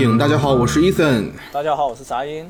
[0.00, 1.26] 影》，大家好，我是 Ethan。
[1.52, 2.46] 大家好，我是杂音。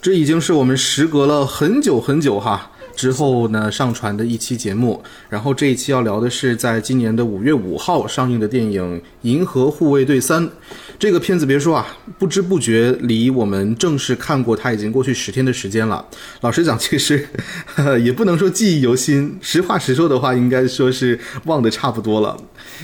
[0.00, 5.02] 这已经是我们时隔了很久很久哈之后呢上传的一期节目。
[5.28, 10.46] 然后这一期要聊的是在今年的五月五号上映的电影《银河护卫队三》。
[10.98, 11.86] 这个片子别说啊，
[12.18, 16.06] 不知不觉离我们正式看过它已经过去十天的时间了。
[16.40, 17.28] 老实讲，其实
[18.02, 22.34] 也不能说记忆犹新，实话实说的话，应该说是忘得差不多了。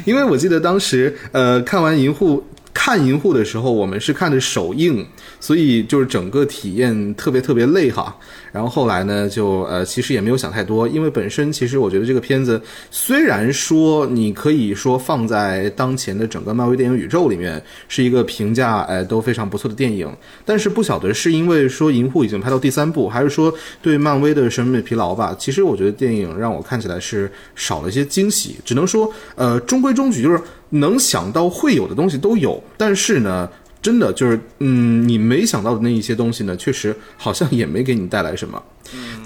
[0.04, 2.38] 因为我记得当时呃看完《银护》。
[2.74, 5.06] 看银护的时候，我们是看的首映，
[5.38, 8.16] 所以就是整个体验特别特别累哈。
[8.50, 20.10] 然后后来呢，就呃其实也没有想太多，因为本身其实我觉得这个片子虽然说你可以说放在当前的整个漫威电影宇宙里面是一个评价哎都非常不错的电影，
[20.44, 25.34] 但是不晓得是因为说银护已经拍到第三部，还是说对漫威的审美疲劳吧。
[25.38, 30.40] 其实我觉得电影让我看起来是少了一些惊喜，只能说呃中规中矩，就是
[30.72, 33.48] 能想到会有的东西都有，但是呢。
[33.82, 38.62] 真的就是，嗯，你没想到的那一些东西呢，确实好像也没给你带来什么。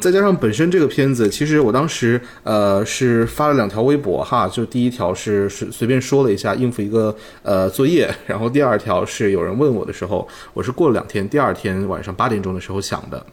[0.00, 13.26] 再加上本身这个片子，其实我当时呃是发了两条微博哈，就第一条是是随便说了一下应付一个呃作业，然后第二条是有人问我的时候，我是过了两天，第二天晚上八点钟的时候想的，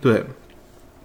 [0.00, 0.22] 对。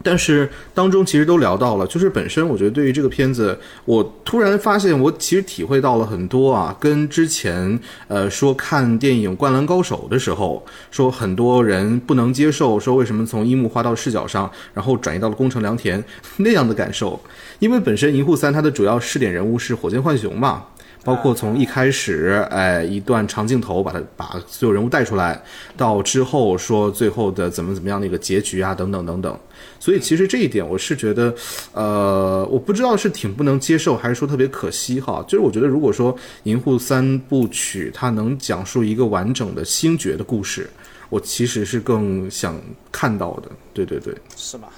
[0.03, 16.03] 但是当中其实都聊到了，就是本身我觉得对于这个片子，我突然发现我其实体会到了很多啊，跟之前呃说看电影《灌篮高手》的时候，说很多人不能接受，说为什么从樱木花道视角上，然后转移到了宫城良田
[16.37, 17.19] 那样的感受，
[17.59, 20.65] 因为本身《银护三》它的主要试点人物是火箭浣熊嘛。
[21.05, 25.43] 包括从一开始，哎，一段长镜头把它把所有人物带出来，
[25.75, 29.37] 到之后说最后的怎么怎么样的一个结局啊，等等等等。
[29.83, 31.35] 所以其实这一点我是觉得，
[31.73, 35.21] 呃，我不知道是挺不能接受，还是说特别可惜哈。
[35.27, 40.69] 就是我觉得如果说《银护三部曲》它能讲述一个完整的星爵的故事，
[41.09, 42.57] 我其实是更想
[42.93, 43.49] 看到的。
[43.73, 44.69] 对对对，是吗？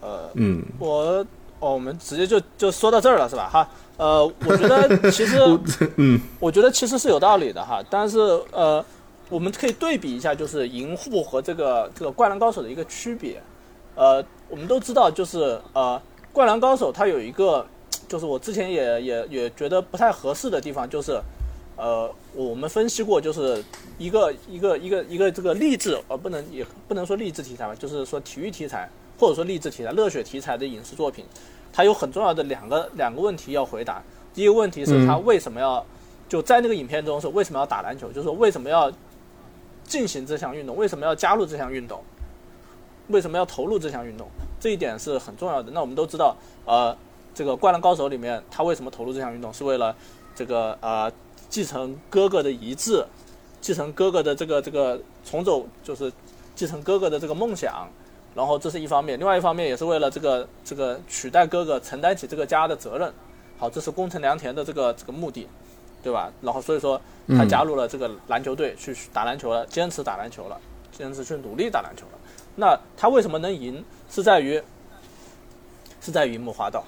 [0.00, 1.26] 呃，嗯，我
[1.58, 3.50] 哦，我们直接就就说到这儿了，是吧？
[3.52, 3.68] 哈。
[3.96, 5.36] 呃，我觉得其实，
[5.98, 7.82] 嗯，我觉得其实是有道理的哈。
[7.90, 8.20] 但是
[8.52, 8.84] 呃，
[9.28, 13.42] 我们可以对比一下，就是银护和这个这个灌篮高手的一个区别。
[13.96, 14.20] 呃，
[14.54, 16.00] 我们都知道，就是呃，
[16.32, 17.66] 灌篮高手它有一个，
[18.06, 21.20] 就是我之前也也也觉得不太合适的地方，就是
[21.76, 23.60] 呃，我们分析过，就是
[23.98, 28.88] 一个一个一个一个这个励志，呃，不能也不能说励志题材吧，就是说体育题材
[29.18, 31.24] 或者说励志题材、热血题材的影视作品。
[31.72, 34.00] 它有很重要的两个两个问题要回答。
[34.32, 35.84] 第一个问题是他为什么要
[36.28, 38.06] 就在那个影片中是为什么要打篮球？
[38.10, 38.88] 就是说为什么要
[39.82, 40.76] 进行这项运动？
[40.76, 42.00] 为什么要加入这项运动？
[43.08, 44.26] 为什么要投入这项运动？
[44.58, 45.70] 这一点是很重要的。
[45.72, 46.96] 那我们都知道，呃，
[47.34, 49.52] 这个《灌篮高手》里面他为什么投入这项运动？
[49.52, 49.94] 是为了
[50.34, 51.12] 这个呃
[51.48, 53.04] 继承哥哥的遗志，
[53.60, 56.12] 继承哥哥的这个这个重走，就是
[56.54, 57.88] 继承哥哥的这个梦想。
[58.34, 63.12] 然后这是一方面，另外一方面也是为了这个这个取代哥哥承担起这个家的责任。
[63.56, 65.46] 好，这是宫城良田的这个这个目的，
[66.02, 66.32] 对吧？
[66.42, 70.60] 然后所以说他加入了这个篮球队去打篮球了，坚持打篮球了，
[70.90, 72.18] 坚持去努力打篮球了。
[72.56, 73.84] 那他为什么能赢？
[74.10, 74.62] 是在于
[76.00, 76.84] 是在于樱木花道，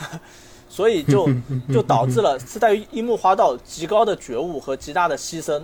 [0.68, 1.28] 所以就
[1.72, 5.62] 就导致了是在于樱木花道极高的觉悟和极大的牺牲，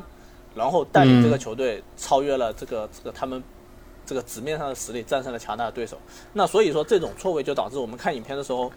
[0.54, 3.42] 然后带领这个球队超越了这个这个他们。
[4.04, 5.96] 这个纸面上的实力战胜了强大的对手，
[6.32, 8.70] 那所以说这种错位就导致我们看影片的时候，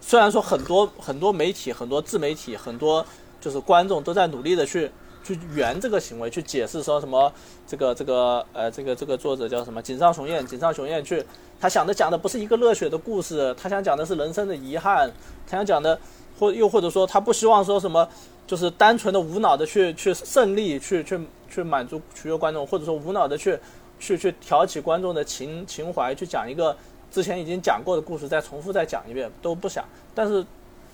[0.00, 3.04] 虽然说很多很多媒体、很多自媒体、很多
[3.40, 4.88] 就是观众都在努力的去
[5.24, 7.32] 去圆这个行为，去解释说什么
[7.66, 11.24] 这个这个呃这个这个作者叫什么井上雄彦，井上雄彦去
[11.60, 15.10] 他想的讲的不是一个热血的故事，他想讲的是人生的遗憾，
[15.48, 15.98] 他想讲的
[16.38, 18.08] 或又或者说他不希望说什么
[18.46, 21.18] 就是单纯的无脑的去去胜利，去去
[21.50, 23.58] 去满足取悦观众，或者说无脑的去。
[24.00, 26.76] 去去挑起观众的情情怀，去讲一个
[27.12, 29.84] 之前已经讲过的故事，再重复再讲一遍都不想。
[30.14, 30.44] 但是，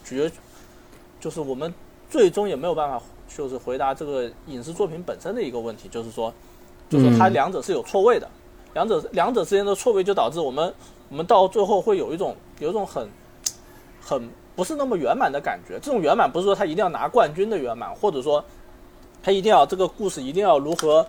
[0.05, 0.31] 绝
[1.19, 1.73] 就是我们
[2.11, 6.31] 最终也没有办法，就是回答这个影视作品本身的一个问题，就是说，
[6.91, 8.29] 就是它两者是有错位的，
[8.75, 10.75] 两者两者之间的错位就导致我们
[11.09, 13.09] 我们到最后会有一种有一种很
[14.01, 15.79] 很不是那么圆满的感觉。
[15.81, 18.45] 这种圆满不是说他一定要拿冠军的圆满，或者说
[19.23, 21.07] 他一定要这个故事一定要如何。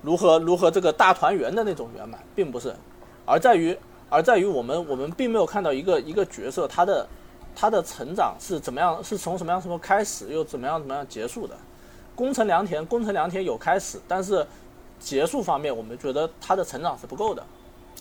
[0.00, 2.72] 如何如何这个大团圆的那种圆满，并不是，
[3.26, 3.76] 而在于
[4.08, 7.04] 而在于我们我们并没有看到一个一个角色他的
[7.60, 11.56] 他的成长是怎么样，是从什么样什么开始，又怎么样怎么样结束的。
[12.14, 14.46] 宫城良田宫城良田有开始，但是
[15.00, 17.42] 结束方面我们觉得他的成长是不够的，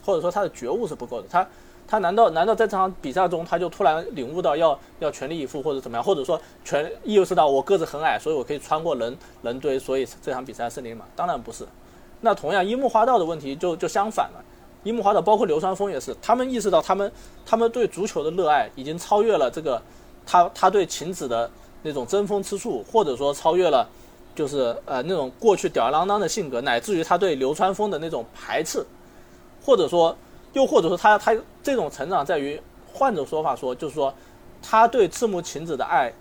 [0.06, 1.27] 或者说他的觉悟是不够的。
[1.27, 1.48] 他
[1.88, 11.06] 他难道难道在这场比赛中他就突然领悟到要要全力以赴或者怎么样，或者说全意识到我个子很矮，所以我可以穿过人人堆，所以这场比赛胜利吗？
[11.15, 11.68] 当然不是。
[12.21, 14.44] 那同样樱木花道的问题就就相反了，
[14.83, 17.12] 樱木花道包括流川枫也是，他们意识到他们
[17.45, 19.81] 他们对足球的热爱已经超越了这个
[20.25, 21.50] 他他对晴子的
[21.83, 23.88] 那种争风吃醋，或者说超越了。
[24.38, 28.85] 就是呃那种过去吊儿郎当的性格，乃至于他对流川枫的那种排斥，
[29.65, 30.15] 或者说，
[30.53, 32.62] 又或者说他他这种成长在于，
[32.94, 34.13] 换种说法说，就是说，
[34.62, 36.13] 他对赤木晴子的爱，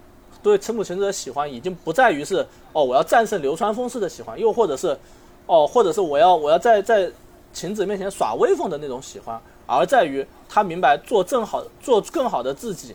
[0.42, 2.36] 对赤木晴子的喜欢，已经不在于是
[2.72, 4.98] 哦我要战胜流川枫式的喜欢，又或者是，
[5.44, 7.12] 哦或者是我要我要在在
[7.56, 12.94] 晴子面前耍威风的那种喜欢，而在于他明白做正好做更好的自己，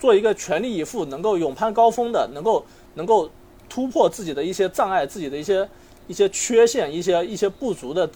[0.00, 3.30] 做一个全力以赴能够勇攀高峰的，能够能够。
[3.66, 5.68] 突破自己的一些障碍，自己的一些
[6.06, 8.08] 一些缺陷，一些一些不足的，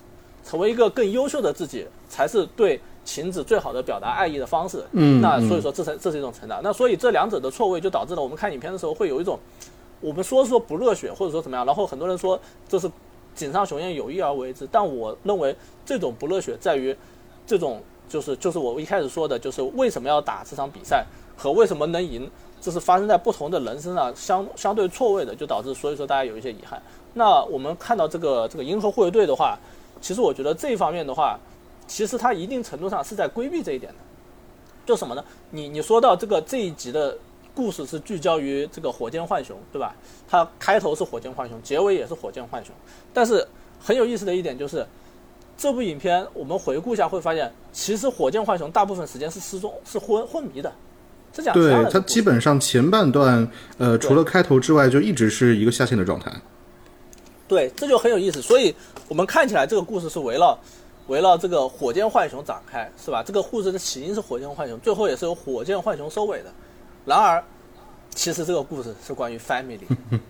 [0.45, 4.85] 成为一个更优秀的自己，才是对晴子最好的表达爱意的方式。
[4.93, 6.61] 嗯，那所以说，这才这是一种成长。
[6.63, 9.37] 那所以这两者的错位，就导致了我们看影片的时候会有一种，
[10.01, 11.67] 我们说说不热血，或者说怎么样。
[11.67, 12.39] 然后很多人说
[12.69, 12.89] 这是
[13.39, 15.55] 井上雄彦有意而为之，但我认为
[15.87, 16.95] 这种不热血在于
[17.47, 21.07] 这种就是就是我一开始说的，就是为什么要打这场比赛
[21.37, 22.29] 和为什么能赢。
[22.61, 26.83] 这是发生在不同的人身上，相相对错位的，就导致所以说大家有一些遗憾。
[27.15, 29.57] 那我们看到这个这个银河护卫队的话，
[30.01, 31.39] 其实我觉得这一方面的话，
[31.87, 33.99] 其实它一定程度上是在规避这一点的。
[34.85, 35.25] 就什么呢？
[35.53, 37.17] 你你说到这个这一集的
[37.59, 39.93] 故事是聚焦于这个火箭浣熊，对吧？
[40.29, 42.73] 它开头是火箭浣熊，结尾也是火箭浣熊。
[43.13, 43.45] 但是
[43.81, 44.87] 很有意思的一点就是，
[45.57, 50.73] 这部影片我们回顾一下会发现，其实火箭浣熊大部分时间是失踪、是昏昏迷的。
[51.33, 56.33] 这讲对它基本上前半段，呃，除了开头之外，就一直是一个下线的状态。
[57.49, 58.41] 对，这就很有意思。
[58.41, 58.73] 所以
[59.09, 60.57] 我们看起来这个故事是围绕
[61.09, 63.21] 围绕这个火箭浣熊展开，是吧？
[63.21, 66.53] 这个故事的起因是火箭浣熊，最后也是由火箭浣熊收尾的。
[67.09, 67.43] 然而，
[68.15, 69.79] 其实这个故事是关于 family。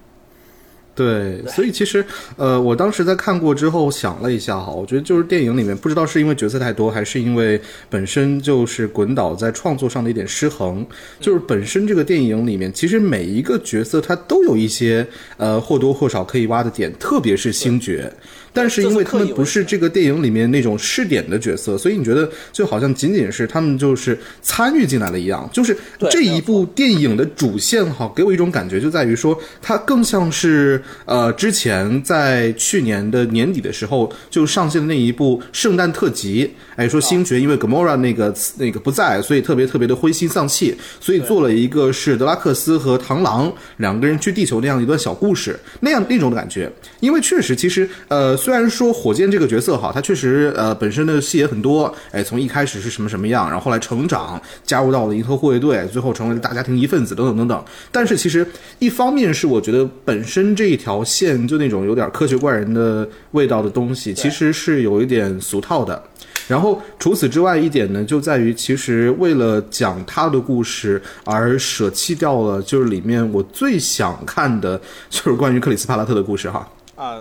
[0.94, 2.04] 对，所以其实，
[2.36, 10.84] 呃，我当时在看过之后想了一下哈，我觉得就是电影里面不知道是因为角色太多，还是因为本身就是滚导在创作上的一点失衡，
[11.20, 18.12] 就是本身这个电影里面其实每一个角色他都有一些呃或多或少可以挖的点，特别是星爵。
[18.52, 25.48] 但是因为他们不是这个电影里面那种试点的角色，所以你觉得就好像仅仅是他们就是参与进来了一样。
[25.52, 25.76] 就是
[26.10, 36.50] 这一部电影的主线哈，给我一种感觉就在于说，它更像是呃之前在去年的年底的时候就上线的那一部圣诞特辑。
[36.76, 46.70] 哎，说星爵因为 Gamora 那个那个不在，所以特别特别的灰心丧气，所以做了一个是德拉克斯和螳螂两个人去地球那样一段小故事，那样那种的感觉。
[47.00, 48.37] 因为确实，其实呃。
[48.38, 57.64] 虽然说火箭这个角色哈，他确实呃本身的戏也很多，哎，从一开始是什么什么样，然后后来成长，加入到了银河护卫队，最后成为了大家庭一份子，等等等等。
[57.90, 58.46] 但是其实
[58.78, 66.02] 一方面是我觉得本身这一条线就那种有点科学怪人的味道的东西，其实是有一点俗套的。
[66.46, 74.80] 然后除此之外一点呢，就在于其实为了讲他的故事而舍弃掉了，就是里面我最想看的
[75.10, 76.66] 就是关于克里斯帕拉特的故事哈。
[76.94, 77.18] 啊。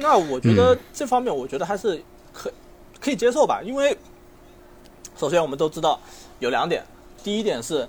[0.00, 2.02] 那我觉得这方面，我觉得还是
[2.32, 2.50] 可
[3.00, 3.60] 可以接受吧。
[3.62, 3.96] 因为
[5.16, 6.00] 首先我们都知道
[6.38, 6.82] 有两点，
[7.22, 7.88] 第一点是，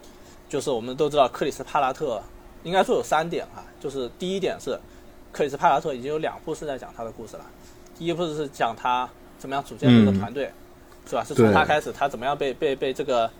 [0.49, 2.21] 就是我们都知道克里斯帕拉特，
[2.63, 3.63] 应该说有三点啊。
[3.79, 4.79] 就是第一点是，
[5.31, 7.45] 克里斯帕拉特已经有两部是在讲他的故事了。
[7.97, 10.51] 第一部是讲他怎么样组建这个团队，
[11.09, 11.23] 是吧？
[11.23, 13.31] 是从他开始，他怎么样被被被这个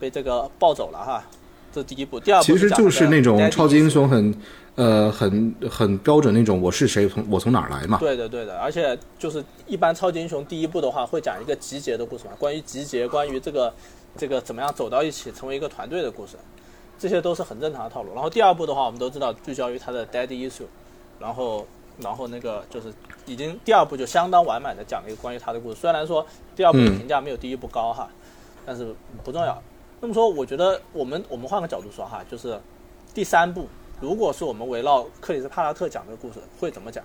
[0.00, 1.24] 被这个抱走了哈。
[1.76, 4.34] 这第一步，第二部其实就是那种超级英雄很。
[4.76, 7.96] 呃，很很标准那种，我是谁，从我从哪儿来嘛？
[7.98, 8.58] 对的，对的。
[8.58, 13.72] 而且就是一般超级英雄第一部的话，会讲一个集结的故事嘛，关于集结，关于这个
[14.18, 16.36] 这个怎么样走到一起，成为一个团队的故事，
[16.98, 18.12] 这些都是很正常的套路。
[18.12, 20.64] 然后第二部的话，我们都知道聚焦于他的 daddy issue，
[21.18, 21.66] 然后
[21.98, 22.92] 然后那个就是
[23.24, 25.76] 已经第二部就相当完满的讲了一个关于他的故事。
[25.80, 28.10] 虽然说第二部的评价没有第一部高哈，
[28.66, 29.62] 但是不重要。
[30.00, 32.58] 那么说，我觉得我们我们换个角度说哈，就是
[33.14, 33.66] 第三部。
[33.98, 37.02] 如果是我们围绕克里斯帕拉特讲这个故事，会怎么讲？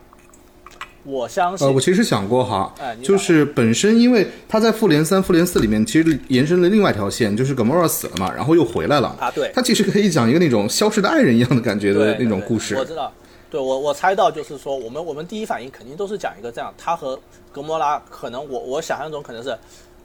[1.04, 12.76] 我相信，呃，我其实想过哈，就是本身因为他在复联三、复联四里面其实延伸了另外一条线，就是格莫尔死了嘛，然后又回来了啊，对，他其实可以讲一个那种消失的爱人一样的感觉的那种故事。
[12.76, 13.10] 我知道，
[13.50, 17.18] 对我我猜到就是说，我们我们第一反应肯定都是讲一个这样，他和
[17.54, 19.52] 格莫拉可能我我想象中可能是，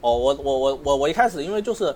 [0.01, 1.93] 哦，我我我我我一开始因为就是。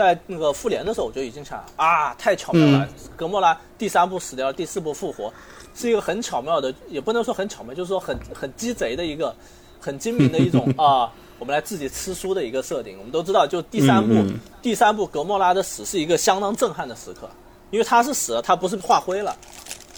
[0.00, 2.88] 在那个复联的时候，我就已经想啊，太巧妙了！
[3.14, 5.30] 格莫拉第三部死掉了，第四部复活，
[5.74, 9.34] 是一个很巧妙的，也不能说很巧妙，就是说很很鸡贼的一个，
[9.78, 12.96] 很精明的一种 啊，我们来自己吃书的一个设定。
[12.98, 14.14] 我们都知道，就第三部，
[14.62, 17.28] 第三部格莫拉的死是一个相当震撼的时刻，
[17.70, 19.36] 因为他是死了，他不是化灰了，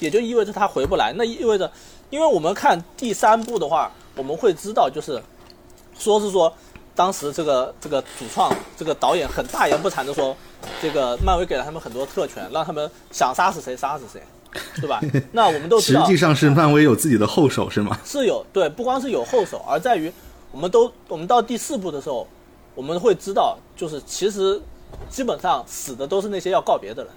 [0.00, 1.12] 也就意味着他回不来。
[1.16, 1.70] 那意味着，
[2.10, 5.22] 因为我们看第三部的话，我们会知道，就是
[5.96, 6.52] 说是说，
[6.94, 10.36] 当时这个这个主创这个导演很大言不惭的说，
[10.80, 14.22] 这个漫威给了他们很多特权，让他们想杀死谁杀死谁，
[14.80, 15.00] 对吧？
[15.32, 17.98] 那我们都知道，实际上是漫威有自己的后手是吗？
[18.04, 20.12] 是有对，不光是有后手，而在于
[20.50, 22.28] 我们都我们到第四部的时候，
[22.74, 24.60] 我们会知道，就是其实
[25.08, 27.12] 基本上死的都是那些要告别的人，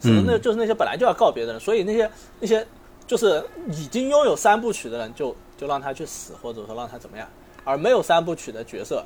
[0.00, 2.08] 死的那嗯就是那些本来就要告别的人，所以那些
[2.38, 2.64] 那些
[3.08, 7.26] 就是已经拥有三部曲的人就，就让他去死，或者说让他怎么样，
[7.64, 9.04] 而没有三部曲的角色，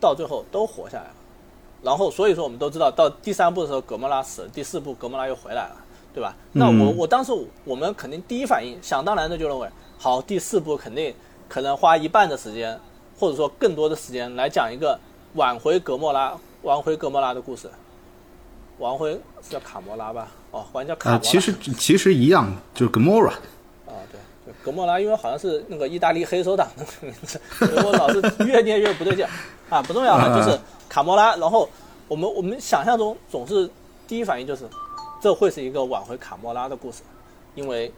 [0.00, 1.14] 到最后都活下来了。
[1.82, 5.76] 然后，所以说我们都知道，到第三部的时候，格莫拉死了，第四部格莫拉又回来了，
[6.14, 6.34] 对吧？
[6.52, 7.32] 那我嗯我当时
[7.64, 9.68] 我们肯定第一反应，想当然的就认为，
[9.98, 11.12] 好，第四部肯定
[11.48, 12.78] 可能花一半的时间，
[13.18, 14.98] 或者说更多的时间来讲一个
[15.34, 17.68] 挽回格莫拉、挽回格莫拉的故事。
[18.78, 20.28] 挽回是叫卡莫拉吧？
[20.52, 21.28] 哦，好像叫卡莫啊，拉。
[21.28, 23.32] 其实其实一样，就是 Gamora。
[24.62, 29.26] 格莫拉，因为好像是那个意大利黑手党的名字，所以我老是越念越不对劲
[29.68, 31.34] 啊，不重要啊，就是卡莫拉。
[31.36, 31.68] 然后
[32.08, 33.68] 我们我们想象中总是
[34.06, 34.64] 第一反应就是，
[35.20, 37.02] 这会是一个挽回卡莫拉的故事，
[37.54, 37.92] 因为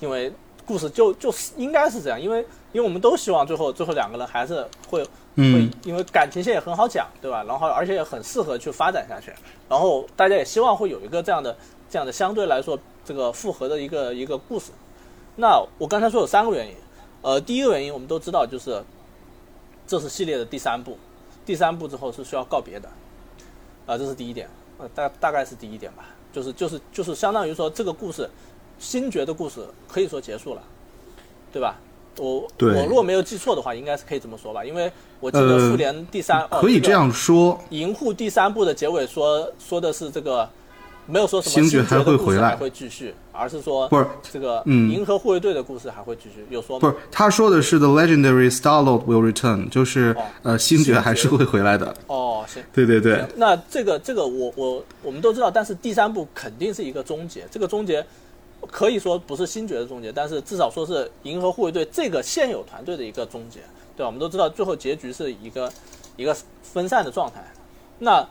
[0.00, 0.32] 因为
[0.66, 2.40] 故事就就是应该是这样，因为
[2.72, 7.44] 因为我们都希望最后最后两个人还是会会嗯，因为感情线也很好讲，对吧？
[7.44, 9.32] 然后而且也很适合去发展下去，
[9.68, 11.56] 然后大家也希望会有一个这样的
[11.90, 14.72] 这样的相对来说这个复合的一个一个故事。
[15.40, 16.74] 那我刚才说有三个原因，
[17.22, 18.82] 呃，第一个原因我们都知道，就是
[19.86, 20.98] 这是系列的第三部，
[21.46, 22.88] 第三部之后是需要告别的，
[23.86, 28.28] 啊、这是第一点，呃，大大概是第一点吧，就是就是就是相当于说这个故事，
[28.80, 30.62] 星爵的故事可以说结束了，
[31.52, 31.78] 对吧？
[32.16, 32.74] 我对。
[32.74, 34.90] 我如果没有记错的话，应该是可以这么说吧，因为
[35.20, 37.56] 我记得呃复联第三、哦可以这样说。
[37.70, 40.50] 银护第三部的结尾说说的是这个，
[41.08, 46.80] 没有说什么星爵还会回来还会继续，而是说不是这个嗯银河护卫队的故事还会继续，有说吗？
[46.80, 51.94] 不是，他说的是 The legendary Star Lord will return，就是、哦呃，星爵还是会回来的。
[52.08, 58.04] 哦，行，对对对，那这个这个我我我们都知道，但是第三部肯定是一个终结，这个终结
[58.70, 63.60] 可以说不是星爵的终结，但是至少说是银河护卫队这个现有团队的一个终结，
[63.96, 64.06] 对吧？
[64.06, 65.72] 我们都知道最后结局是一个
[66.16, 67.42] 一个分散的状态。
[67.98, 68.24] 那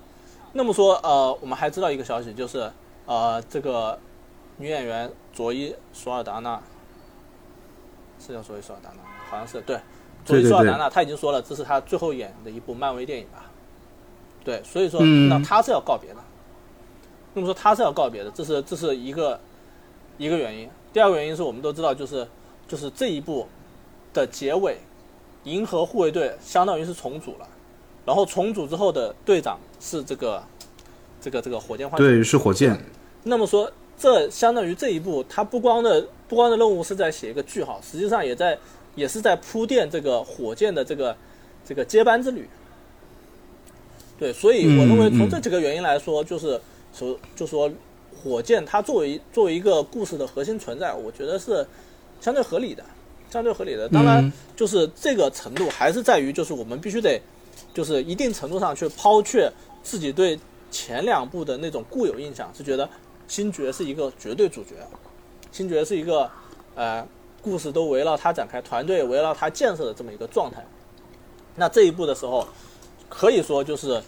[0.53, 2.71] 那么说，呃，我们还知道一个消息，就是
[3.05, 3.97] 呃，这个
[4.57, 6.61] 女演员佐伊索尔达纳
[8.19, 8.97] 是叫佐伊索尔达纳，
[9.29, 9.79] 好像是对，
[10.25, 13.45] 佐伊索尔达纳，她已经说了，这是她最后演的一部漫威电影吧？
[14.43, 16.17] 对，所以说，嗯那她是要告别的。
[17.33, 19.39] 那么说她是要告别的，这是这是一个
[20.17, 20.69] 一个原因。
[20.91, 22.27] 第二个原因是我们都知道，就是
[22.67, 23.47] 就是这一部
[24.13, 24.77] 的结尾，
[25.43, 27.47] 银河护卫队相当于是重组了，
[28.07, 30.41] 然后重组之后的队长是这个
[31.19, 32.07] 这个这个火箭浣熊。
[32.07, 32.79] 对，是火箭。
[33.23, 38.57] 那么说，这相当于这一步，它不光的不光的任务是在写一个句号，实际上也在
[38.95, 41.13] 也是在铺垫这个火箭的这个
[41.65, 42.47] 这个接班之旅。
[44.17, 46.59] 对，所以我认为从这几个原因来说，就是
[46.93, 47.69] 说就说
[48.23, 51.67] 火箭它作为作为一个故事的核心存在，我觉得是
[52.21, 52.83] 相对合理的，
[53.29, 53.89] 相对合理的。
[53.89, 57.21] 当然嗯，就是这个程度还是在于，就是我们必须得，
[57.77, 59.47] 就是一定程度上去抛却
[59.83, 60.39] 自己对
[60.71, 62.89] 前两部的那种固有印象，是觉得
[63.27, 64.71] 星爵是一个绝对主角，
[65.51, 66.27] 星爵是一个
[66.73, 67.07] 呃
[67.39, 70.65] 故事都围绕他展开，团队围绕他建设的这么一个状态。
[71.55, 72.47] 那这一步的时候，
[73.07, 74.01] 可以说就是，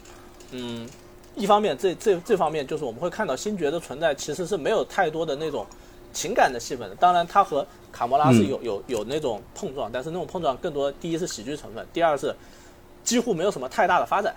[0.49, 0.89] 嗯，
[1.35, 5.63] 一方面这这这方面就是我们会看到星爵的存在其实是没有太多的那种
[6.11, 6.95] 情感的戏份的。
[6.95, 12.33] 当然，他和卡莫拉是有、有有那种碰撞，但是那种碰撞更多第一是喜剧成分，第二是
[13.09, 14.35] 几乎没有什么太大的发展，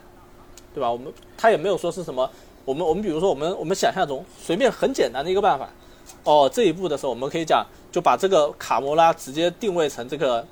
[0.72, 0.90] 对吧？
[0.90, 2.30] 我们他也没有说是什么，
[2.64, 5.68] 我们我们比如说我们我们想象中随便很简单的一个办法，
[6.24, 10.46] 哦，这一步的时候我们可以讲就把这个卡莫拉直接定位成这个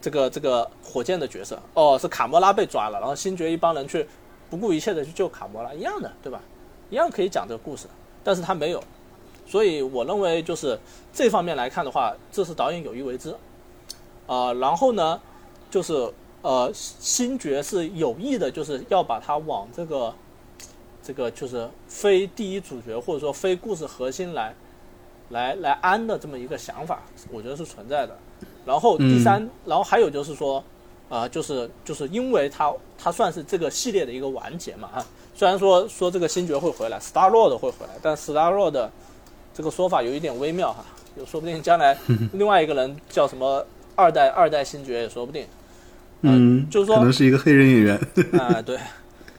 [0.00, 4.06] 这个这个火箭的角色，哦，是卡莫拉被抓了，然后星爵一帮人去
[4.48, 6.40] 不顾一切的去救卡莫拉，一样的，对吧？
[6.88, 7.88] 一样可以讲这个故事，
[8.22, 8.80] 但是他没有，
[9.44, 10.78] 所以我认为就是
[11.12, 13.34] 这方面来看的话，这是导演有意为之，
[14.28, 15.20] 啊、然后呢，
[15.68, 16.08] 就是
[16.46, 20.14] 呃，星爵是有意的，就是要把它往这个
[21.02, 24.54] 这个就是非第一主角或者说非故事核心来
[25.30, 28.16] 来来安的这么一个想法，我觉得是存在的。
[28.64, 30.62] 然后第三，然后还有就是说，
[31.08, 35.04] 啊、就是就是因为它它算是这个系列的一个完结嘛，哈。
[35.34, 38.88] 虽然说说这个星爵会回来，Star Lord 会回来，但 Star Lord 的
[39.52, 40.84] 这个说法有一点微妙哈，
[41.18, 41.98] 有说不定将来
[42.34, 45.44] 另外一个人叫什么二代二代星爵也说不定。
[46.26, 47.96] 嗯，就是说可能是一个黑人演员。
[48.38, 48.78] 啊、对，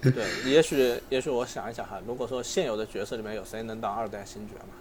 [0.01, 4.73] 对，也许也许我想一想哈，如果说现有的角色里面有谁能当二代星爵嘛？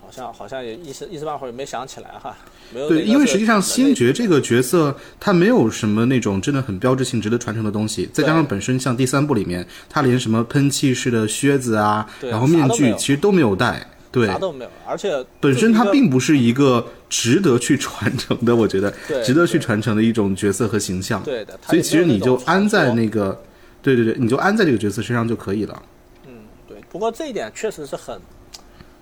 [0.00, 2.34] 好像好像也一时一时半会儿没想起来哈，
[2.72, 8.08] 没有对，因为实际上星爵这个角色，他没有什么那种真的很标志性、值得传承的东西。
[8.10, 13.86] 再加上本身像第三部里面，他连什么喷气式的靴子啊，然后面具其实都没有戴。
[14.10, 21.22] 对，啥都没有，而且本身他就是一个并不是一个值得去传承的，我觉得对值得去传承的一种角色和形象。
[21.22, 23.38] 对的，所以其实你就安在那个，
[23.82, 25.82] 对对对，你就安在这个角色身上就可以了。
[26.26, 26.32] 嗯，
[26.66, 26.78] 对。
[26.90, 28.18] 不过这一点确实是很、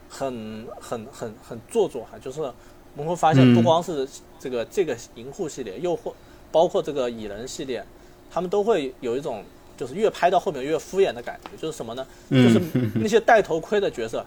[0.08, 2.18] 很、很、很、很做作哈。
[2.20, 4.08] 就是我们会发现，嗯不光是
[4.40, 6.12] 这个、这个银护系列，又或
[6.50, 7.84] 包括这个蚁人系列，
[8.28, 9.44] 他们都会有一种
[9.76, 11.50] 就是越拍到后面越敷衍的感觉。
[11.60, 12.04] 就是什么呢？
[12.30, 14.24] 嗯就是那些戴头盔的角色，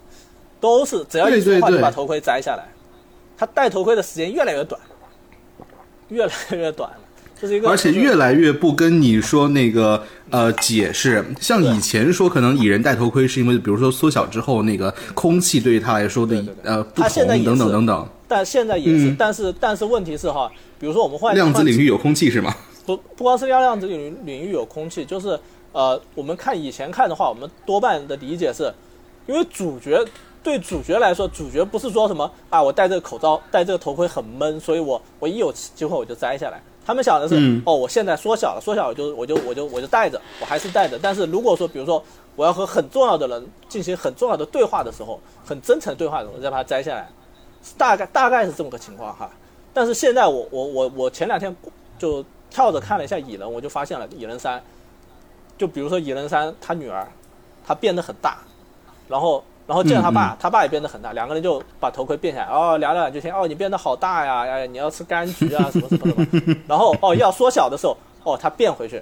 [0.59, 2.67] 都是只要一说话就把头盔摘下来，
[3.37, 4.79] 他戴头盔的时间越来越短，
[6.09, 6.97] 越来越短了。
[7.41, 19.15] 这是一个，而且越来越不跟你说那个呃解释，像以前说可能蚁人戴头盔是因为比如说缩小之后那个空气对于他来说的呃不同等等等等，但现在也是，嗯。
[19.17, 22.53] 但是但是问题是哈，比如说我们换量子领域有空气是吗？
[22.85, 25.39] 不不光是要量子领域领域有空气，就是
[25.71, 28.73] 呃，我们看以前看的话，我们多半的理解是，
[29.27, 30.03] 因为主角
[30.41, 36.61] 对主角来说，主角不是说什么啊，我戴这个口罩、戴这个头盔很闷，所以我我一有机会我就摘下来。
[36.85, 40.97] 他们想的是，嗯哦，我现在缩小了，缩小了就我就我就我就戴着，我还是戴着。
[40.99, 42.03] 但是如果说，比如说
[42.35, 47.07] 我要和很重要的人进行很重要的对话的时候，很真诚对话的时候，再把它摘下来，
[47.77, 49.29] 大概大概是这么个情况哈。
[49.71, 51.55] 但是现在我我我我前两天
[51.99, 54.59] 就跳着看了一下蚁人，我就发现了蚁人三，
[55.59, 57.07] 就比如说蚁人三他女儿，
[57.67, 58.39] 她变得很大，
[59.07, 68.99] 然后然后见到他爸，嗯他爸也变得很大，两个人就把头盔变下来，哦聊聊两句天，哦你变得好大呀，哎你要吃柑橘啊 什么什么什么，然后哦要缩小的时候，哦他变回去，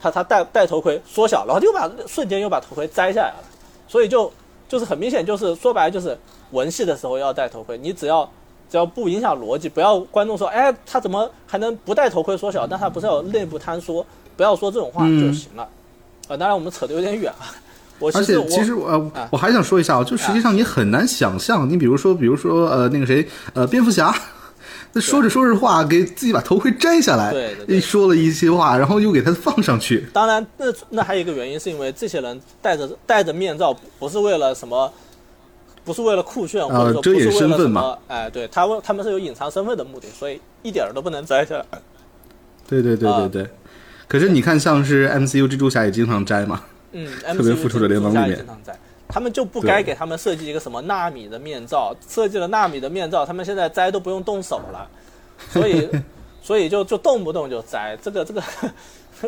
[0.00, 3.44] 他他戴戴头盔缩小，然后就把瞬间又把头盔摘下来了，
[3.88, 4.32] 所以就
[4.68, 6.16] 就是很明显就是说白了就是
[6.52, 8.28] 文戏的时候要戴头盔，你只要。
[8.70, 12.66] 只要不影响逻辑，不要观众说，哎，他怎么还能不戴头盔缩小？
[12.66, 14.04] 但他不是有内部坍缩，
[14.36, 15.62] 不要说这种话就行了。
[16.26, 17.38] 啊、当然我们扯得有点远了。
[17.98, 19.28] 我而且其实我我呃啊。
[19.32, 24.14] 我还想说一下啊，就实际上你很难想象，你比如说比如说呃那个谁呃蝙蝠侠。
[24.96, 27.76] 那说着说着话，给自己把头盔摘下来，对对对。
[27.76, 34.92] 一说了一些话，然后又给他放上去，当然，那那还有一个原因，是因为这些人戴着戴着面罩，不是为了什么，
[35.84, 37.80] 不是为了酷炫，或者说不遮掩是为了什身份嘛。
[37.80, 41.64] 么，哎，对他们他们是有隐藏身份的目的，所以一点儿都不能摘下来。
[42.68, 43.28] 对对对对啊。
[43.32, 43.50] 对。
[44.06, 46.62] 可是你看，像是 MCU 蜘蛛侠也经常摘嘛，
[46.94, 48.46] 嗯，特别复仇者联盟里面
[49.06, 54.88] 他们就不该给他们设计一个什么纳米的面罩，设计了纳米的面罩，他们现在摘都不用动手了，
[55.50, 55.88] 所以
[56.42, 58.42] 所以就就动不动就摘，这个这个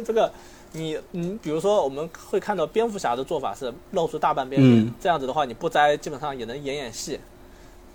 [0.04, 0.32] 这个。
[0.72, 7.18] 你你比如说，我们会看到蝙蝠侠的做法是露出大半边脸，嗯这样子的话，你不摘基本上也能演演戏，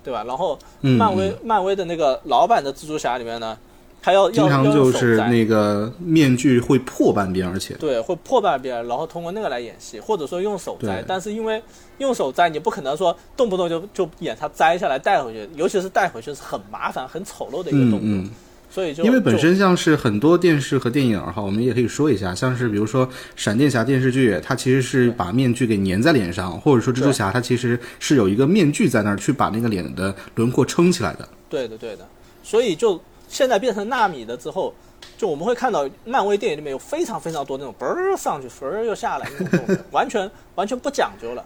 [0.04, 0.24] 对吧？
[0.24, 3.56] 然后嗯漫威、漫威的那个老版的蜘蛛侠里面呢，
[4.02, 11.04] 他要经常就是那个面具会破半边，而且对，会破半边，然后通过那个来演戏，或者说用手摘。
[11.08, 11.62] 但是因为
[12.00, 18.00] 用手摘，你不可能说动不动就就演他摘下来带回去，尤其是带回去是很麻烦、很丑陋的一个动作。
[18.02, 18.30] 嗯嗯，
[18.72, 31.30] 所以就因为本身像是很多电视和电影哈，我们也可以说一下，像是比如说闪电侠电视剧，它其实是把面具给粘在脸上，或者说蜘蛛侠它其实是有一个面具在那儿去把那个脸的轮廓撑起来的。
[31.48, 32.08] 对的对的，
[32.42, 33.00] 所以就
[33.32, 34.74] 现在变成纳米的之后，
[35.18, 41.44] 就我们会看到漫威电影里面有非常非常多那种嘣儿上去，嘣儿又下来那种动作，完全完全不讲究了，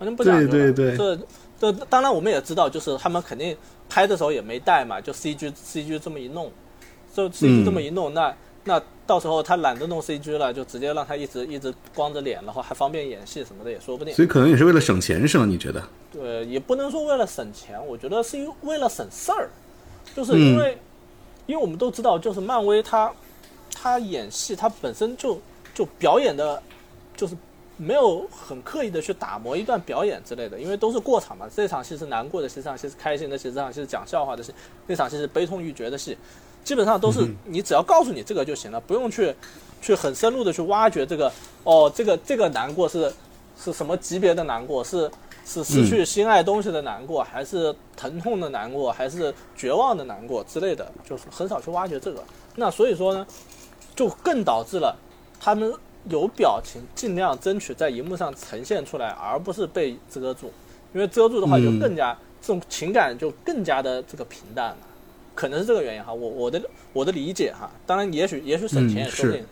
[0.00, 0.50] 完全不讲究了。
[0.50, 1.16] 对对对
[1.60, 3.56] 这这当然我们也知道，就是他们肯定
[3.88, 6.50] 拍的时候也没带嘛，就 CG CG 这么一弄，
[7.14, 14.12] 就 CG 嗯这么一弄，那那到时候他懒得弄 CG 了，就直接让他一直一直光着脸，然后还方便演戏什么的也说不定。
[14.12, 15.46] 所以可能也是为了省钱，是吗？
[15.46, 15.80] 你觉得？
[16.12, 19.48] 对，也不能说为了省钱，我觉得是因为了省事儿，
[20.16, 20.76] 就是因为、
[21.46, 23.12] 因为我们都知道，就是漫威他
[23.74, 25.40] 他演戏，他本身就
[25.74, 26.62] 就表演的，
[27.16, 27.36] 就是
[27.76, 31.48] 没有很刻意的去打磨一段表演之类的，因为都是过场嘛。
[31.54, 34.52] 这场戏是难过的戏，这场戏是开心的戏，这场戏是讲笑话的戏，
[34.86, 36.16] 那场戏是悲痛欲绝的戏，
[36.62, 39.34] 基本上都是你只要告诉你这个就行了，不用去
[39.80, 41.32] 去很深入的去挖掘这个
[41.64, 43.12] 哦，这个这个难过是
[43.58, 45.10] 是什么级别的难过，是
[45.44, 47.74] 是失去心爱东西的难过，还是。
[47.94, 49.32] 疼痛的难过，还是。
[49.56, 51.24] 绝望的难过之类的，就是。
[51.30, 52.22] 很少去挖掘这个。
[52.56, 53.26] 那所以说呢，
[53.94, 54.96] 就更导致了
[55.38, 55.72] 他们
[56.08, 59.66] 有表情尽量争取在荧幕上呈现出来，而不是。
[59.66, 60.50] 被遮住，
[60.92, 64.78] 因为遮住的话就嗯更加、这种情感就更加的这个平淡了。
[65.34, 65.66] 可能是。
[65.66, 66.12] 这个原因哈。
[66.12, 66.60] 我我的
[66.92, 69.40] 我的理解哈，当然也许也许省钱也说不定。
[69.42, 69.46] 呃，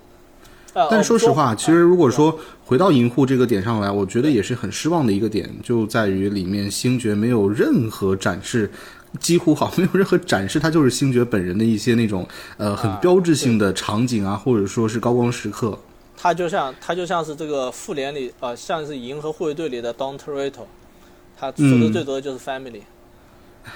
[0.90, 8.70] 但说说实话，其实如果说回到银护这个点上来，我觉得也是很失望的一个点，就在于里面星爵没有任何展示，
[9.18, 15.78] 几乎好没有任何展示，他就是星爵本人的一些那种呃很标志性的场景啊，或者说是高光时刻。
[16.16, 20.66] 他就像他就像是这个复联里呃，像是银河护卫队里的 Don Toretto，
[21.36, 22.80] 他说嗯的最多的就是 family。
[22.80, 22.99] 啊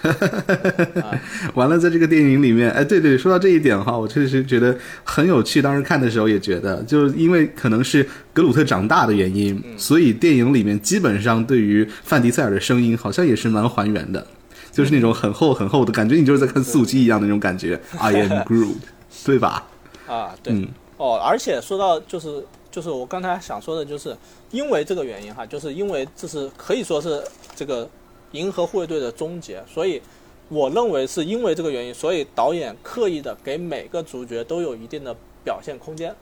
[1.55, 5.63] 完了，在这个电影里面，哎，对对，说到这一点哈，我确实觉得很有趣。
[5.63, 14.27] 当时看的时候也觉得，就是因为可能是格鲁特长大的原因，所以电影里面基本上对于范迪塞尔的声音好像也是蛮还原的，
[14.71, 17.81] 就是那种很厚很厚的感觉，你就是在看速激一样的那种感觉。
[17.99, 18.77] I am Groot，
[19.25, 19.67] 对吧？
[20.07, 24.15] 啊，对，嗯哦，而且说到就是就是我刚才想说的，就是
[24.51, 27.23] 因为这个原因哈，就是因为这是可以说是
[27.57, 27.89] 这个
[28.35, 30.03] 银河护卫队的终结，所以
[30.51, 36.15] 我认为是因为这个原因，所以导演刻意的给每个主角都有一定的表现空间，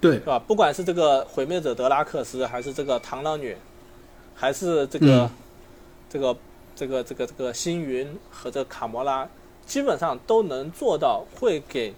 [0.00, 0.14] 对。
[0.14, 0.38] 是，吧？
[0.38, 3.54] 不管是这个毁灭者德拉克斯，还是这个螳螂女，
[4.34, 5.30] 还是这个、嗯。
[6.14, 6.36] 这个
[6.76, 9.28] 这个这个这个星云和这个卡魔拉，
[9.66, 11.92] 基本上都能做到会给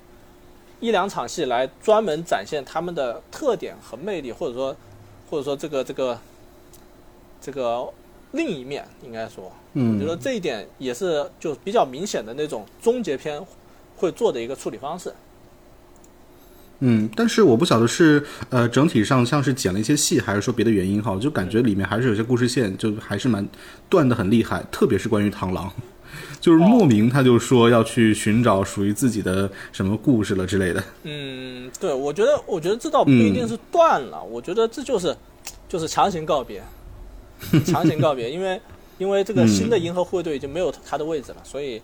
[0.80, 4.74] 一两场戏来专门展现他们的特点和魅力，或者说
[5.28, 6.18] 或者说这个这个
[7.42, 7.86] 这个
[8.32, 9.94] 另一面，应该说，嗯。
[9.94, 13.40] 我觉得嗯，这一点也是就比较明显的那种终结篇
[13.96, 15.12] 会做的一个处理方式。
[16.80, 23.48] 嗯，但是我不晓得是呃整体上像是剪了一些戏，还是说别的原因哈，我就感觉里面还是有些故事线，就还是蛮
[23.88, 25.72] 断的很厉害，特别是关于螳螂，
[26.38, 30.84] 就是莫名他就说要去寻找属于自己的什么故事了之类的。
[31.04, 35.16] 嗯，对，我觉得，我觉得这倒不一定是断了，我觉得这就是，
[35.66, 36.62] 就是强行告别，
[37.64, 38.60] 强行告别，因为
[38.98, 41.80] 因为这个新的银河护卫队已经没有他的位置了，所以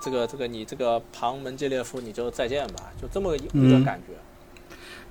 [0.00, 4.14] 这个这个你这个旁门捷列夫你就再见吧，就这么一嗯个感觉。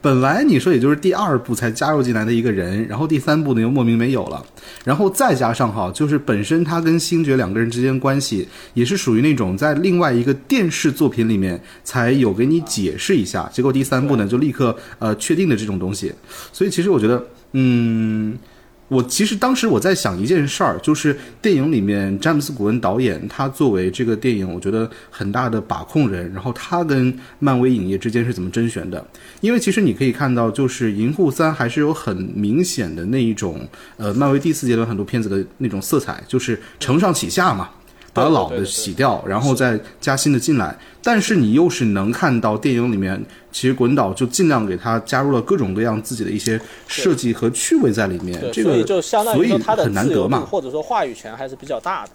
[0.02, 4.46] 本来你说也就是第二部才加入进来的一个人，然后第三部呢又莫名没有了，
[4.84, 16.14] 然后再加上哈，就是本身他跟星爵两个人之间关系也是属于那种在另外一个电视作品里面才有给你解释一下，结果第三部呢就立刻呃确定的这种东西，
[16.54, 18.38] 所以其实我觉得，嗯。
[18.88, 29.04] 我其实当时我在想一件事儿，就是电影里面詹姆斯·古恩导演，他作为这个电影我觉得很大的把控人，然后他跟漫威影业之间是怎么甄选的？
[29.42, 33.68] 因为其实你可以看到，就是《银护三》还是有很明显的那一种，
[33.98, 37.70] 呃，漫威第四阶段很多片子的那种色彩，就是承上启下嘛，
[38.16, 40.76] 把老的洗掉，然后再加新的进来。
[41.04, 50.40] 但是你又是能看到电影里面，其实滚导就尽量给他加入了各种各样自己的一些设计和趣味在里面，，这个所以就相当于说他的很难自由度得嘛。
[50.50, 52.12] 或者说话语权还是比较大的。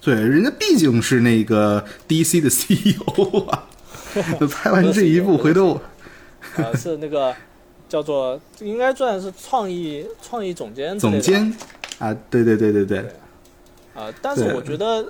[0.00, 3.68] 对，人家毕竟是那个 DC 的 CEO 啊，
[4.38, 5.80] 就 拍完这一部，回头
[6.56, 7.34] 呃，是那个
[7.88, 11.56] 叫做应该算是创意创意总监总监？
[11.98, 12.84] 啊，对对对对。
[12.84, 13.06] 对，
[13.94, 15.06] 啊、但是我觉得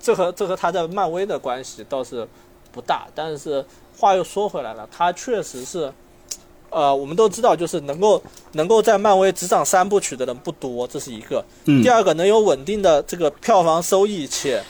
[0.00, 2.26] 这和这和他在漫威的关系倒是
[2.72, 3.06] 不大。
[3.14, 3.64] 但是
[3.96, 5.92] 话又说回来了，他确实是，
[6.70, 11.44] 呃，我们都知道，就是能够能够在漫威执掌三部曲的人不多，这是一个。
[11.66, 14.62] 嗯第二个，能有稳定的这个票房收益，且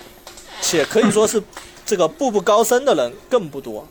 [0.60, 1.42] 且可以说是
[1.86, 3.86] 这个步步高升的人更不多，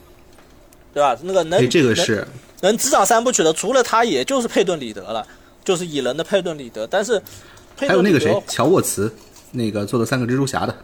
[0.93, 1.17] 对吧？
[1.24, 2.28] 那个能哎，这个能是
[2.62, 5.26] 能执掌三部曲的，除了他，也就是佩顿·里德了，
[5.63, 6.88] 就是蚁人的佩顿·里德。
[6.88, 7.22] 但是
[7.76, 9.13] 佩顿·里德还有那个谁，乔沃茨，
[9.51, 10.75] 那个做的三个蜘蛛侠的，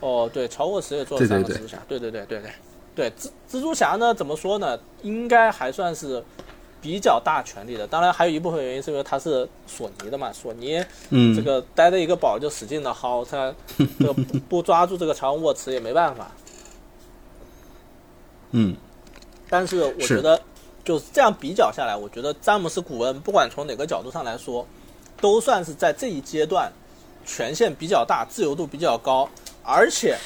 [0.00, 2.52] 哦，对，乔沃茨也做了三个蜘蛛侠，对对对对对
[2.94, 4.78] 对，蜘蜘蛛侠呢，怎么说呢？
[5.02, 6.22] 应该还算是
[6.80, 7.86] 比较大权力的。
[7.86, 13.52] 当然，还有一部分原因是因为他是索尼的嘛，索尼嗯，这个待着一个宝就使劲的薅，他
[13.98, 16.30] 这个不不抓住这个乔恩沃茨也没办法。
[18.52, 18.76] 嗯，
[19.50, 20.40] 但是我觉得
[20.84, 24.66] 就是这样比较下来，我觉得詹姆斯·古恩不管从哪个角度上来说，
[25.20, 26.72] 都算是在这一阶段
[27.26, 29.28] 权限比较大、自由度比较高，
[29.62, 30.16] 而且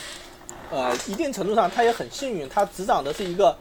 [0.70, 3.56] 呃一定程度上他也很幸运，他执掌的是一个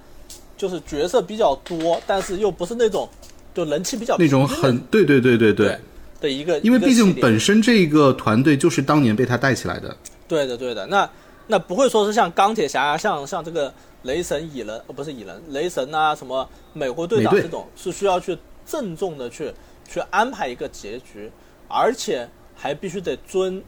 [0.57, 3.07] 就是角色比较多，但是又不是那种
[3.55, 5.79] 就人气比较那种很对对对对对，
[6.19, 9.95] 的一个，因为毕竟本身这个团队就是当年被他带起来的，
[10.27, 10.85] 对的，对的。
[10.87, 11.09] 那
[11.47, 13.73] 那不会说是像钢铁侠、像像这个
[14.03, 19.51] 雷神、蚁人，呃，不是蚁人，雷神啊，什么美国队长这种，是需要去郑重的去
[19.89, 21.31] 去安排一个结局，
[21.67, 23.63] 而且还必须得遵，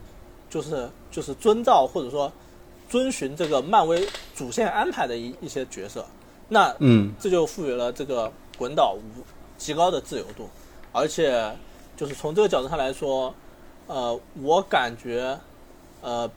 [0.50, 2.32] 就是就是遵照或者说
[2.90, 6.06] 遵循这个漫威主线安排的一一些角色。
[6.50, 9.24] 那嗯，这就赋予了这个滚岛无
[9.58, 10.50] 极高的自由度，
[10.92, 11.56] 而且
[11.96, 13.34] 就是从这个角度上来说，
[13.88, 15.40] 呃，我感觉，
[16.02, 16.30] 呃，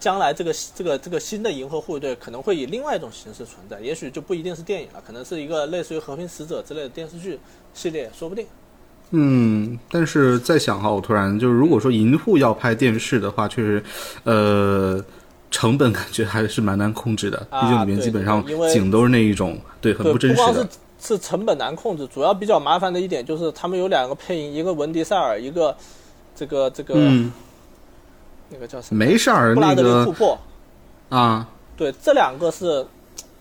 [0.00, 7.38] 将来这个这个这个新的银河护卫队可能会以另外一种形式存在，也许就不一定是电影了，可能是一个类似于和平使者之类的电视剧
[7.74, 8.46] 系列，说不定。
[9.10, 13.82] 嗯，但是在想哈，我突然就是，如果说银护要拍电视的话，确实，
[14.24, 15.02] 呃，
[15.50, 20.68] 成本感觉还是蛮难控制的，啊毕竟里面基本上景都是那一种，对，很，不真实是的。
[21.00, 25.72] 是成本难控制，主要比较麻烦的一点就是他们有两个配音，一个文迪塞尔，一个
[26.34, 27.30] 这个这个、嗯，
[28.50, 30.38] 那个叫什么没事儿，布拉德利那个库珀。
[31.08, 32.84] 啊，对，这两个是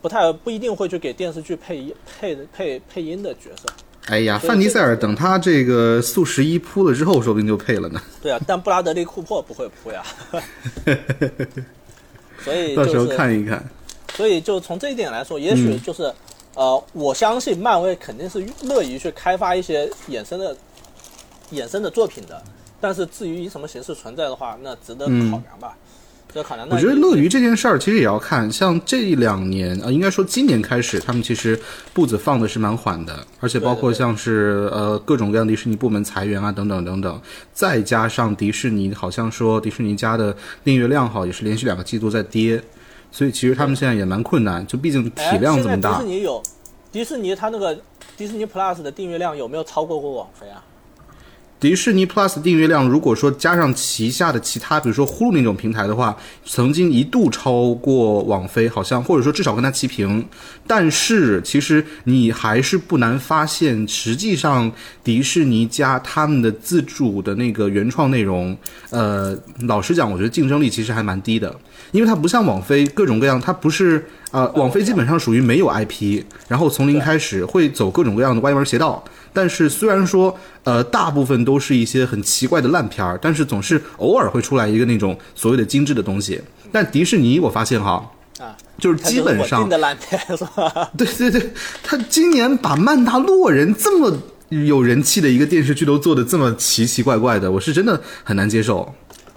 [0.03, 3.67] 不太不一定会去给电视剧配音配配配音的角色。
[4.07, 8.01] 哎呀，范迪塞尔等他这个速十一铺了之后，说不定就配了呢。
[8.21, 10.03] 对啊，但布拉德利库珀不会扑呀。
[12.43, 13.63] 所以到时候，看一看。
[14.15, 16.11] 所以就从这一点来说，也许嗯就是、
[16.55, 20.55] 呃，我相信漫威肯定是乐于去开发一些衍生的
[21.51, 22.41] 衍生的作品的。
[22.79, 25.75] 但是至于以什么形式存在的话，那值得考嗯量吧。
[25.75, 25.86] 值
[26.33, 26.67] 得考量。
[26.69, 31.59] 我觉得乐于这件事儿其实也要看，像这两年啊、呃应该说今年开始，他们其实
[31.93, 37.21] 步子放的是蛮缓的，而且包括像是呃各种各样迪士尼部门裁员啊等等等等，
[37.53, 42.61] 再加上迪士尼好像说迪士尼家的订阅量好也是连续两个季度在跌，
[43.11, 46.07] 所以其实他们现在也蛮困难，就毕竟哎体量这么大迪士。
[46.07, 46.43] 尼有
[46.91, 47.77] 迪士尼它那个
[48.15, 50.63] 迪士尼 Plus 的订阅量有没有超过过网飞啊？
[51.59, 56.15] 迪士尼 Plus 订阅量，如果说加上旗下的其他，比如说呼噜那种平台的话，
[56.45, 60.23] 曾经一度超过网飞，好像或者说至少跟它齐平。
[60.67, 64.71] 但是其实你还是不难发现，实际上
[65.03, 68.55] 迪士尼加他们的自主的那个原创内容，
[68.91, 71.59] 呃，老实讲，我觉得竞争力其实还蛮低的，
[71.91, 79.03] 因为它不像网飞各种各样，它不是呃，网飞基本上属于没有 IP，然后从零开始会走各种各样的歪门邪道。
[79.37, 86.41] 但是虽然说，呃，大部分都是一些很奇怪的烂片儿，但是总是偶尔会出来一个那种所谓的精致的东西。
[86.71, 90.89] 但迪士尼我发现哈，啊，就是基本上定的烂片是吧？
[90.97, 91.51] 对对对，
[91.83, 94.11] 他今年把《曼达洛人》这么
[94.49, 98.91] 有人气的一个电视剧都做的这么奇奇怪怪的，我是真的很难接受。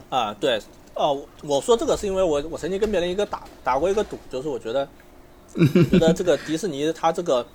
[0.08, 0.58] 啊，对，
[0.94, 4.88] 哦，我说这个是因为我我曾经跟别人一个打打过一个赌，就是我觉得，
[5.90, 7.46] 觉得这个迪士尼它这个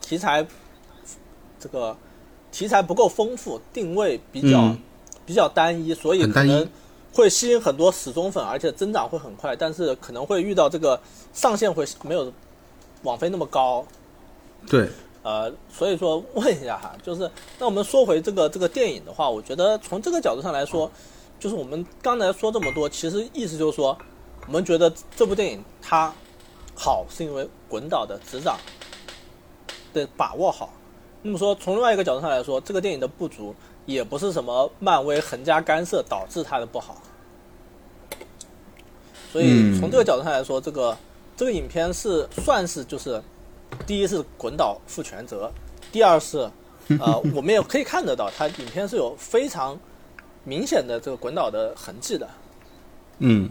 [0.00, 0.44] 题材，
[1.62, 1.96] 这个
[2.50, 4.78] 题材不够丰富，定位比较、嗯
[5.24, 6.68] 比较单一，所以可能
[7.14, 11.00] 会吸引很多死忠粉，而且增长会很快，但是可能会遇到这个
[11.32, 12.30] 上限会没有
[13.04, 13.86] 网飞那么高。
[14.68, 14.88] 对，
[15.22, 20.90] 呃，所以说问一下哈，就是那我们说回这个这个电影的话，我觉得从这个角度上来说，
[21.38, 23.96] 就是我们刚才说这么多，其实意思就是说，
[24.48, 26.12] 我们觉得这部电影它
[26.74, 28.58] 好，是因为滚导的执掌
[29.94, 30.72] 的把握好。
[31.22, 33.54] 那么说，从另外一个角度上来说，这个电影的不足
[33.86, 37.00] 也不是什么漫威横加干涉导致它的不好。
[39.32, 40.96] 所以嗯从这个角度上来说，这个
[41.36, 43.22] 这个影片是算是就是
[43.86, 45.50] 第一是滚导负全责，
[45.90, 46.38] 第二是
[47.00, 49.78] 呃 我们也可以看得到，它影片是有非常
[50.44, 52.28] 明显的这个滚导的痕迹的。
[53.20, 53.48] 嗯，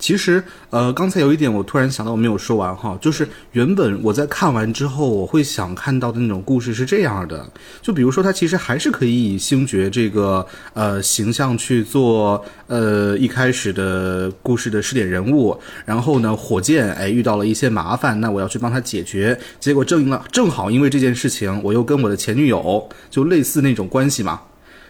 [0.00, 7.46] 其实呃，刚才有一点我突然想到我没有说完哈，就是原本我在看完之后，我会想看到的那种故事是这样的，
[7.82, 24.40] 就比如说他其实还是可以以星爵这个呃形象去做呃一开始的故事的试点人物，然后呢，火箭哎遇到了一些麻烦，那我要去帮他解决，结果正了正好因为这件事情，我又跟我的前女友就类似那种关系嘛，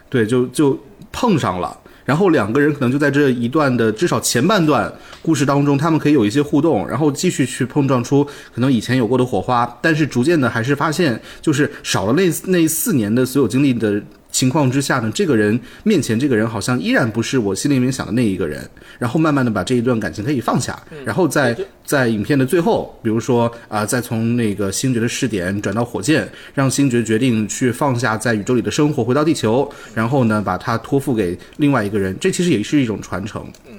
[0.09, 0.79] 对，就就
[1.11, 1.77] 碰上了。
[2.11, 4.93] 然后两个人可能就在这一段的至少前半段
[5.23, 33.45] 故事当中，他们可以有一些互动，然后继续去碰撞出可能以前有过的火花，但是逐渐的还是发现，就是少了那那四年的所有经历的情况之下呢，这个人面前这个人好像依然不是我心里面想的那一个人，然后慢慢的把这一段感情可以放下，然后在在影片的最后，比如说啊、再从那个星爵的试点转到火箭，让星爵决定去放下在宇宙里的生活，回到地球，然后呢，把它托付给另外一个人，这其实也是一种传承。
[33.69, 33.79] 嗯。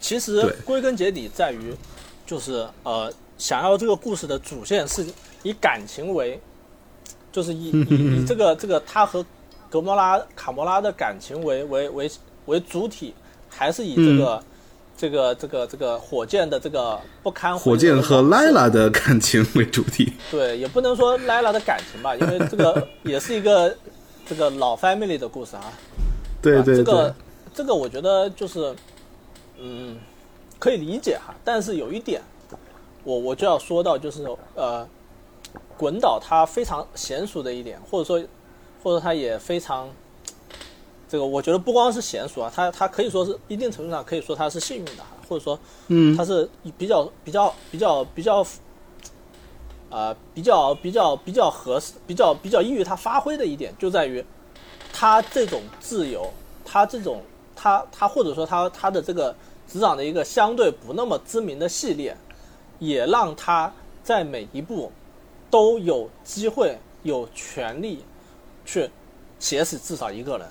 [0.00, 1.72] 其实归根结底在于，
[2.26, 5.06] 就是呃，想要这个故事的主线是
[5.44, 6.40] 以感情为，
[7.30, 9.24] 就是以以以这个这个他和
[9.72, 12.10] 格莫拉卡莫拉的感情为为为
[12.44, 13.14] 为主体，
[13.48, 14.44] 还是以这个、
[14.94, 20.12] 这个这个这个火箭的这个不堪火箭和莱拉的感情为主体。
[20.30, 23.74] 对，也不能说莱拉的感情吧，因为这个 也是一个
[24.26, 25.64] 这个老 family 的故事啊。
[25.64, 25.72] 啊
[26.42, 27.14] 对对对，这个
[27.54, 28.76] 这个我觉得就是，
[29.58, 29.96] 嗯，
[30.58, 31.34] 可以理解哈。
[31.42, 32.20] 但是有一点，
[33.04, 34.86] 我我就要说到，就是呃，
[35.78, 38.22] 滚导他非常娴熟的一点，或者说，
[38.82, 39.88] 或者他也非常，
[41.08, 46.14] 这个我觉得不光是娴熟啊，他他可以说是一定程度上可以说他是幸运的哈，或或者说嗯。
[46.14, 48.46] 他是比较比较比较比较，
[49.88, 54.22] 呃，比较比较比较合适、比较比较易于他发挥的一点，就在于
[54.92, 56.30] 他这种自由，
[56.66, 57.22] 他这种
[57.56, 59.34] 他他或者说他他的这个
[59.66, 62.14] 执掌的一个相对不那么知名的系列，
[62.78, 64.92] 也让他在每一步
[65.50, 68.04] 都有机会、有权利
[68.72, 68.88] 去
[69.38, 70.48] 写死至少一个人，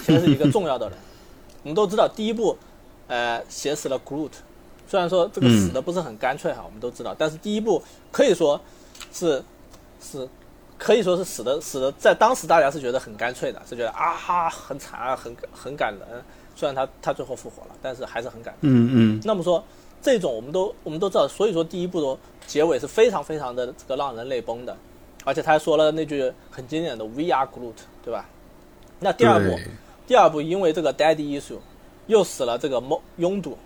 [0.00, 0.98] 写死一个 重要的人。
[1.62, 2.56] 我们都知道，第一部，
[3.08, 4.30] 呃，写死了 Groot，
[4.88, 8.60] 虽然说这个死的不是很干脆哈，我们都知道，但是第一部可以说
[9.12, 9.42] 是
[10.00, 10.26] 是
[10.78, 16.22] 可以说是死的死的，在当时大家是觉得很干脆的，是觉得啊哈很惨啊，很很感人。
[16.54, 18.72] 虽然他他最后复活了，但是还是很感人。
[18.72, 19.62] 嗯嗯那么说，
[20.00, 24.74] 这种我们都我们都知道，所以说第一部的结尾是非常非常的这个让人泪崩的，
[25.26, 28.24] 而且他还说了那句很经典的 “We are Groot”，对吧？
[29.00, 29.58] 那第二部，
[30.06, 31.58] 第二部因为这个 Daddy issue，
[32.06, 33.58] 又死了这个猫拥堵，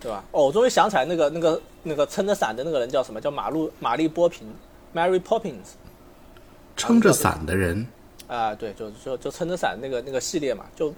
[0.00, 0.22] 对吧？
[0.30, 3.20] 哦，我终于想起来那个那个那个撑着伞的那个人叫什么？
[3.20, 4.46] 叫马路玛丽波平
[4.94, 5.74] （Mary Poppins）
[6.76, 7.84] 撑着伞的人，
[8.28, 10.94] 啊、对，就就就撑着伞那个那个系列嘛，就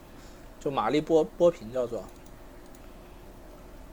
[0.61, 2.05] 就玛丽波波平叫做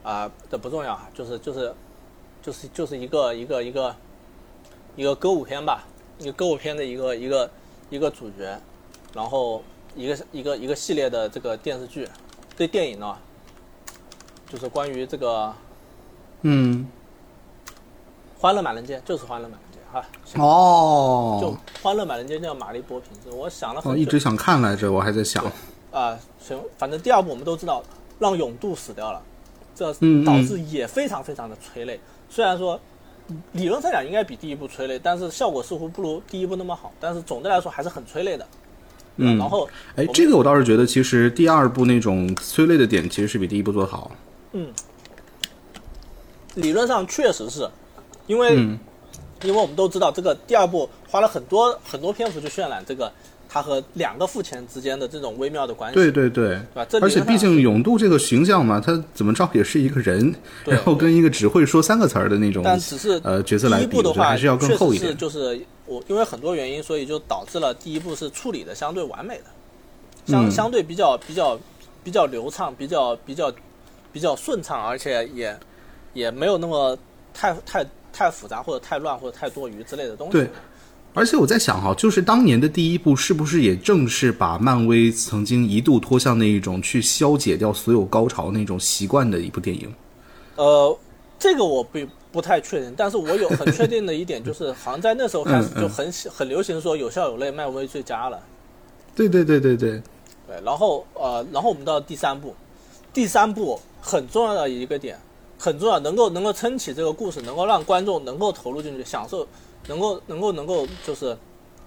[0.03, 1.73] 啊，这不重要啊，就是就是
[2.43, 3.95] 就是就是一个一个一个
[4.95, 5.84] 一个歌舞片吧，
[6.19, 7.51] 一个歌舞片的一个一个
[7.89, 8.58] 一个主角，
[9.13, 9.62] 然后
[9.95, 12.08] 一个一个一个系列的这个电视剧，
[12.55, 13.15] 这电影呢，
[14.49, 15.53] 就是关于这个
[16.43, 16.88] 嗯
[18.41, 20.05] 《欢乐满人间》，就是《欢乐满人间》哈，
[20.41, 21.39] 哦。
[21.41, 25.43] 就哦《欢乐满人间》叫玛丽波平，是我想了很久，我一直想看来着，我还在想，
[25.91, 27.84] 啊，行，反正第二部我们都知道，
[28.17, 29.21] 让永渡死掉了，
[29.75, 31.99] 这导致也非常非常的催泪。
[32.29, 32.79] 虽然说
[33.53, 36.93] 理论上讲应该比第一部催泪，但是效果似乎不如第一部那么好。
[36.99, 38.47] 但是总的来说还是很催泪的。
[39.17, 44.11] 嗯然后哎这个我倒是觉得，其实第二部那种催泪的点，其实是比第一部做的好。
[44.53, 44.71] 嗯
[46.55, 47.69] 理论上确实是，
[48.27, 48.79] 因为、嗯
[49.43, 53.11] 因为我们都知道这个第二部花了很多很多篇幅去渲染这个
[53.55, 55.95] 他和两个父亲之间的这种微妙的关系。
[55.95, 56.85] 对对对，对吧？
[56.89, 65.09] 这而且毕竟永渡这个形象嘛，他怎么着也是一个人，然后跟一个只会说三个词儿的那种但只是呃角色来比，第一部的话，还是要更厚一点。
[65.09, 69.45] 是就是我因为很多原因，所以就导致了第一部是处理的相对完美的，
[70.25, 71.57] 相、嗯相对比较比较
[72.03, 73.49] 比较流畅，比较比较
[74.11, 75.57] 比较顺畅，而且也
[76.11, 76.97] 也没有那么
[77.33, 80.33] 太太太复杂或者太乱或者太多余之类的东西。
[80.33, 80.49] 对，
[81.15, 89.91] 而且我在想哈，就是当年的第一部是不是也正是把漫威曾经一度拖向那一种去消解掉所有高潮那种习惯的一部电影？
[90.58, 90.99] 呃，
[91.39, 91.99] 这个我不
[92.34, 98.38] 不太确定，但是我有很确定的一点就是，好像在那时候开始就很喜很流行说有笑有泪，漫威最佳了。
[99.15, 100.01] 对对对对对，
[100.45, 102.54] 对，然后呃，然后我们到第三部，
[103.13, 105.17] 第三部很重要的一个点，
[105.58, 109.47] 很重要，能够能够撑起这个故事，能够让观众能够投入进去，享受，
[109.87, 111.37] 能够能够能够就是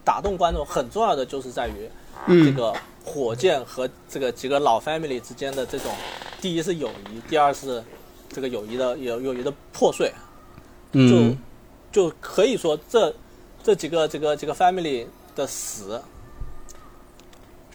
[0.05, 1.89] 打动观众，很重要的就是在于
[2.27, 5.93] 这个火箭和这个几个老 family 之间的这种，
[6.41, 7.83] 第一是友谊，第二是
[8.29, 10.13] 这个友谊的友友谊的破碎，
[10.93, 11.37] 就，
[11.91, 13.15] 就可以说这
[13.63, 16.01] 这几个这个这个 family 的死，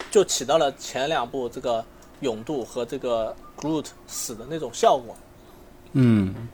[0.10, 1.84] 就起到了前两部这个
[2.22, 5.16] 勇度和这个 Groot 死的那种效果，
[5.94, 6.48] 嗯。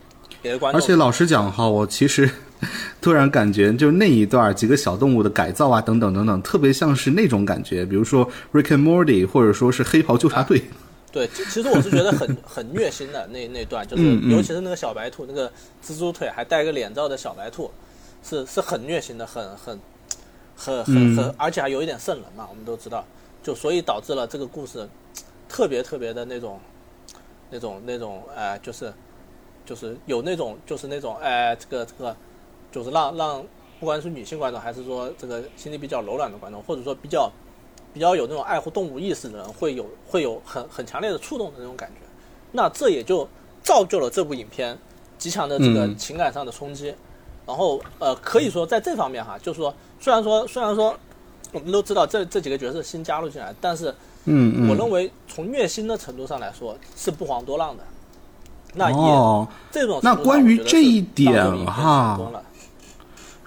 [0.71, 2.29] 而且老实讲哈，我其实
[3.01, 10.61] 突然感觉，就是那一段几个小动物的改造啊，等等等等，特别像是那种感觉，比如说 Rick and Morty，或者说是黑袍纠察队。
[11.11, 15.51] 对，其其实我是觉得很很虐心的那那段，就是尤其是那个小白兔，那个
[15.83, 17.71] 蜘蛛腿还戴个脸罩的小白兔，
[18.23, 19.79] 是是很虐心的，很很
[20.55, 23.03] 很很很，而且还有一点瘆人嘛，我们都知道，
[23.41, 24.87] 就所以导致了这个故事
[25.47, 26.59] 特别特别的那种
[27.49, 28.93] 那种那种呃，就是
[29.65, 32.15] 就是有那种就是那种哎、这个这个
[32.71, 33.43] 就是让让
[33.79, 37.31] 不管是女性观众还是说这个心里比较柔软的观众，或者说比较
[37.93, 42.01] 比较有那种爱护动物意识的人，会有会有很很强烈的触动的那种感觉。
[42.51, 43.27] 那这也就
[43.63, 44.77] 造就了这部影片
[45.17, 46.93] 极强的这个嗯情感上的冲击。
[47.45, 50.95] 然后呃，可以说在这方面哈，就是说虽然说虽然说
[51.51, 53.89] 我们都知道这这几个角色新加入进来，但是
[54.25, 57.83] 嗯嗯，我认为从虐心的程度上来说是不遑多让的。
[58.75, 61.33] 那也、哦，这种那关于这一点
[61.65, 62.19] 哈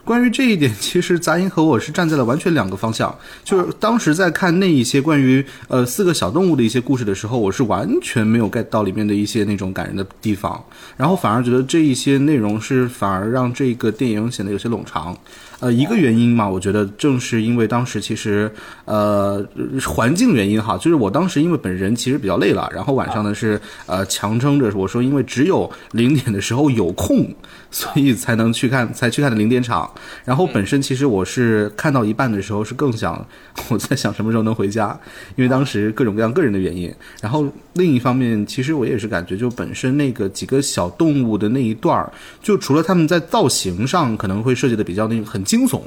[0.05, 3.17] 关于这一点， 其实杂音和我是站在了完全两个方向。
[3.45, 10.63] 就是当时在看那一些关于呃四个小动物的一些故事的时候，我是完全没有 get 到里面的一些那种感人的地方，
[10.97, 15.17] 然后反而觉得这一些内容是反而让这个电影显得有些冗长。
[15.63, 18.51] 呃，一个原因嘛，我觉得正是因为当时其实
[18.85, 19.41] 呃
[19.87, 27.33] 环境原因哈，就是我当时因为本人其实比较累了，然后晚上呢是呃强撑着我说，因为只有零点的时候有空，
[27.71, 29.89] 所以才能去看，才去看的零点场。
[30.25, 33.25] 然后本身其实我是看到一半的时候是更想
[33.71, 34.99] 我在想什么时候能回家，
[35.37, 36.93] 因为当时各种各样个人的原因。
[37.21, 42.13] 然后另一方面，其实我也是感觉就本身那个几个小动物的那一段儿，
[42.43, 45.43] 就除了他们在造型上可能会设计的比较那种很。
[45.43, 45.83] 惊悚，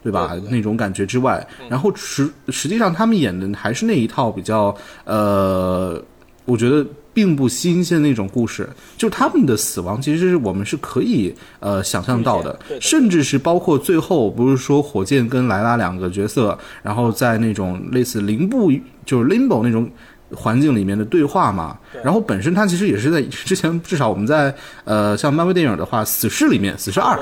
[0.00, 0.36] 对吧？
[0.48, 4.72] 那种感觉之外，然后实实际上他们演的还是那一套比较
[5.04, 6.00] 呃，
[6.44, 8.68] 我觉得并不新鲜那种故事。
[8.96, 18.70] 就他们的死亡，其实是我们是可以呃想象到的，甚至是包括最后不是说火箭跟莱拉两个角色，然后在那种类似零部
[19.04, 19.90] 就是 limbo 那种
[20.34, 21.78] 环境里面的对话嘛。
[22.02, 24.54] 然后本身它其实也是在 之前至少我们在
[24.84, 27.16] 呃像漫威电影的话，《死侍》里面，《死侍二》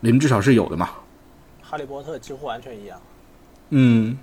[0.00, 0.88] 里面至少是有的嘛。
[1.62, 2.98] 哈利波特几乎完全一样，
[3.68, 4.18] 嗯，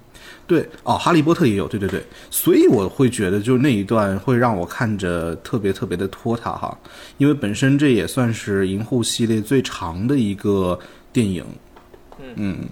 [0.45, 0.67] 对。
[0.83, 6.77] 哦，哈利波特也有，对对对，所以我会觉得就是那一段会让我看着特别特别的拖沓哈，
[7.17, 10.77] 因为本身这也算是银护系列最长的一个
[11.13, 11.45] 电影，
[12.35, 12.67] 嗯。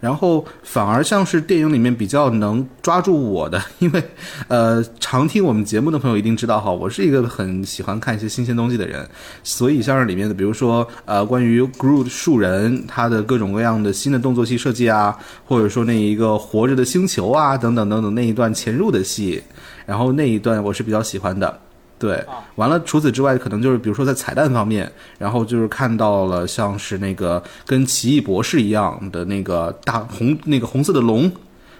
[0.00, 4.02] 然后反而像是电影里面比较能抓住我的， 因为，
[4.48, 9.06] 呃，常听我们节目的朋友一定知道哈，我是一个很喜欢看一些新鲜东西的人，
[9.44, 19.42] 所以像是里面的，比如说呃，关于 Groot 树人他的各种各样的新的动作戏设计啊，或者说那一个活着的星球啊，等等等等那一段潜入的戏，
[19.84, 21.60] 然后那一段我是比较喜欢的。
[22.00, 22.24] 对，
[22.56, 22.82] 完了。
[22.82, 31.30] 除此之外，可能就是比如说在彩蛋方面，然后就是看到了像是那个跟奇异博士一样的那个大红那个红色的龙，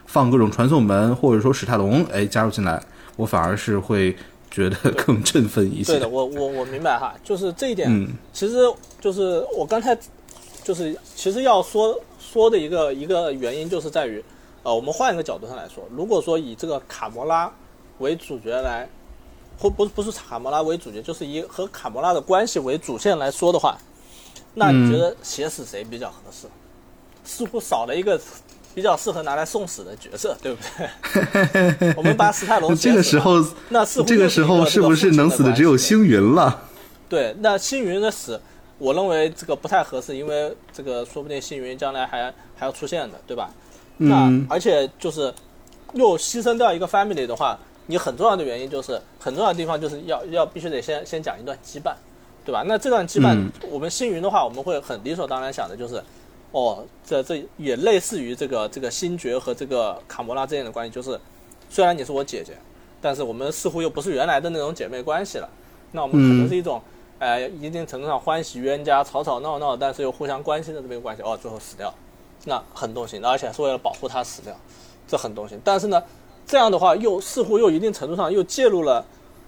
[0.05, 2.79] 放各种传送门，或者说史泰龙哎加入进来，
[3.17, 4.15] 我反而是会
[4.51, 5.95] 觉得更振奋一些。
[5.95, 8.57] 对的，我我我明白哈，就是这一点，其实
[9.01, 9.97] 就是我刚才
[10.63, 14.23] 就是其实要说说的一个一个原因，就是在于
[14.65, 17.51] 呃，我们换一个角度上来说，如果说以这个卡魔拉
[18.01, 18.87] 为主角来。
[19.61, 23.77] 不不不是卡魔拉为主角，就是以和卡魔拉的关系为主线来说的话，
[24.55, 26.47] 那你觉得写死谁比较合适？
[27.25, 28.19] 似乎少了一个
[28.75, 30.63] 比较适合拿来送死的角色，对不
[31.79, 31.93] 对？
[31.95, 36.63] 我们把史泰龙 这个时候，那似乎这个时候是不是能死的只有星云了？
[37.07, 38.41] 对，那星云的死，
[38.79, 43.51] 我认为这个不太合适，因为这个说不定星云将来还还要出现的，对吧？
[43.99, 45.33] 那而且就是
[45.93, 47.59] 又牺牲掉一个 family 的话。
[47.91, 51.93] 你很重要的原因就是很重要的地方就是要要必须得先先讲一段羁绊，
[52.45, 52.63] 对吧？
[52.67, 56.01] 那这段羁绊，我们星云的话，我们会很理所当然想的就是，
[56.53, 61.21] 哦，这这也类似于这个这个星爵和这个卡魔拉之间的关系，就是
[61.69, 62.53] 虽然你是我姐姐，
[63.01, 65.49] 但是我们似乎又不是原来的那种姐妹关系了。
[65.91, 66.81] 那我们可能是一种，
[67.19, 71.23] 呃，一定程度上欢喜冤家，吵吵闹闹，但是又互相关心的这么一个关系。
[71.23, 71.93] 哦，最后死掉，
[72.45, 74.57] 那很动心，而且是为了保护她死掉，
[75.09, 75.61] 这很动心。
[75.65, 76.01] 但是呢？
[76.51, 79.05] 这样的话，又似乎又一定程度上又介入了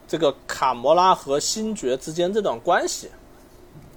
[0.07, 3.11] 这个卡魔拉和星爵之间这段关系，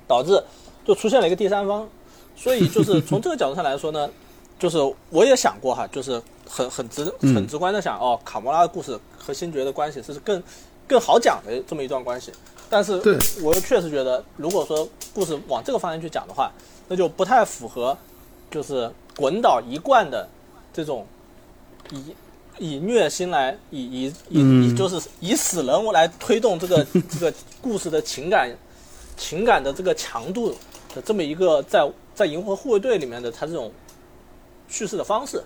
[0.07, 0.43] 导致
[0.83, 1.87] 就出现了一个第三方。
[2.35, 4.09] 所以就是从这个角度上来说呢，
[4.57, 4.79] 就是
[5.11, 10.41] 我也想过哈，就是很很直很直观的想，哦，卡魔拉的故事和星爵的关系是更
[10.87, 12.31] 更好讲的这么一段关系。
[12.71, 12.93] 但是，
[13.43, 16.51] 我又确实觉得，如果说故事往这个方向去讲的话，
[16.87, 17.95] 那就不太符合
[18.49, 20.27] 就是滚导一贯的
[20.73, 21.05] 这种
[21.91, 22.15] 以。
[22.59, 28.49] 以虐心来，以以以以就是以死人来推动这个 这个故事的情感
[29.17, 30.55] 情感的这个强度
[30.93, 33.71] 的这么一个在在银河护卫队里面的他这种
[34.67, 35.37] 叙事的方式，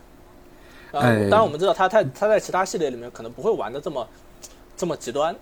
[0.91, 4.07] 啊，当然我们知道他他他在其他系列里面可能不会玩的这么
[4.77, 5.35] 这么极端。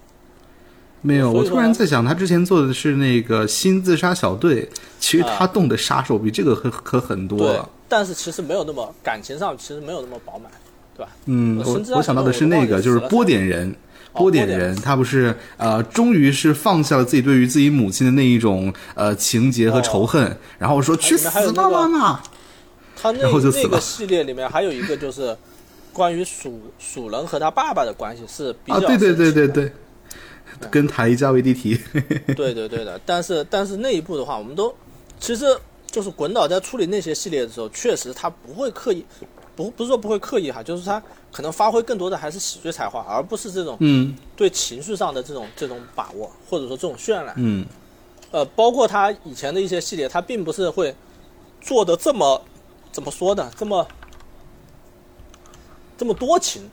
[1.01, 4.67] 没有，我突然在想，他之前做的是那个新自杀小队，
[4.99, 10.51] 其实他动的杀手比这个可可很多了，但是其实没有那么感情上其实没有那么饱满。
[10.97, 11.11] 对吧？
[11.27, 13.75] 嗯，我我想到的是那个，就是波点人，
[14.13, 22.19] 波点人，他不是呃，终于是放下了自己对于自己母亲的那一种呃情节和仇恨，然后说去死吧，妈妈。
[22.99, 25.37] 他那那个系列里面还有一个就是
[25.93, 29.71] 关于鼠鼠人和他爸爸的关系是比较对对对对对，
[30.71, 31.79] 跟塔伊加维地提。
[32.35, 34.73] 对对对的，但是但是那一部的话，我们都
[35.19, 35.45] 其实
[35.85, 39.05] 就是滚导在处理那些系列的时候，确实他不会刻意。
[39.57, 41.01] 不不是说不会刻意哈，就是他
[41.31, 47.33] 可能发挥更多的还是喜剧才华，而不是这种嗯对情绪上的这种这种把握，或者说这种渲染。
[47.37, 47.65] 嗯，
[48.29, 50.95] 呃，包括他以前的一些系列，他并不是会
[51.59, 52.39] 做的这么
[52.91, 53.51] 怎么说呢？
[53.57, 53.87] 这么
[55.97, 56.69] 这么多情，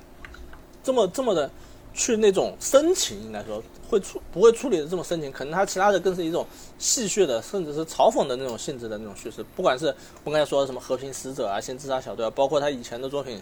[0.82, 1.50] 这么这么的
[1.94, 3.62] 去那种深情，应该说
[3.94, 6.44] 会处不会处理的这么深情，可能他其他的更是一种
[6.78, 9.44] 戏谑的，甚至是嘲讽的那种性质的那种叙事。
[9.54, 9.86] 不管是
[10.24, 13.40] 我刚才说的什么和平使者啊、先自杀小队啊，包括他以前的作品，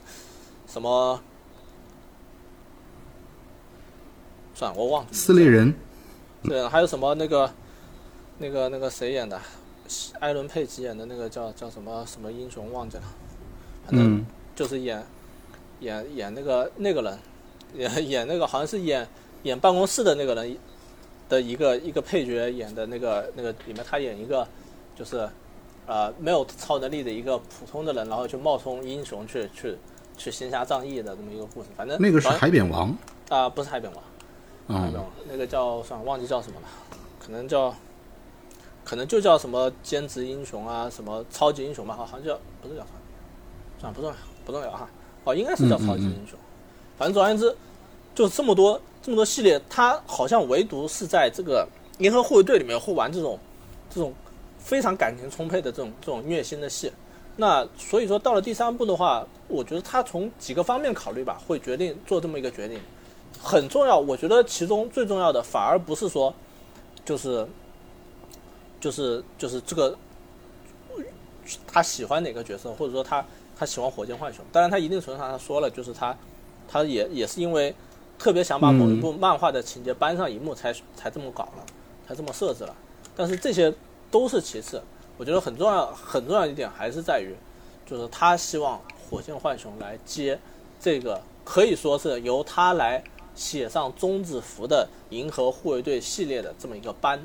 [0.68, 1.18] 什么，
[4.54, 5.08] 算了，我忘了。
[5.10, 5.74] 撕裂人，
[6.42, 7.50] 对，还有什么那个
[8.36, 9.40] 那个那个谁演的？
[10.20, 13.02] 艾伦佩吉演的那个叫叫什么什么英雄忘记了，
[13.86, 15.04] 反正嗯就是演
[15.80, 17.18] 演演那个那个人，
[17.74, 19.06] 演演那个好像是演
[19.42, 20.56] 演办公室的那个人
[21.28, 24.46] 的一个一个配角演的那个那个里面他演一个
[24.96, 25.28] 就是
[25.86, 29.76] 呃没有超能力的一个普通的人，然后去冒充英雄去去
[30.16, 31.68] 去行侠仗义的这么一个故事。
[31.76, 32.96] 反正那个是海扁王，
[33.28, 34.02] 啊、不是海扁王。
[34.68, 36.68] 海扁嗯王那个叫算了忘记叫什么了，
[37.18, 37.74] 可能叫，
[38.84, 44.16] 可能就叫什么兼职英雄啊，什么超级英雄吧，好像叫不是叫超级，算了不重要
[44.46, 44.88] 不重要哈，
[45.24, 46.38] 哦应该是叫超级英雄，
[46.96, 47.54] 反正总而言之，
[48.14, 53.38] 就这么多这么多系列，他好像唯独是在这个银河护卫队里面会玩这种
[53.90, 54.14] 这种
[54.58, 56.92] 非常感情充沛的这种这种虐心的戏。
[57.34, 62.78] 那所以说到了第三部的话，我觉得他从几个方面考虑吧，会决定做这么一个决定。
[63.40, 66.32] 很重要，我觉得其中最重要的反而不是说，
[67.04, 67.44] 就是，
[68.78, 69.96] 就是就是这个
[71.66, 73.24] 他喜欢哪个角色，或者说他
[73.58, 74.44] 他喜欢火箭浣熊。
[74.52, 76.16] 当然，他一定程度上他说了，就是他
[76.68, 77.74] 他也也是因为
[78.22, 81.66] 特别想把某一部漫画的情节搬上荧幕才，才这么搞了，
[82.06, 82.76] 才这么设置了。
[83.16, 83.74] 但是这些
[84.12, 84.80] 都是其次，
[85.16, 87.34] 我觉得很重要很重要一点还是在于，
[87.84, 90.38] 就是他希望火箭浣熊来接
[90.78, 93.02] 这个可以说是由他来
[93.34, 97.20] 写上中字符的银河护卫队系列的这么一个班，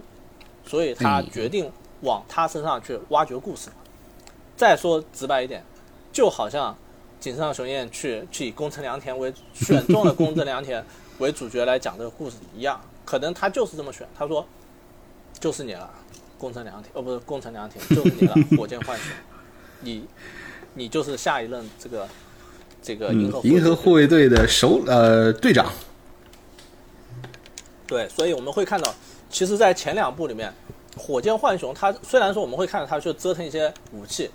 [0.66, 1.72] 所以他嗯决定
[2.02, 3.70] 往他身上去挖掘故事。
[4.56, 5.64] 再说直白一点，
[6.12, 6.76] 就好像
[7.20, 10.84] 井上雄彦去去以宫城良田为选中了宫城良田
[11.20, 14.08] 为主角来讲这个故事一样，可能他就是这么选。
[14.18, 14.46] 他说
[15.40, 15.90] ：“就是你了，
[16.38, 19.08] 宫城良田，哦，不是宫城良田，就是你了，火箭浣熊，
[19.82, 20.06] 你
[20.76, 22.08] 你就是下一任这个
[22.84, 25.72] 这个银嗯河，银河护卫队的首呃队长，
[27.88, 28.94] 对，所以我们会看到，
[29.30, 30.54] 其实，在前两部里面，
[30.96, 34.30] 火箭浣熊它虽然说我们会看到它去折腾一些武器，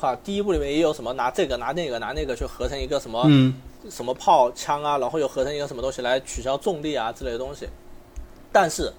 [0.00, 3.54] 哈，第一部里面也有什么拿这个拿那个拿那个去合成一个什么、嗯。
[3.90, 7.66] 什么炮枪啊，然后又合成一个什么东西来取消重力啊之类的东西，
[8.52, 8.92] 但是，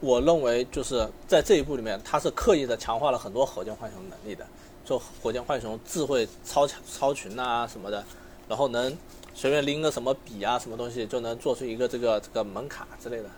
[0.00, 4.44] 我认为就是在这一部里面，它是刻意的强化了很多火箭浣熊能力的，
[4.84, 8.04] 就火箭浣熊智慧超强超群啊什么的，
[8.48, 8.92] 然后能
[9.32, 13.30] 随便拎个什么笔啊什么东西就能做出一个这个这个门卡之类的，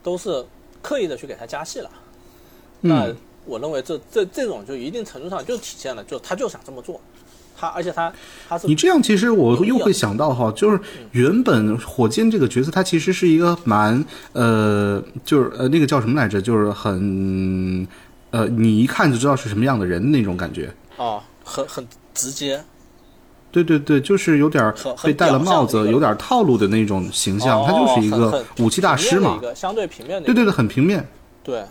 [0.00, 0.46] 都是
[0.80, 1.90] 刻意的去给它加戏了。
[2.80, 3.16] 那嗯，
[3.48, 7.00] 我认为这这这种就一定程度上就体现了，就他就想这么做，
[7.58, 8.12] 他而且他
[8.48, 10.78] 他是你这样其实我又会想到哈，就是
[11.12, 17.88] 原本火箭这个角色，他其实是一个蛮呃，就是呃那个叫什么来着，就是很
[18.30, 20.72] 呃，你一看就知道是什么样的人那种感觉。
[20.96, 22.62] 哦，很很直接，
[23.50, 29.40] 对对对，就是有点被戴了帽子，有点套路的那种形象，他就是一个武器大师嘛一。
[29.40, 31.08] 个相对平面的，对对对，很平面。
[31.42, 31.64] 对，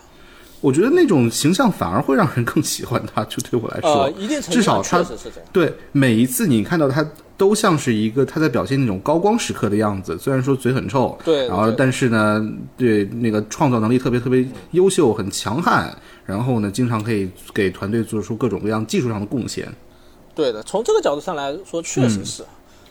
[0.60, 5.06] 我觉得那种形象反而会让人更喜欢他，就对我来说，至少他。
[5.54, 7.06] 对每一次你看到他
[7.38, 12.44] 都像是一个他在表现那种高光时刻的样子，虽然说嘴很臭，对对然后但是呢，
[12.76, 15.96] 对那个创造能力特别特别优秀，很强悍，
[16.26, 19.72] 然后呢，经常可以给团队做出各种各样技术上的贡献。
[20.34, 22.44] 对的，从这个角度上来说，确实是。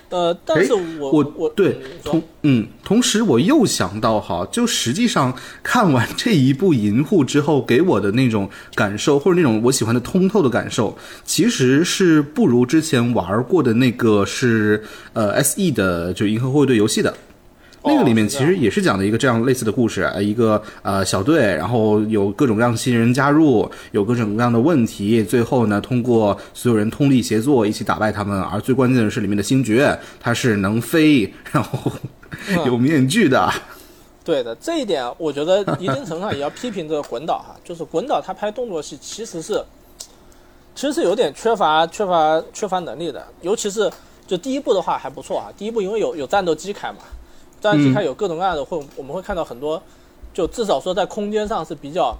[0.09, 17.13] 呃，但是我我我对同嗯，同时我又想到哈，就实际上看完这一部《银护》之后，给我的那种感受，或者那种我喜欢的通透的感受，其实是不如之前玩过的那个是呃 S E 的，就银河护卫队游戏的。
[17.87, 28.43] 那个里面其实也是讲的一个这样类似的故事，呃一个呃小队，然后有各种各样的新人加入，有各种各样的问题，最后呢通过所有人通力协作一起打败他们。
[28.43, 31.93] 而最关键的是里面的星爵，他是能飞，然后
[32.67, 33.51] 有面具的。
[34.25, 39.65] 对的，这一点我觉得一定程度上也要批评这个滚导哈， 就是滚导他拍动作戏其实是，
[40.75, 43.89] 其实是有点缺乏缺乏缺乏能力的，尤其是
[44.27, 46.99] 就第一部的话还不错啊，第一部因为有有战斗机开嘛，
[47.67, 49.83] 战斗机开有各种各样的会，我们会看到很多，
[50.33, 52.17] 就至少说在空间上是比较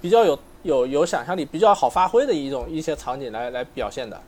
[0.00, 4.20] 比较有有有想象力、比较好发挥的一种一些场景来来表现的，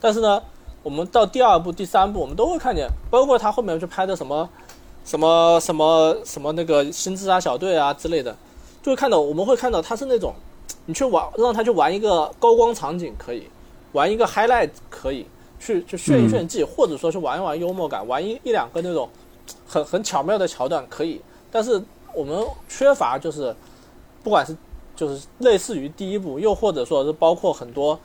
[0.00, 0.42] 但是呢，
[0.82, 4.48] 我们到第二部、第三部，我们都会看见，包括他后面去拍的什么。
[5.06, 8.36] 什么什么什么那个新自杀小队啊之类的，
[8.82, 10.34] 就会看到我们会看到他是那种
[10.86, 13.44] 你去玩让他去玩一个高光场景可以，
[13.92, 15.24] 玩一个 highlight 可以，
[15.60, 19.08] 去去炫一炫技，或者说去玩一玩幽默感，玩一一两个那种
[19.66, 21.20] 很很巧妙的桥段可以，
[21.50, 21.82] 但是
[22.14, 23.54] 我们缺乏就是
[24.22, 24.56] 不管是
[24.94, 27.98] 就是类似于第一部，又或者说是包括很多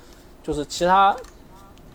[0.44, 1.16] 就是其他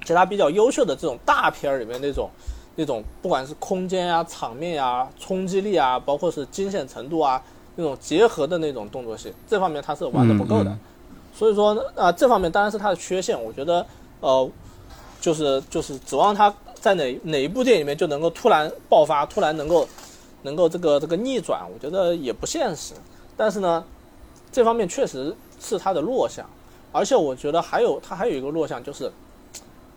[0.05, 2.31] 其他比较优秀的这种大片儿里面那种
[2.77, 7.43] 那种不管是空间呀、场面呀、冲击力啊，包括是惊险程度啊
[7.75, 10.71] 那种结合的那种动作戏，这方面它是玩的不够的。
[10.71, 10.79] 嗯嗯
[11.37, 13.39] 所以说呢，啊、这方面当然是它的缺陷。
[13.39, 13.85] 我觉得，
[14.21, 14.51] 呃，
[15.21, 16.49] 就是就是指望他
[16.87, 19.89] 在哪哪一部电影里面就能够突然爆发，突然能够
[20.43, 22.95] 能够这个这个逆转，我觉得也不现实。
[23.37, 23.85] 但是呢，
[24.53, 26.49] 这方面确实是他的弱项，
[26.93, 29.11] 而且我觉得还有他还有一个弱项就是，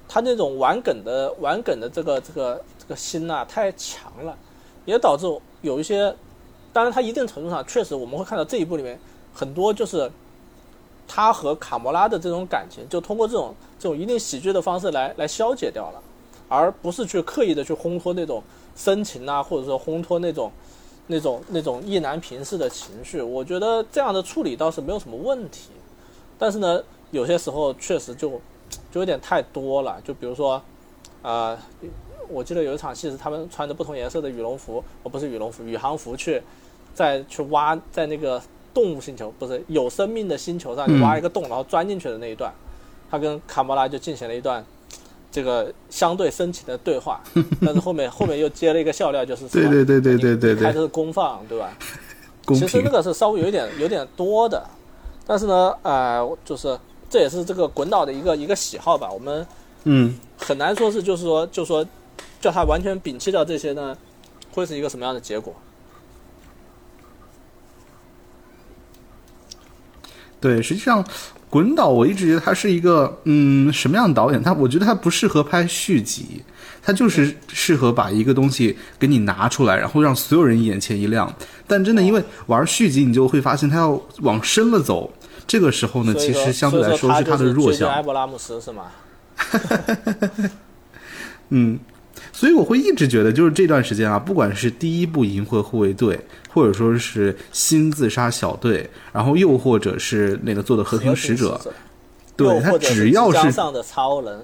[0.07, 4.35] 他那种玩梗的玩梗的这个这个这个心呐、太强了，
[4.85, 5.27] 也导致
[5.61, 6.11] 有一些，
[6.73, 8.99] 当然他一定程度上确实我们会看到这一部里面
[9.31, 10.11] 很多就是。
[11.11, 15.99] 他和卡莫拉的这种感情，就通过这种这种一定喜剧的方式来来消解掉了，
[16.49, 18.43] 而不是去刻意的去烘托那种
[18.75, 20.51] 深情啊，或者说烘托那种
[21.07, 23.21] 那种那种意难平式的情绪。
[23.21, 25.69] 我觉得这样的处理倒是没有什么问题，
[26.37, 28.31] 但是呢，有些时候确实就
[28.91, 30.01] 就有点太多了。
[30.03, 30.61] 就比如说，
[31.21, 31.57] 啊、
[32.27, 36.41] 我记得有一场戏是他们穿着不同颜色的羽绒服，哦，不是羽绒服，宇航服去
[36.93, 38.41] 再去挖在那个
[38.73, 42.53] 动物星球，不是有生命的星球上，挖一个洞，然后钻进去的那一段，
[43.09, 44.63] 他跟卡莫拉就进行了一段
[45.31, 47.21] 这个相对深情的对话，
[47.63, 51.71] 但是后面后面又接了一个笑料，就是对对对对对对的是公放，对吧？
[52.47, 52.89] 其实那。
[52.89, 54.67] 个是稍微有一点有点多的，
[55.27, 56.77] 但是呢，呃，就是
[57.09, 59.45] 这也是这个滚导的一个一个喜好吧，我们
[59.83, 61.85] 嗯，很难说是就是说就说
[62.41, 63.95] 叫他完全摒弃掉这些呢，
[64.51, 65.53] 会是一个什么样的结果？
[70.41, 71.05] 对，实际上，
[71.49, 74.41] 滚导我一直觉得他是一个嗯什么样的导演？
[74.43, 76.43] 他我觉得他不适合拍续集，
[76.81, 81.33] 他就是适合把一个东西给你拿出来，然后让所有人眼前一亮。
[81.65, 85.11] 但真的因为玩续集，你就会发现他要往深了走，
[85.47, 88.03] 这个时候呢，其实相对来说是他的弱就是追埃项。
[88.03, 88.83] 博拉姆斯是吗？
[91.49, 91.79] 嗯，
[92.31, 96.15] 所以我会一直觉得，就是这段时间啊，不管是第一部《银河护卫队》，
[96.53, 101.59] 或者说是新自杀小队，然后又或者是那个做的和平使者，
[102.35, 104.39] 对他只要是即将上的超人，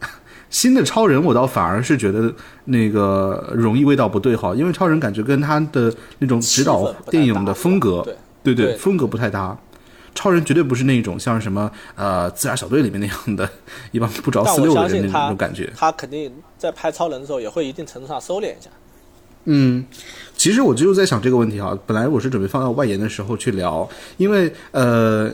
[0.50, 2.32] 新的超人，我倒反而是觉得
[2.66, 8.02] 那个容易味道不对哈，因为超人感觉跟他的那种指导电影的风格，
[8.42, 9.56] 对对对风格不太搭。
[10.14, 13.48] 超人绝对不是那种像什么呃自杀小队里面那样的
[13.92, 15.72] 一帮不着四六的那种感觉。
[15.74, 16.30] 他肯定
[16.62, 18.70] 在拍超人的时候也会一定程度上收敛一下。
[19.46, 19.84] 嗯，
[20.36, 25.28] 其实我就在想这个问题啊，本来我是准备放到外延的时候去聊，因为呃，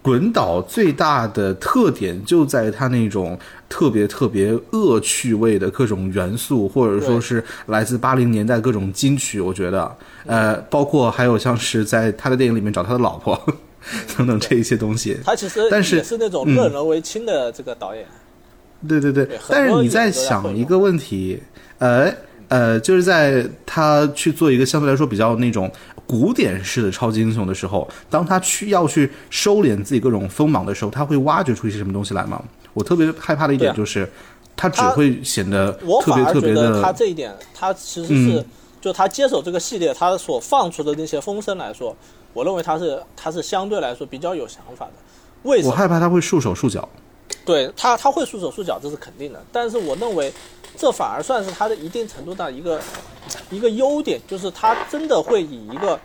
[0.00, 3.36] 滚导最大的特点就在它那种
[3.68, 13.36] 特别特别恶趣味的各种元素，或者说是来自八零年代各种金曲，我觉得，呃，包括还有像是在他的电影里面找他的老婆
[14.16, 15.18] 等等这一些东西。
[15.24, 18.06] 他其实但是也是那种任人为亲的这个导演。
[18.86, 21.42] 对对对对，但是你在想一个问题，
[21.78, 22.12] 呃
[22.48, 25.70] 呃，就是在他去做一个相对来说比较那种
[26.06, 32.42] 古典式的超级英雄的时候，当他去要去收敛自己各种锋芒的时候，他会挖掘出一些什么东西来吗？
[32.74, 34.08] 我特别害怕的一点就是，
[34.56, 38.44] 他只会显得我特别特别反而觉得他，这一点，他其实是、嗯
[38.80, 41.96] 就他接手这个系列，他所放出的那些风声来说，
[42.32, 44.92] 我认为他是他是相对来说比较有想法的。
[45.42, 45.72] 为什么？
[45.72, 46.88] 我害怕他会束手束脚。
[47.44, 49.42] 对他他会束手束脚，这是肯定的。
[49.52, 50.32] 但是我认为，
[50.76, 52.80] 这反而算是他的一定程度上一个
[53.50, 55.98] 一个优点，就是他真的会以一个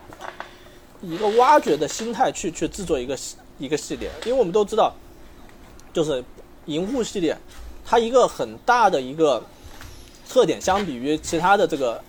[1.01, 3.17] 以一个挖掘的心态去去制作一个
[3.57, 4.93] 一个系列，因为我们都知道，
[5.93, 6.23] 就是
[6.65, 7.37] 银护系列，
[7.85, 9.43] 它一个很大的一个
[10.29, 12.01] 特点，相比于其他的这个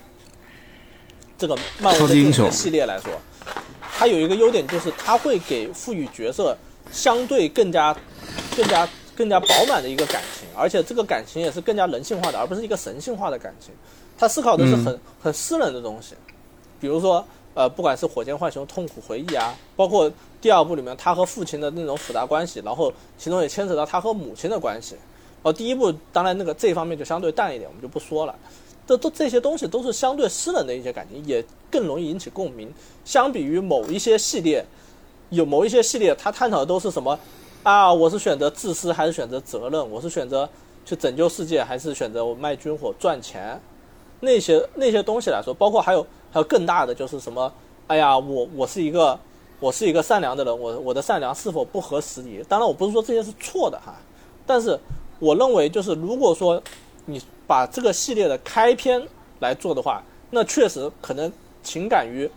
[1.37, 3.13] 这个漫威英雄系列来说，
[3.97, 6.57] 它有一个优点就是它会给赋予角色
[6.91, 7.95] 相对更加
[8.57, 13.73] 更加更加饱满的一个感情，而且这个感情也是更加人性化的，而不是一个神性化的感情。
[14.19, 16.15] 他思考的是很、很私人的东西，
[16.81, 20.11] 比如说呃，不管是火箭浣熊痛苦回忆啊，包括
[20.41, 24.97] 第二部里面他和父亲的那种复杂关系，然后其中也牵扯到他和母亲的关系。
[25.43, 28.35] 哦，第一部当然那个这一方面就相对淡一点，我们就不说了。
[28.87, 32.73] 这都这些东西都是相对私人的一些感情，也更容易引起共鸣。
[33.05, 34.65] 相比于某一些系列，
[35.31, 37.19] 有某一些系列，它探讨的都是什么
[37.65, 37.93] 啊？
[37.93, 39.91] 我是选择自私还是选择责任？
[39.91, 40.49] 我是选择
[40.85, 43.59] 去拯救世界还是选择我卖军火赚钱？
[44.21, 47.51] 那些那些东西来说，包括还有还有更大的就是什么？
[47.87, 49.19] 哎呀，我我是一个
[49.61, 52.45] 我是一个善良的人，我我的善良是否不合时宜？
[52.47, 53.95] 当然，我不是说这些是错的哈，
[54.47, 54.79] 但是
[55.19, 56.63] 我认为就是如果说
[57.07, 59.03] 你把这个系列的开篇
[59.41, 62.31] 来做的话，那确实可能情感于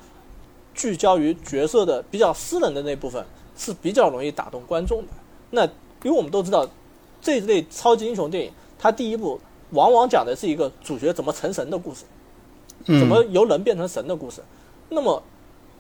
[0.74, 3.26] 聚焦于角色的比较私人的那部分
[3.58, 5.08] 是比较容易打动观众的。
[5.50, 5.66] 那
[6.04, 6.66] 因为我们都知道
[7.22, 9.40] 这一类超级英雄电影，它第一部
[9.72, 12.06] 往往讲的是一个主角怎么成神的故事，
[12.86, 14.42] 嗯怎么由人变成神的故事。
[14.90, 15.22] 那么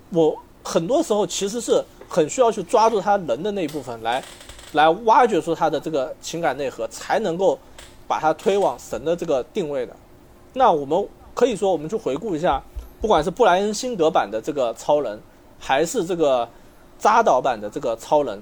[0.09, 4.23] 我很多时候其实是很需要去抓住他人的那一部分来，
[4.73, 7.57] 来挖掘出他的这个情感内核，才能够
[8.07, 9.95] 把它推往神的这个定位的。
[10.53, 12.61] 那我们可以说，我们去回顾一下，
[12.99, 15.21] 不管是布莱恩辛格版的这个超人，
[15.59, 16.49] 还是这个
[16.99, 18.41] 扎导版的这个超人，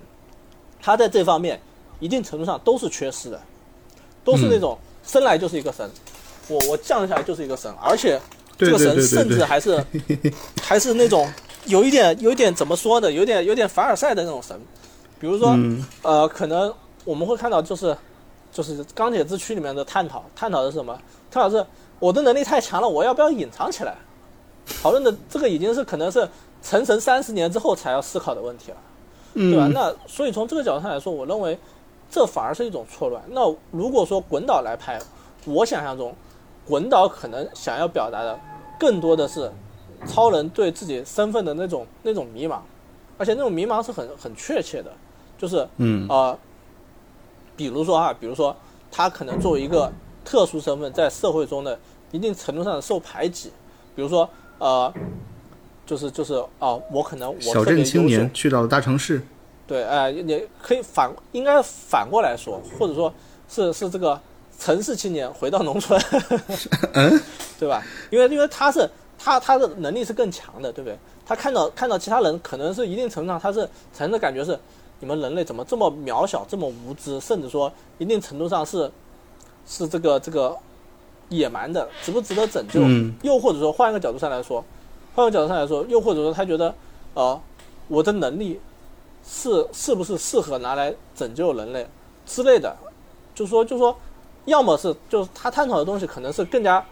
[0.81, 1.59] 他在这方面
[1.99, 3.39] 一定程度上都是缺失的，
[4.23, 5.89] 都是那种生来就是一个神，
[6.47, 8.19] 我我降下来就是一个神，而且
[8.57, 9.83] 这个神甚至还是
[10.61, 11.31] 还是那种
[11.65, 13.11] 有一点有一点怎么说呢？
[13.11, 14.59] 有点有点凡尔赛的那种神，
[15.19, 17.95] 比如说、嗯呃，可能我们会看到就是
[18.51, 20.97] 就是钢铁之躯里面的探讨，探讨的是什么？
[21.29, 21.65] 探讨是
[21.99, 23.95] 我的能力太强了，我要不要隐藏起来？
[24.81, 26.27] 讨论的这个已经是可能是
[26.65, 28.77] 成神三十年之后才要思考的问题了。
[29.35, 29.67] 对吧？
[29.67, 31.59] 嗯那所以从这个角度上来说，我认为
[32.09, 33.21] 这反而是一种错乱。
[33.29, 33.41] 那
[33.71, 34.97] 如果说滚导来拍，
[35.45, 36.15] 我想象中，
[36.65, 38.39] 滚导可能想要表达的
[38.79, 39.51] 更多的是
[40.07, 42.59] 超人对自己身份的那种那种迷茫，
[43.17, 44.89] 而且那种迷茫是很很确切的，
[45.37, 46.37] 就是嗯呃，
[47.57, 48.55] 比如说哈，比如说
[48.89, 49.91] 他可能作为一个
[50.23, 51.77] 特殊身份，在社会中的
[52.11, 53.51] 一定程度上的受排挤，
[53.95, 54.93] 比如说呃，
[55.85, 59.21] 就是就是哦、我可能我小镇青年去到了大城市，
[59.67, 63.13] 对，哎、也可以反，应该反过来说，或者说
[63.47, 64.19] 是是这个
[64.59, 66.01] 城市青年回到农村，
[66.93, 67.21] 嗯，
[67.59, 67.83] 对吧？
[68.09, 70.97] 因为因为他是他他的能力是更强的，对不对？
[71.25, 73.61] 他看到看到其他人，可能是一定程度上他是
[73.93, 74.57] 产生的感觉是，
[74.99, 78.89] 你们人类怎么这么渺小，这么无知，甚至说一定程度上是
[79.67, 80.55] 是这个这个
[81.29, 82.79] 野蛮的，值不值得拯救？
[82.81, 84.63] 嗯又或者说换一个角度上来说，
[85.15, 86.75] 换个角度上来说，又或者说他觉得，
[87.13, 87.41] 呃，
[87.87, 88.59] 我的能力
[89.27, 91.87] 是是不是适合拿来拯救人类
[92.25, 92.75] 之类的，
[93.33, 93.97] 就说就说，
[94.45, 96.85] 要么是就是他探讨的东西可能是更加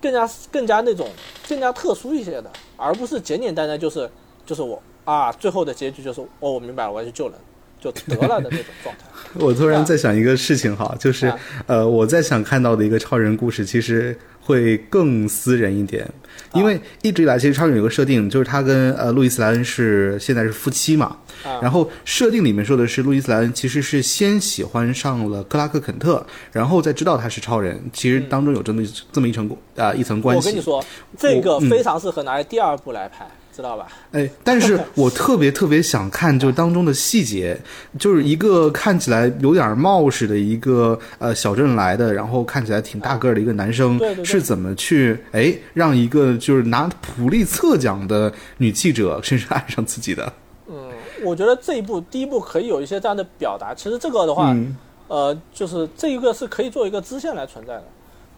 [0.00, 1.08] 更加更加那种
[1.48, 4.08] 更加特殊一些的，而不是简简单单就是
[4.44, 7.38] 就是我啊，最后的结局就是哦，我明白了，我要去救人
[7.80, 9.04] 就得了的那种状态。
[9.40, 11.38] 我突然在想一个事情哈，就是啊。
[11.66, 16.08] 呃，我在想看到的一个超人故事，其实会更私人一点，
[16.54, 21.60] 因为一直以来其实超人有个设定，就是他跟呃路易斯莱恩是现在是夫妻嘛，啊。
[21.60, 28.82] 然后设定里面说的是路易斯莱恩其实是先喜欢上了克拉克肯特，然后再知道他是超人，其实当中有这么
[29.12, 30.48] 这么一层啊、一层关系。
[30.48, 30.84] 我跟你说，
[31.18, 33.26] 这个非常适合拿来第二部来拍，
[33.56, 33.88] 知道吧？
[34.12, 37.58] 哎，但是 我特别特别想看，就当中的细节，
[37.98, 50.30] 就是一个看起来有点冒失的一个呃小镇来的，然后看起来挺大个儿的一个男生，对对对是怎么去哎让一个就是拿普利策奖的女记者 甚至爱上自己的？
[50.68, 50.90] 嗯，
[51.24, 53.74] 我觉得这一步第一步可以有一些这样的表达。
[53.74, 54.76] 其实这个的话，嗯
[55.08, 57.84] 呃，就是这一个是可以做一个支线来存在的，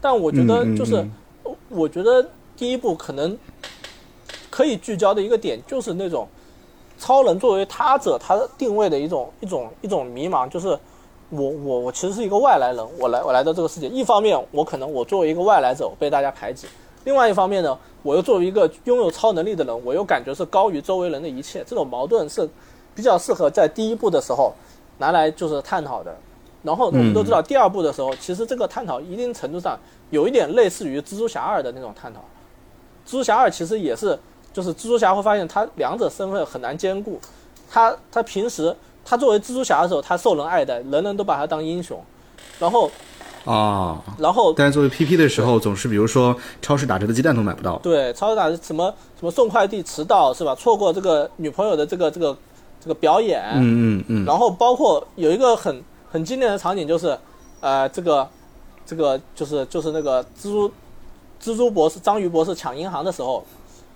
[0.00, 1.10] 但我觉得就是，嗯
[1.70, 2.26] 我觉得
[2.58, 3.34] 第一步可能
[4.50, 6.26] 可以聚焦的一个点就是那种
[6.98, 10.68] 超人作为他者他定位的一种一种一种迷茫，就是
[11.30, 16.66] 我我我其实是一个外来人，我来我来到这个世界，一方面我可能我作为一个外来者我被大家排挤，
[17.04, 22.48] 另外一方面呢，我又作为一个拥有超能力的人，我又感觉是高于周围人的一切，这种矛盾是
[22.94, 24.52] 比较适合在第一部的时候
[24.98, 26.16] 拿来就是探讨的。
[26.64, 29.78] 然后我们都知道，第二部的时候，其实这个探讨一定程度上
[30.10, 32.20] 有一点类似于蜘蛛侠二的那种探讨。
[33.06, 34.18] 蜘蛛侠二其实也是，
[34.58, 37.20] 就是蜘蛛侠会发现他两者身份很难兼顾。
[37.70, 42.02] 他他平时他作为蜘蛛侠的时候，他受人爱戴，人人都把他当英雄。
[42.58, 42.90] 然后
[43.44, 47.78] 啊，然后但是作为 PP 的时候，总是比如说超市打折的鸡蛋都买不到。
[47.78, 50.56] 对，超市打什么什么送快递迟到是吧？
[50.56, 52.36] 错过这个女朋友的这个这个
[52.80, 55.80] 这个表演，嗯嗯嗯，然后包括有一个很
[56.10, 57.16] 很经典的场景就是，
[57.60, 58.28] 呃，这个
[58.84, 60.68] 这个就是就是那个蜘蛛
[61.40, 63.44] 蜘蛛博士章鱼博士抢银行的时候，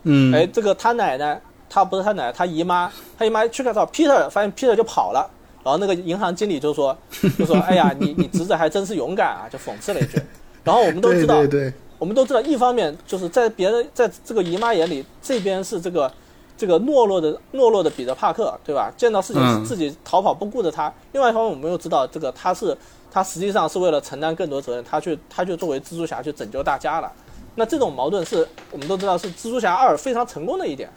[0.04, 5.28] 嗯，哎，这个他奶奶，他不是他奶奶，他姨妈，他姨妈去看到 Peter，发现 Peter 就跑了，
[5.62, 6.96] 然后那个银行经理就说
[7.38, 10.20] 就说，哎呀，你你侄子还真是勇敢啊，就讽刺了一句。
[10.64, 16.12] 然后我们都知道，对对，我们都知道，一方面就是在别人在这个姨妈眼里，这边是这个
[16.56, 18.92] 这个懦弱的懦弱的彼得帕克，对吧？
[18.96, 20.92] 见到事情是自己逃跑不顾的他。
[21.12, 22.76] 另外一方面，我们又知道这个他是
[23.10, 27.10] 他实际上是为了承担更多责任，他去他就作为蜘蛛侠去拯救大家了。
[27.54, 30.90] 那这种矛盾是我们都知道是蜘蛛侠二非常成功的一点。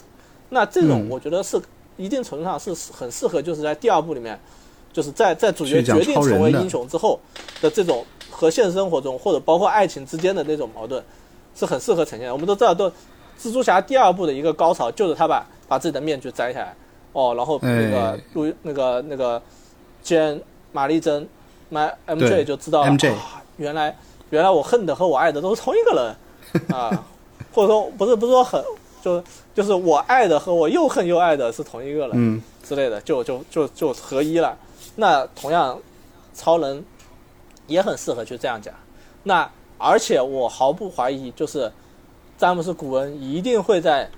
[0.48, 1.08] 那这种嗯。
[1.10, 1.60] 我觉得是
[1.96, 4.38] 一定程度上是很适合，就是在第二部里面，
[4.92, 7.18] 就是在在主角决定成为英雄之后
[7.60, 11.02] 的这种和现实生活中或者包括爱情之间的那种矛盾，
[11.54, 12.32] 是很适合呈现的。
[12.32, 12.88] 我们都知道，都
[13.40, 16.74] 蜘蛛侠第二部的一个高潮就是他把把自己的面具摘下来，
[17.12, 19.42] 哦，然后那个哎路那个那个
[20.02, 20.40] 兼
[20.72, 21.28] 玛丽珍，
[21.68, 23.96] 买 MJ 就知道了 MJ 啊原来
[24.30, 26.14] 原来我恨的和我爱的都是同一个人
[26.70, 27.04] 啊，
[27.52, 28.62] 或者说不是不是说很
[29.02, 29.22] 就
[29.54, 34.56] 就是我爱的和我又恨又爱的是同一个人，嗯，之类的，就就就就合一了。
[34.96, 35.78] 那同样，
[36.34, 36.84] 超人
[37.66, 38.74] 也很适合去这样讲。
[39.22, 41.70] 那而且我毫不怀疑，就是
[42.38, 44.08] 詹姆斯·古恩一定会在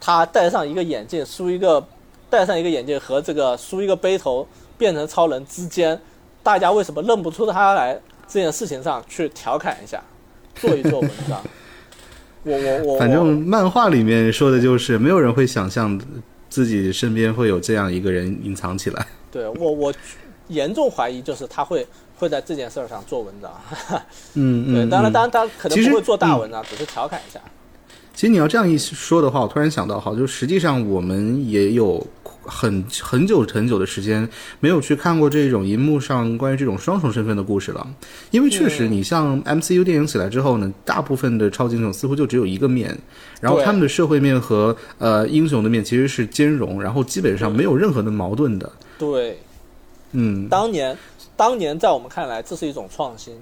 [0.00, 1.82] 他戴上一个眼镜，梳一个
[2.28, 4.46] 戴上一个眼镜和这个梳一个背头
[4.76, 6.00] 变成超人之间，
[6.42, 10.02] 大家为什么认不出他来这件事情上去调侃一下，
[10.56, 11.42] 做一做文章。
[12.44, 16.00] 我我我，反正漫画里面说的就是没有人会想象
[16.50, 19.06] 自己身边会有这样一个人隐藏起来。
[19.30, 19.94] 对我我
[20.48, 21.86] 严重怀疑，就是他会
[22.16, 23.50] 会在这件事儿上做文章。
[23.88, 23.98] 对，
[24.34, 27.40] 嗯嗯，当然，嗯当然，他可能不会做大文章，只是调侃一下。
[28.12, 32.04] 其实你要这样一说的话，我突然想到，好，就实际上我们也有
[32.44, 34.28] 很很久很久的时间
[34.60, 37.86] 没有去看过这种银幕上关于这种双重身份的故事了，
[38.30, 38.92] 因为确实，嗯。
[38.92, 42.96] 你像 MCU 电影起来之后呢，大部分的超级英雄似乎就只有一个面，
[43.40, 48.70] 然后他们的社会面和呃英雄的面其实是兼容，然后基本上没有任何的矛盾的。
[48.98, 49.38] 对，
[50.12, 50.96] 嗯，当年
[51.36, 53.34] 当年在我们看来，这是一种创新。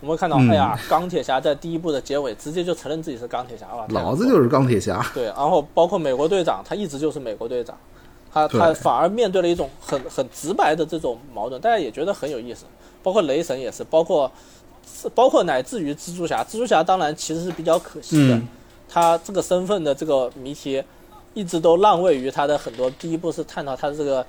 [0.00, 0.50] 我们会看到，嗯。
[0.50, 5.04] 哎呀，钢铁侠在第一部的结尾直接就承认自己是钢铁侠了，老子就是钢铁侠。
[5.12, 7.76] 对，然后包括美国队长，他一直就是美国队长，
[8.32, 12.64] 他他反而面对了一种很很直白的这种矛盾，大家也觉得很有意思。
[13.02, 14.30] 包括雷神也是，包括
[15.14, 18.48] 包括乃至于蜘蛛侠，蜘蛛侠当然其实是比较可惜的，嗯
[18.90, 20.82] 他这个身份的这个谜题
[21.34, 22.90] 一直都让位于他的很多。
[22.92, 24.26] 第一步是探讨他的这个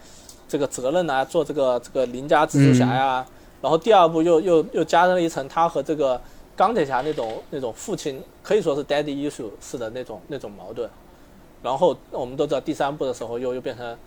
[0.48, 3.26] 这个责任啊，做这个这个邻家蜘蛛侠呀、
[3.62, 6.20] 然后第二步又又又加上了一层他和这个
[6.56, 10.90] 钢铁侠那种那种父亲可以说是 daddy issue 式的那种那种矛盾。
[11.62, 13.98] 然后我们都知道第三部的时候又又变成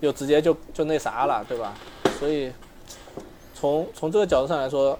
[0.00, 1.74] 又直接就就那啥了，对吧？
[2.18, 2.52] 所以
[3.54, 4.98] 从从这个角度上来说，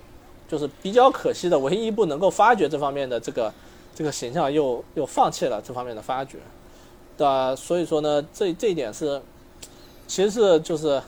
[0.48, 3.52] 就是比较可惜的，唯一一部能够发掘这方面的这个
[3.94, 6.38] 这个形象又又放弃了这方面的发掘，
[7.16, 7.54] 对吧？
[7.54, 9.20] 所以说呢，这这一点是
[10.06, 11.02] 其实是就是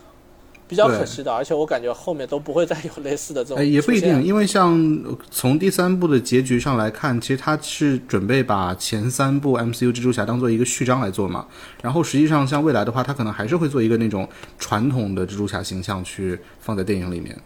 [0.71, 4.73] 比较可惜的，而且我感觉后面都不会再有类似的这种哎，也不一定，因为像
[5.05, 11.45] 呃从第三部的结局上来看，其实他是准备把前三部 MCU 蜘蛛侠当做一个序章来做嘛。
[11.83, 14.29] 然后实际上，像未来的话，他可能还是会做一个那种
[14.61, 17.37] 传统的蜘蛛侠形象去放在电影里面。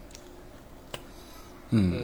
[1.71, 1.95] 嗯，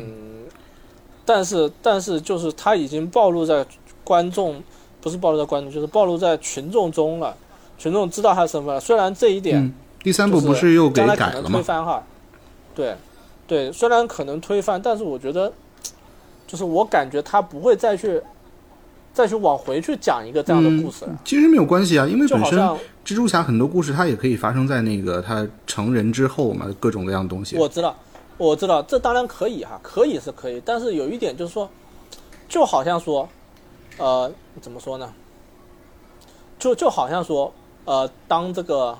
[1.26, 3.66] 但是但是就是他已经暴露在
[4.02, 4.62] 观众，
[5.02, 7.36] 不是暴露在观众，就是暴露在群众中了。
[7.76, 8.80] 群众知道他的身份了。
[8.80, 9.72] 虽然这一点嗯
[10.02, 11.50] 第三部不是又给改了吗？
[11.52, 12.02] 推翻哈，
[12.74, 12.96] 对
[13.46, 15.52] 对，虽然可能推翻，但是我觉得，
[16.46, 18.22] 就是我感觉他不会再去
[19.12, 21.18] 再去往回去讲一个这样的故事了。
[21.24, 22.58] 其实没有关系啊，因为本身
[23.04, 27.56] 蜘蛛侠很多故事它也可以发生在那个他成人之后嘛，各种各样的东西。
[27.56, 27.94] 我知道，
[28.38, 31.68] 我知道，这当然可以哈，可以是可以，但是有一点就是说，
[32.48, 33.28] 就好像说，
[33.98, 34.30] 呃，
[34.62, 35.12] 怎么说呢？
[36.58, 37.52] 就就好像说，
[37.84, 38.96] 呃，当这个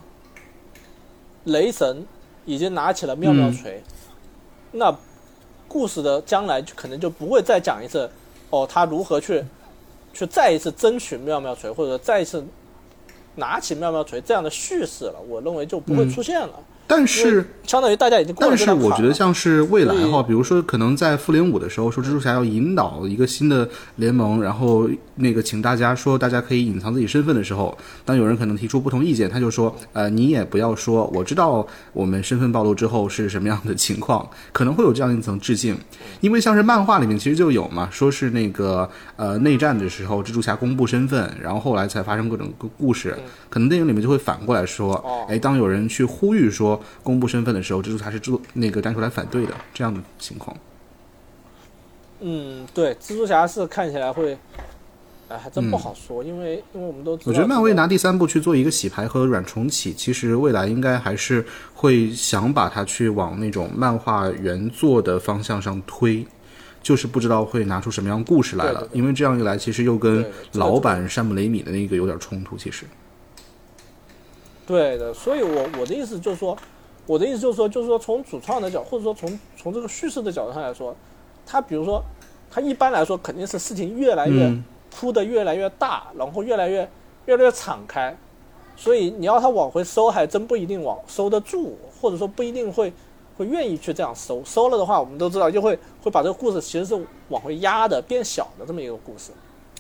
[1.45, 2.07] 雷神
[2.45, 3.83] 已经拿起了妙妙锤，
[4.73, 4.95] 那
[5.67, 8.11] 故事的将来就可能就不会再讲一次，
[8.51, 9.45] 哦，他如何去
[10.13, 12.45] 去再一次争取妙妙锤，或者再一次
[13.37, 15.17] 拿起妙妙锤这样的叙事了。
[15.29, 16.55] 我认为就不会出现了。
[16.91, 35.77] 但是相当于大家已经过了但是我觉得像是未来哈，比如说可能在复联五的时候说蜘蛛侠要引导一个新的联盟，然后那个请大家说大家可以隐藏自己身份的时候，当有人可能提出不同意见，他就说呃你也不要说，我知道我们身份暴露之后是什么样的情况，可能会有这样一层致敬，
[36.21, 43.17] 因为像是漫画里面其实就有嘛，说是那个呃内战的时候蜘蛛侠公布身份，然后后来才发生各种故事，
[43.49, 45.25] 可能电影里面就会反过来说，哦。
[45.29, 50.57] 哎当有人去呼吁说公布身份的时候，蜘蛛侠是做那个站出来反对的这样的情况。
[52.21, 54.37] 嗯，对，蜘蛛侠是看起来会，
[55.29, 61.43] 哎，还真不好说，因为因为我们都我觉得漫威拿第三部去做一个洗牌和软重启，其实未来应该还是
[61.75, 66.27] 会想把它去往那种漫画原作的方向上推，
[66.83, 68.81] 就是不知道会拿出什么样故事来了。
[68.81, 72.57] 对对对因为这样一来，其实又跟老版山姆雷米的那个有点冲突。
[72.59, 72.85] 其实，
[74.71, 76.57] 对的，所以我我的意思就是说，
[77.05, 80.95] 我的意思就是说，就是说从主创的角，或者说从从这个叙事的角度上来说，
[81.45, 82.01] 他比如说，
[82.49, 86.89] 他一般来说肯定是事情越来越嗯铺的越来越大，然后越来越
[87.27, 88.17] 越来越敞开，
[88.77, 92.93] 所以你要他往回收，还真不一定往收得住，或者说不一定会
[93.37, 94.41] 会愿意去这样收。
[94.45, 99.33] 收了的话，我们都知道就会会把这个故事其实是往回压的，变小的这么一个故事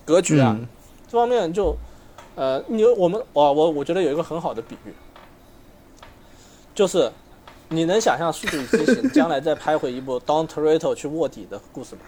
[0.05, 0.57] 格局啊。
[0.59, 0.67] 嗯
[1.11, 1.75] 这方面就，
[2.37, 4.93] 呃，你我们我我我觉得有一个很好的比喻，
[6.75, 7.11] 就是
[7.69, 12.03] 你能想象《速度与激情》将来再拍回一部 Don Toretto 去卧底的故事吗？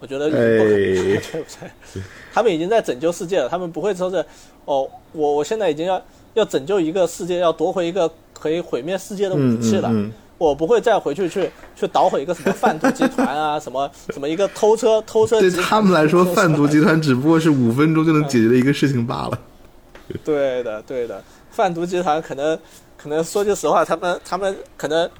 [0.00, 1.50] 我觉得不可能，哎 对不
[1.92, 2.02] 对？
[2.32, 4.24] 他们已经在拯救世界了，他们不会说是
[4.64, 6.00] 哦，我我现在已经要
[6.34, 9.88] 要拯救一个世界，要夺回一个可以毁灭世界的武嗯器了。
[9.90, 15.50] 嗯嗯，我不会再回去去 去捣毁一个什么贩毒集团啊， 什么什么一个偷车偷车对。
[15.50, 19.38] 他们来说，贩毒集团只不过是五分钟就能解决的一个事情罢了。
[20.24, 22.58] 对的，对的，贩毒集团可能
[22.96, 25.10] 可能说句实话，他们他们可能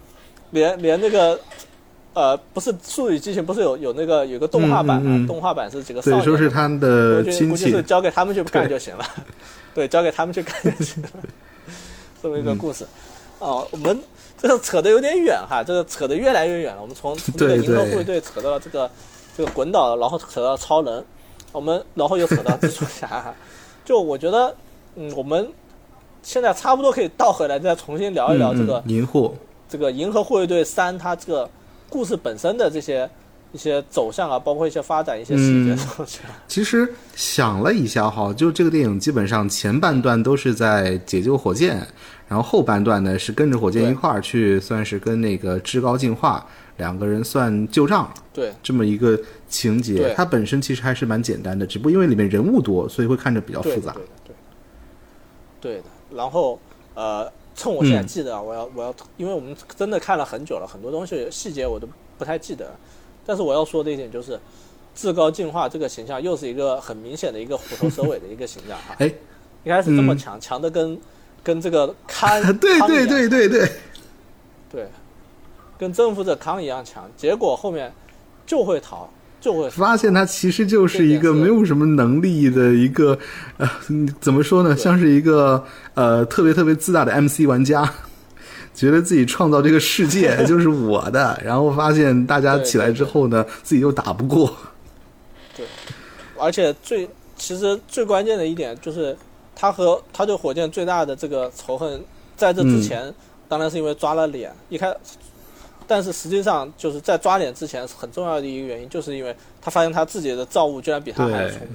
[0.51, 1.39] 连连那个
[2.15, 5.03] 呃，不是《速度与激情》不是有有那个有个动画版嘛？
[5.05, 9.05] 嗯嗯嗯动画版是几个少对，年，说是他们的估计是，交给他们去干就行了。
[9.75, 11.09] 对，交给他们去干就行了，
[12.23, 12.87] 这么一个故事。
[13.39, 13.97] 哦，我们
[14.43, 16.81] 这个扯得有点远哈，这个扯得越来越远了。
[16.81, 18.91] 我们从从这个银河护卫队扯到了这个
[19.37, 21.05] 这个滚岛，然后扯到超人，
[21.53, 23.35] 我们然后又扯到蜘蛛侠。
[23.85, 24.55] 就我觉得，
[24.97, 25.49] 嗯，我们
[26.23, 29.35] 现在差不多可以倒回来，再重新聊一聊这个、嗯嗯银护，
[29.69, 31.49] 这个《银河护卫队三》它这个
[31.89, 33.09] 故事本身的这些
[33.53, 35.77] 一些走向啊，包括一些发展一些细节。
[36.47, 41.87] 其实想了一下哈，就这个电影基本上前半段都是在解救火箭，
[42.29, 48.53] 然后后半段呢是跟着火箭一块儿去，算是跟那个至高进化两个人算旧账对。
[48.63, 49.19] 这么一个
[49.49, 50.13] 情节。
[50.15, 53.97] 它本身其实还是蛮简单的，只不过因为里面人物多，所以会看着比较复杂。
[55.61, 55.85] 对的。
[56.15, 56.61] 然后
[56.95, 62.71] 呃，趁我现在嗯记得啊，我要我要，因为我们真的看了很久了，很多东西细节我都不太记得。
[63.27, 64.39] 但是我要说的一点就是，
[64.95, 68.95] 至高进化这个形象又是一个很明显的一个虎头蛇尾的一个形象哈。
[68.99, 69.13] 哎，
[69.65, 70.99] 一开始这么嗯强，强的跟
[71.49, 72.29] 跟这个康
[72.61, 73.73] 对对对对对，
[74.71, 74.87] 对，
[75.79, 77.91] 跟征服者康一样强，结果后面
[78.47, 79.09] 就会逃，
[79.41, 83.19] 就会发现他其实就是一个没有什么能力的一个，
[83.57, 87.91] 呃，嗯怎么说呢，像是一个呃特别特别自大的 MC 玩家，
[88.75, 94.55] 觉得自己创造这个世界 就是我的，然后发现大家起来之后呢，自己又打不过。
[95.57, 95.65] 对。
[96.39, 99.17] 而且最其实最关键的一点就是，
[99.61, 102.01] 他和他对火箭最大的这个仇恨，
[102.37, 103.13] 在这之前，
[103.49, 104.97] 当然是因为抓了脸，一开，
[105.85, 111.71] 但是实际上就是在抓脸之前，很重要的一个原因，就是因为他发现他自己的造物居然比他还要聪明，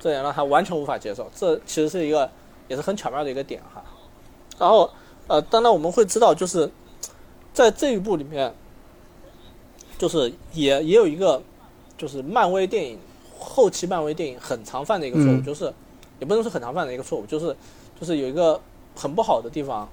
[0.00, 1.30] 这也让他完全无法接受。
[1.32, 2.28] 这其实是一个
[2.66, 3.80] 也是很巧妙的一个点哈。
[4.58, 4.90] 然后
[5.28, 6.68] 呃，当然我们会知道，就是
[7.54, 8.52] 在这一部里面，
[9.96, 11.40] 就是也也有一个
[11.96, 12.98] 就是漫威电影
[13.38, 15.72] 后期漫威电影很常犯的一个错误，嗯就是
[16.20, 17.56] 也不能说很常犯的一个错误，就是
[17.98, 18.60] 就是有一个
[18.94, 19.88] 很不好的地方，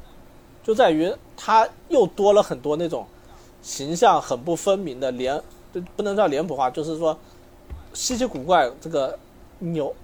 [0.63, 3.07] 就在于它又多了很多那种
[3.61, 5.41] 形象很不分明的脸，
[5.73, 7.17] 就不能叫脸谱化，就是说
[7.93, 9.17] 稀奇古怪这个
[9.59, 9.95] 扭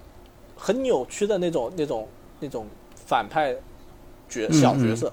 [0.56, 2.08] 很扭曲的那种那种
[2.40, 2.66] 那种
[3.06, 3.54] 反派
[4.28, 5.12] 角嗯小角色，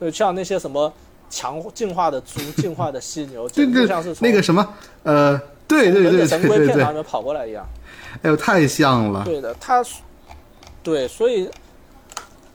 [0.00, 0.92] 就像那些什么
[1.28, 5.36] 强进化的猪、进化的犀牛，这 简直个像是从那个什么，呃，
[5.66, 7.66] 对对对对对神龟片场，里面跑过来一样。
[8.22, 9.24] 哎呦，太像了。
[9.24, 9.84] 对的，他，
[10.82, 11.48] 对，所以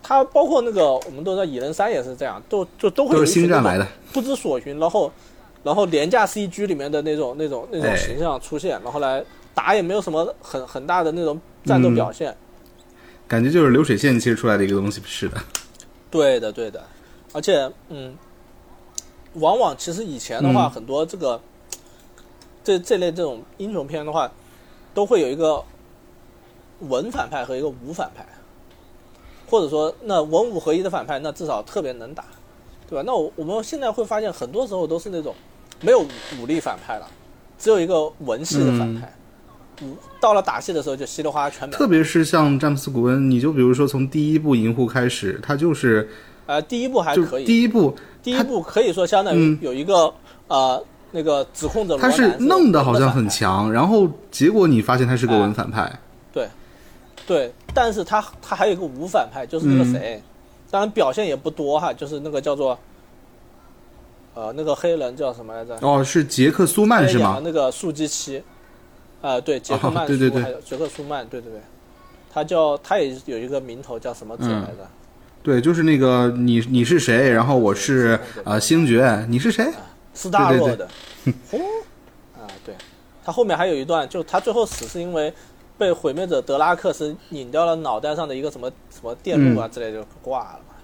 [0.01, 5.11] 他包括那个我们都知道蚁人三也是这样，都就都会都是有一些那种星战来的，不知所云，然后
[5.63, 12.35] 然后廉价 CG 里面的那种那种那种哎形象出现，然后来打也没有什么很很大的那种战斗嗯表现。
[13.27, 15.37] 感觉就是流水线其实出来的一个东西，是的。
[16.09, 16.83] 对的，对的，
[17.31, 18.13] 而且嗯，
[19.35, 21.39] 往往其实以前的话，嗯很多这个
[22.61, 24.29] 这这类这种英雄片的话，
[24.93, 25.63] 都会有一个
[26.81, 28.25] 文反派和一个武反派，
[29.49, 32.25] 或者说那文武合一的反派，那至少特别能打，
[32.89, 33.03] 对吧？
[33.05, 35.33] 那我我们现在会发现，很多时候都是那种
[35.81, 36.07] 没有武
[36.41, 37.07] 武力反派了，
[37.57, 39.13] 只有一个文系的反派。
[39.83, 41.77] 武到了打戏的时候就稀里哗啦全没了。
[41.77, 46.07] 特别是像詹姆斯·古恩，你就比如说从第一部《银护》开始，他就是
[46.45, 50.13] 呃，第一部还可以，第一部，第一部可以说相当于嗯有一个、
[50.47, 55.91] 呃那个指控者罗他是弄的好像很强，然后结果你发现他是个文反派。
[56.33, 56.47] 对，
[57.27, 60.23] 对但是他他还有一个无反派，就是那个嗯谁，
[60.69, 62.77] 当然表现也不多哈，就是那个叫做
[64.33, 65.77] 呃那个黑人叫什么来着？
[65.81, 67.41] 哦，是杰克·苏曼是吗？
[67.43, 68.41] 那个素基七，
[69.21, 71.61] 啊、对，杰克哦曼苏、对对对杰克苏曼，对对对，
[72.33, 74.87] 他叫他也有一个名头叫什么姐嗯来着？
[75.43, 77.29] 对，就是那个你你是谁？
[77.29, 79.67] 然后我是呃星爵，你是谁？
[80.21, 80.85] 斯大洛对的，
[81.25, 81.59] 哦，
[82.35, 82.75] 啊，对，
[83.23, 85.33] 他后面还有一段，就他最后死是因为
[85.79, 90.75] 被毁灭者德拉克斯拧掉了脑袋上的一个什么什么电路啊之类就挂了嘛。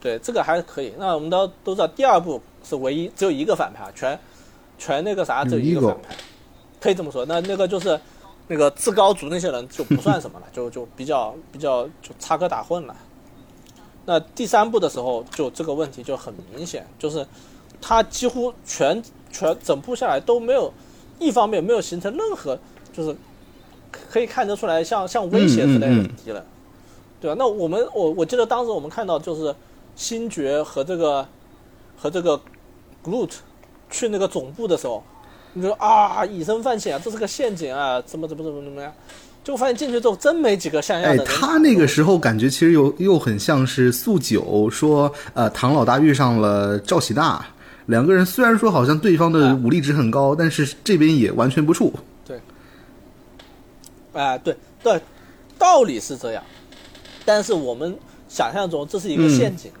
[0.00, 0.94] 对，这个还可以。
[0.96, 4.18] 那我们都都知道，第二部是唯一只有一个反派，全
[4.78, 6.14] 全那个啥只有一个反派，
[6.80, 7.26] 可以这么说。
[7.26, 8.00] 那那个就是
[8.46, 12.96] 那个至高族那些人就不算什么了， 就就比较比较就插科打诨了。
[14.06, 17.26] 那第三部的时候，就这个问题就很明显，就是
[17.80, 19.02] 他几乎全
[19.32, 20.72] 全整部下来都没有
[21.18, 22.58] 一方面没有形成任何
[22.92, 23.14] 就是
[23.90, 26.44] 可以看得出来像像威胁之类的敌人，
[27.20, 27.36] 对吧？
[27.38, 29.54] 那我们我我记得当时我们看到就是
[29.96, 31.26] 星爵和这个
[31.96, 32.40] 和这个
[33.04, 33.30] Groot
[33.90, 35.02] 去那个总部的时候，
[35.52, 38.92] 你说啊以身犯险啊，这是个陷阱啊，怎么怎么怎么怎么样？
[39.42, 41.22] 就发现进去之后真没几个像样的。
[41.22, 47.44] 哎，他那个时候感觉其实又又很像是素九说，呃，唐老大遇上了赵喜大，
[47.86, 51.92] 两个人虽然说好像对方的武力值很高，但是这边也完全不怵。
[52.24, 52.40] 对，
[54.12, 55.00] 哎，对对，
[55.58, 56.42] 道理是这样，
[57.24, 57.96] 但是我们
[58.28, 59.72] 想象中这是一个陷阱，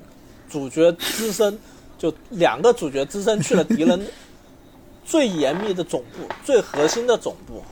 [0.48, 1.58] 主角只身
[1.98, 4.00] 就两个主角只身去了敌人
[5.04, 7.62] 最严密的总部，最核心的总部。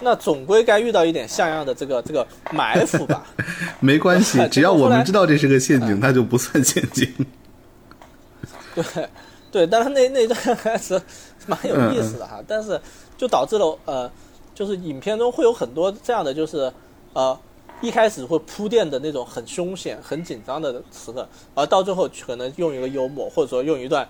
[0.00, 3.24] 那总归该遇到一点像样的这个这个埋伏吧？
[3.78, 7.08] 没关系， 只要我们知道这是个陷阱，它就不算陷阱。
[8.74, 9.08] 对，
[9.54, 11.00] 对，但是那那段 还是
[11.46, 12.42] 蛮有意思的哈。
[12.44, 12.80] 但是
[13.16, 14.10] 就导致了呃，
[14.52, 16.72] 就是影片中会有很多这样的，就是
[17.12, 17.38] 呃
[17.80, 24.08] 一开始会铺垫的那种很凶险、很紧张的时刻，而到最后可能用一个幽默，或者说用一段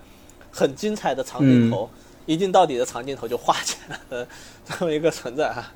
[0.51, 1.87] 很精彩的长镜头。
[2.25, 3.75] 一镜到底的长镜头就化解
[4.09, 4.27] 了
[4.65, 5.71] 这么一个存在哈，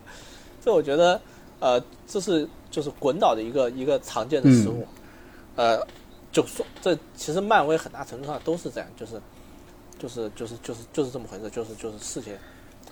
[0.65, 1.21] 这我觉得
[1.59, 4.83] 呃这是就是滚导的一个一个常见的失误，
[5.55, 5.79] 呃
[6.31, 9.21] 就说这其实漫威很大程度上都是这样，就是
[9.99, 12.33] 就是就是就是就是这么回事，就是就是事情。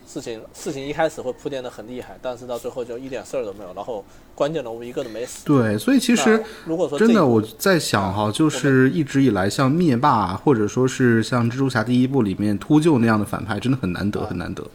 [0.09, 5.43] 事情事情一开始会铺垫的很厉害，但是到最后就一点事儿都没有，然后关键人物一个都没死。
[5.43, 14.65] 对，所以其实如果说真的我在想哈，就是一直以来像灭霸或者说是像蜘蛛侠第一部里面秃鹫那样的反派，真的很难得，很难得。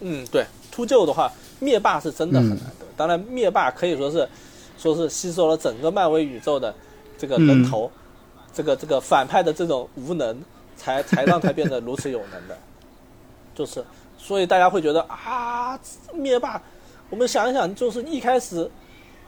[0.00, 1.30] 嗯，对，秃鹫的话，
[1.60, 2.86] 灭霸是真的很难得。
[2.96, 4.26] 当然，灭霸可以说是
[4.78, 6.74] 说是吸收了整个漫威宇宙的
[7.18, 7.92] 这个人头，
[8.54, 10.40] 这个这个反派的这种无能，
[10.76, 12.56] 才才让他变得如此有能的。
[13.54, 13.84] 就是，
[14.18, 15.78] 所以大家会觉得啊，
[16.12, 16.60] 灭霸，
[17.08, 18.68] 我们想一想，就是一开始，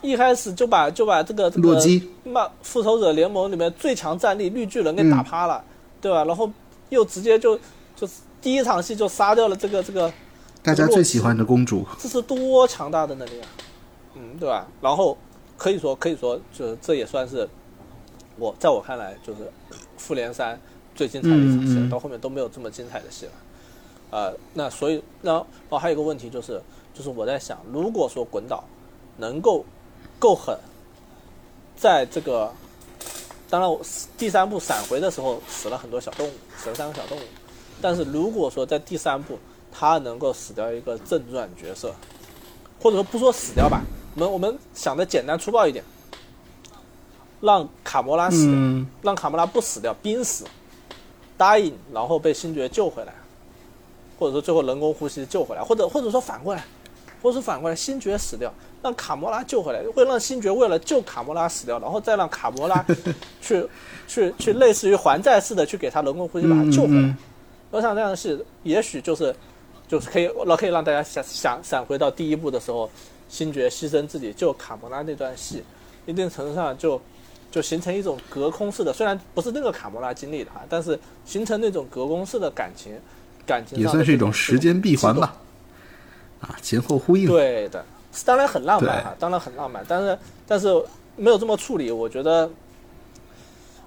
[0.03, 1.81] 一开始就把就把这个这个
[2.25, 5.63] 漫复仇者联盟里面最强战力绿巨人给打趴了，
[6.01, 6.25] 对吧？
[6.25, 6.51] 然后
[6.89, 7.57] 又直接就
[7.95, 8.09] 就
[8.43, 10.13] 第一场戏就杀掉了这个这个
[10.61, 13.47] 大家最喜欢的公主，这是多强大的能力啊，
[14.15, 14.67] 嗯，对吧？
[14.81, 15.17] 然后
[15.57, 17.49] 可以说可以说，就是这也算是
[18.39, 19.51] 我在我看来就是
[19.97, 20.59] 复联三
[20.95, 23.33] 最精彩的一场戏，到后面都没有这么精彩的戏了。
[24.11, 26.63] 呃，那所以，然后，然后还有一个问题就是，
[26.95, 28.63] 就是我在想，如果说滚导
[29.17, 29.65] 能够
[30.19, 30.57] 够狠，
[31.77, 32.53] 在这个，
[33.51, 33.81] 当然，我
[34.17, 37.23] 第三部闪回的时候死了很多小动物，死了三个小动物，
[37.83, 39.39] 但是如果说在第三部
[39.73, 41.93] 他能够死掉一个正传角色，
[42.81, 43.83] 或者说不说死掉吧，
[44.15, 45.85] 我们我们想的简单粗暴一点，
[47.41, 50.45] 让卡魔拉死，让卡魔拉不死掉，濒死，
[51.37, 53.13] 答应，然后被星爵救回来。
[54.19, 56.65] 或者说最后人工呼吸救回来，或者或者说反过来，
[57.21, 58.51] 或者说反过来，星爵死掉，
[58.83, 62.83] 让卡魔拉救回来，会让星爵为了救卡魔拉死掉，然后再让卡魔拉
[63.43, 63.69] 去
[64.09, 67.15] 去去类似于还债似的去给他人工呼吸把他救回来。
[67.71, 69.37] 我想这样的戏，也许就是
[69.87, 72.89] 就是可以，老可以让大家想想闪回到第一部的时候，
[73.29, 75.63] 星爵牺牲自己救卡魔拉那段戏，
[76.07, 76.99] 一定程度上就
[77.57, 82.93] 就形成一种隔空式的，虽然不是那个卡莫拉经历的哈，但是形成那种隔空式的感情。
[83.47, 85.35] 感情也算是一种时间闭环吧，
[86.41, 87.27] 啊，前后呼应。
[87.27, 87.83] 对的，
[88.27, 90.67] 当然很浪漫哈，当然很浪漫，但是但是
[91.15, 92.51] 没有这么处理，我觉得，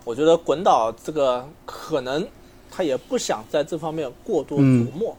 [0.04, 2.26] 我觉得滚导这个可能
[2.72, 5.16] 他也不想在这方面过多琢磨，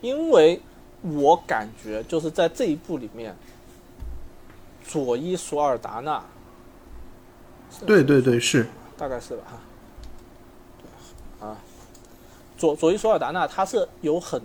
[0.00, 0.60] 因为
[1.02, 3.36] 我感觉就是在这一部里面，
[4.82, 6.24] 佐伊索尔达纳，
[7.84, 8.66] 对对对，是，
[8.96, 9.42] 大概是吧
[11.40, 11.48] 哈。
[11.48, 11.58] 啊
[12.56, 14.40] 佐佐伊索尔达纳他是有很，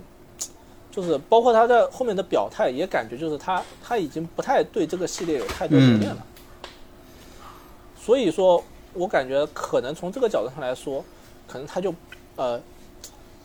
[0.91, 6.25] 就是包括他在后面的表态，也感觉就是他他已经不太对这个系列有太多留恋了。
[7.97, 8.61] 所以说，
[8.93, 11.05] 我感觉可能从这个角度上来说，
[11.47, 11.93] 可能他就
[12.35, 12.59] 呃，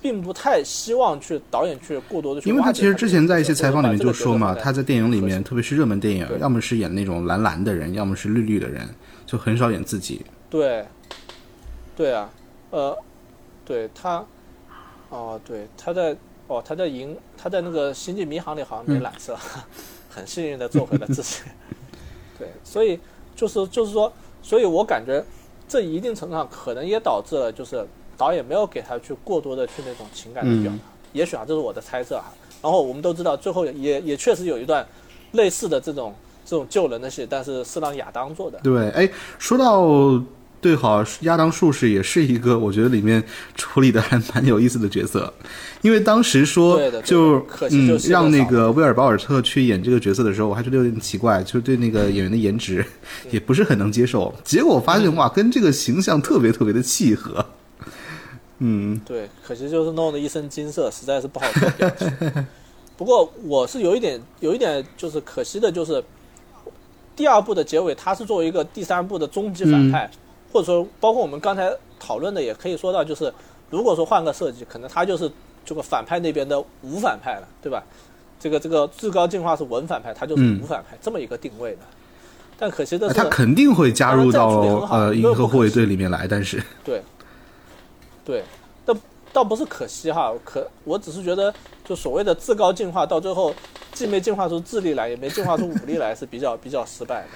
[0.06, 2.40] 并不太希望去导演去过多的。
[2.42, 8.88] 因为他其实之前在一些采访里面就说嘛，他在电影里面，特别是热门电影，要么是演那种蓝蓝的人，要么是绿绿的人，
[9.26, 10.24] 就很少演自己。
[10.48, 10.86] 对，
[11.96, 12.30] 对啊，
[12.70, 12.96] 呃，
[13.64, 14.24] 对他。
[15.08, 16.16] 哦，对，他在
[16.46, 19.36] 哦，他在银，他在那个星际迷航里好像没染色，
[20.08, 21.42] 很幸运的做回了自己。
[22.38, 22.98] 对，所以
[23.34, 24.12] 就是就是说，
[24.42, 25.24] 所以我感觉
[25.68, 30.78] 这一定程度上可能也导致了，就是导演没有给他去过多的去那种情感的表达，
[31.12, 32.32] 也许啊，这是我的猜测哈。
[32.62, 34.86] 然后我们都知道，最后也也确实有一段
[35.32, 36.14] 类似的这种
[36.44, 38.58] 这种救人的戏，但是是让亚当做的。
[38.62, 40.22] 对，哎，说到。
[40.58, 43.22] 对，好，亚当术士也是一个，我觉得里面
[43.54, 45.32] 处理的还蛮有意思的角色，
[45.82, 52.84] 因为当时说就嗯让那个威尔保尔特去演这个角色的时候，我还觉得有点奇怪，就对那个演员的颜值
[53.30, 54.34] 也不是很能接受。
[54.42, 57.44] 结果发现哇，跟这个形象特别特别的契合。
[58.58, 62.46] 嗯，对，可惜就是弄得一身金色，实在是不好做表情。
[62.96, 66.02] 不过我是有一点有一点就是可惜的，就是
[67.14, 70.10] 第二部的结尾，他是作为一个第三部的终极反派。
[70.52, 73.30] 或者说，包括我们刚才讨论的，也可以说到，就是
[73.68, 75.30] 如果说换个设计，可能他就是
[75.66, 77.82] 这个反派那边的无反派了，对吧？
[78.40, 81.78] 这个这个至高进化是文反派，他就是无反派这么一个定位的。
[82.58, 84.48] 但可惜的是，他肯定会加入到
[84.90, 87.02] 呃银河护卫队里面来，但是对
[88.26, 88.42] 对，
[88.84, 88.96] 倒
[89.32, 91.54] 倒不是可惜哈，可我只是觉得，
[91.84, 93.54] 就所谓的至高进化，到最后
[93.92, 97.28] 既没进化出智力来，也没进化出武力来，是比较比较失败的。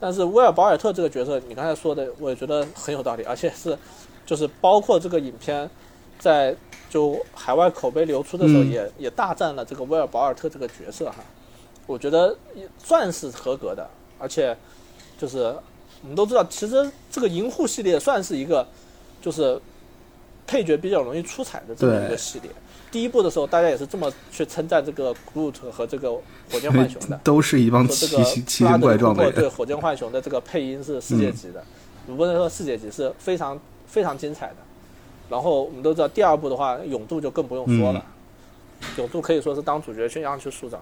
[0.00, 3.78] 但是威尔保尔特这个角色，你刚才说的，我也觉得很有道理，而且是，
[4.24, 5.68] 就是包括这个影片，
[6.18, 6.54] 在
[6.88, 11.16] 就海外口碑流出的时候，也也大赞了这个威尔保尔特这个角色哈，
[11.86, 13.86] 我觉得也算是合格的，
[14.18, 14.56] 而且
[15.18, 15.54] 就是
[16.02, 18.66] 我们都知道，其实这个银护系列算是一个
[19.22, 19.58] 就是
[20.46, 22.50] 配角比较容易出彩的这么一个系列。
[22.90, 31.64] 第一部的时候，大家也是这么去称赞这个 Groot 和这个火箭浣熊的， 都是一帮奇奇形怪状的对火箭浣熊的这个配音是世界级的，
[32.06, 34.56] 不能说世界级是非常非常精彩的。
[35.28, 38.04] 然后我们都知道，第二部的话，勇度就更不用说了，
[38.96, 40.80] 勇度可以说是当主角这样去塑造。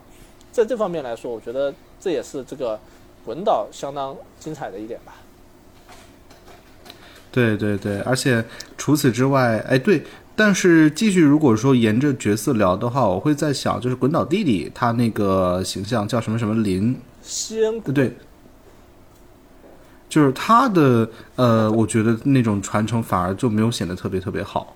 [0.50, 2.78] 在这方面来说，我觉得这也是这个
[3.24, 5.14] 文导相当精彩的一点吧。
[7.32, 8.44] 对对对，而且
[8.78, 10.04] 除此之外，哎对。
[10.34, 18.16] 但是继续，如果说沿着角色聊的话，我会在想，就是滚倒弟弟他那个形象叫什么什么林，先对对，
[20.08, 21.06] 就是他的
[21.36, 24.74] 呃，我觉得那种传承反而就没有显得特别特别好，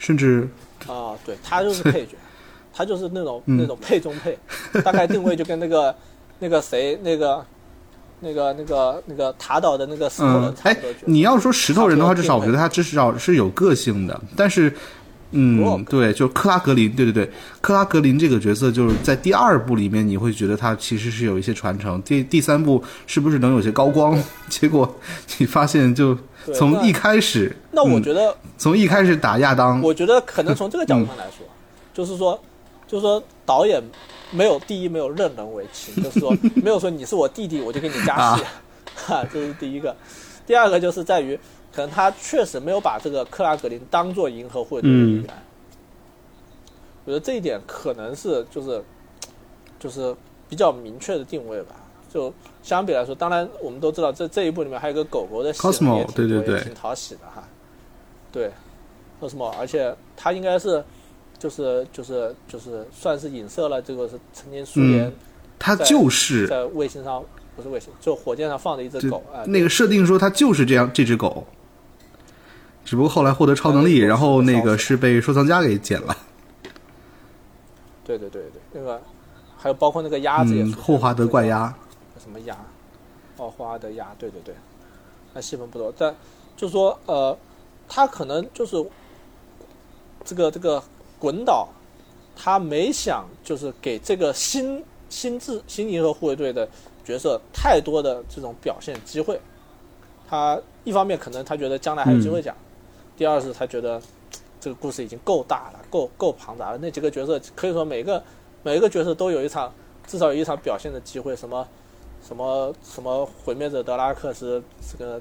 [0.00, 0.48] 甚至
[0.88, 2.16] 啊，对他就是配角，
[2.74, 4.36] 他就是那种那种配中配，
[4.82, 5.94] 大概定位就跟那个
[6.40, 7.46] 那个谁那个。
[8.24, 14.18] 那个、那个、那个塔岛的那个石头人，哎，你要说石头人的话，至少我觉得他至少是有个性的。
[14.34, 14.74] 但是，
[15.32, 17.30] 嗯，对，就克拉格林，对对对，
[17.60, 22.00] 克拉格林这个角色就是在第二部里面，你会觉得他其实是有一些传承。
[22.02, 24.18] 第第三部是不是能有些高光？
[24.48, 24.92] 结果
[25.38, 26.16] 你发现，就
[26.54, 31.46] 从一开始，那我觉得从一开始打亚当，我觉得可能从这个角度上来说，
[31.92, 32.40] 就是说，
[32.86, 33.82] 就是说导演。
[34.34, 38.44] 没有第一，没有任人唯亲，就是说没有说你是我弟弟，我就给你加戏，
[38.96, 39.94] 哈，这是第一个。
[40.44, 41.38] 第二个就是在于，
[41.72, 45.26] 可能他确实没有把这个克拉格林当做银河护卫队的一员。
[47.04, 48.84] 我觉得这一点可能是就是
[49.78, 50.14] 就是
[50.48, 51.76] 比较明确的定位吧。
[52.12, 52.32] 就
[52.62, 57.44] 相比来说，当然我们都知道这这一部里面还有个狗狗的戏也挺挺讨喜的哈。
[58.32, 58.50] 对
[59.20, 60.84] ，Cosmo，而且他应该是。
[61.38, 65.12] 就是就是就是算是影射了这个是曾经苏联，
[65.58, 67.22] 他就是在卫星上
[67.54, 69.44] 不是卫星，就火箭上放的一只狗啊。
[69.46, 71.46] 那个设定说他就是这样这只狗，
[72.84, 76.16] 只不过后来获得超能力，然后那个是被收藏家给捡了。
[78.04, 79.02] 对对对对，那个
[79.56, 81.74] 还有包括那个鸭子也是霍华德怪鸭，
[82.22, 82.56] 什么鸭？
[83.36, 84.54] 哦，霍华德鸭，对对对，
[85.34, 86.14] 那戏份不多，但
[86.56, 87.36] 就说呃，
[87.86, 88.82] 他可能就是
[90.24, 90.82] 这个这个。
[91.24, 91.66] 滚导，
[92.36, 96.68] 他没想就是给这个新新智新银河护卫队的
[97.02, 99.40] 角色太多的这种表现机会。
[100.28, 102.54] 他一方面可能他觉得将来还有机会讲，
[103.16, 103.98] 第二是他觉得
[104.60, 106.76] 这个故事已经够大了，够够庞杂了。
[106.76, 108.22] 那几个角色可以说每个
[108.62, 109.72] 每一个角色都有一场
[110.06, 111.34] 至少有一场表现的机会。
[111.34, 111.66] 什么
[112.22, 115.18] 什么什么毁灭者德拉克斯这个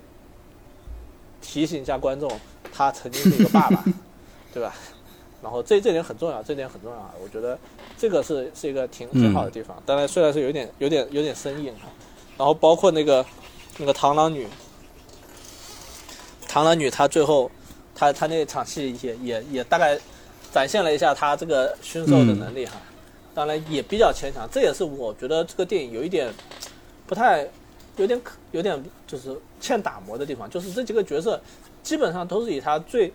[1.41, 2.30] 提醒一下观众，
[2.73, 3.85] 他曾经是一个爸爸，
[4.53, 4.75] 对吧？
[5.43, 7.13] 然后这这点很重要，这点很重要啊！
[7.21, 7.59] 我觉得
[7.97, 9.75] 这个是是一个挺挺好的地方。
[9.85, 11.89] 当然，虽然是有点有点有点生硬哈。
[12.37, 13.25] 然后包括那个
[13.77, 14.47] 那个螳螂女，
[16.47, 17.51] 螳螂女她最后
[17.93, 19.99] 她她那场戏也也也大概
[20.53, 22.77] 展现了一下她这个驯兽的能力哈。
[23.35, 26.33] 当然也比较牵强，这也是我觉得这个电影有一点
[27.05, 27.45] 不太
[27.97, 31.41] 有点可有点就是欠打磨的地方，就是这几个角色
[31.83, 33.11] 基本上都是以她最。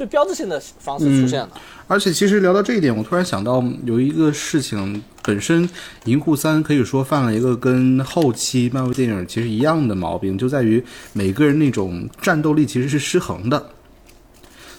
[0.00, 1.50] 最标志性的方式出现了。
[1.86, 5.68] 而且其实聊到这一点，我突然想到有一个事情，本身
[6.06, 10.82] 《银护三》可以说犯了一个跟后期漫威电影其实一样的毛病，就在于
[11.12, 13.62] 每个人那种战斗力其实是失衡的。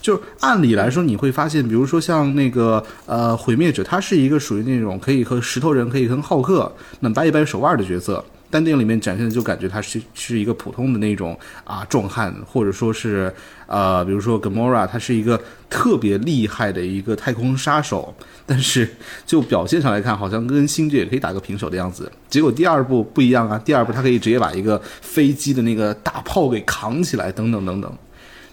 [0.01, 8.25] 就是按理来说，你会发现，比如说像那个呃毁灭者，他是一个属于那种可以和石头人、可以跟浩克那掰一掰手腕的角色。
[8.53, 13.33] 但电影里面展现的就感觉他是是一个普通的那种啊壮汉，或者说是
[13.71, 18.13] 呃，比如说 Gamora，他是一个特别厉害的一个太空杀手，
[18.45, 18.95] 但是
[19.25, 22.11] 就表现上来看，好像跟星爵也可以打个平手的样子。
[22.29, 27.97] 结果第二部不一样啊，第二部他可以直接把一个飞机的那个大炮给扛起来，等等等等，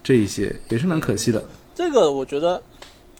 [0.04, 1.42] 这一些也是蛮可惜的。
[1.74, 2.62] 这个我觉得，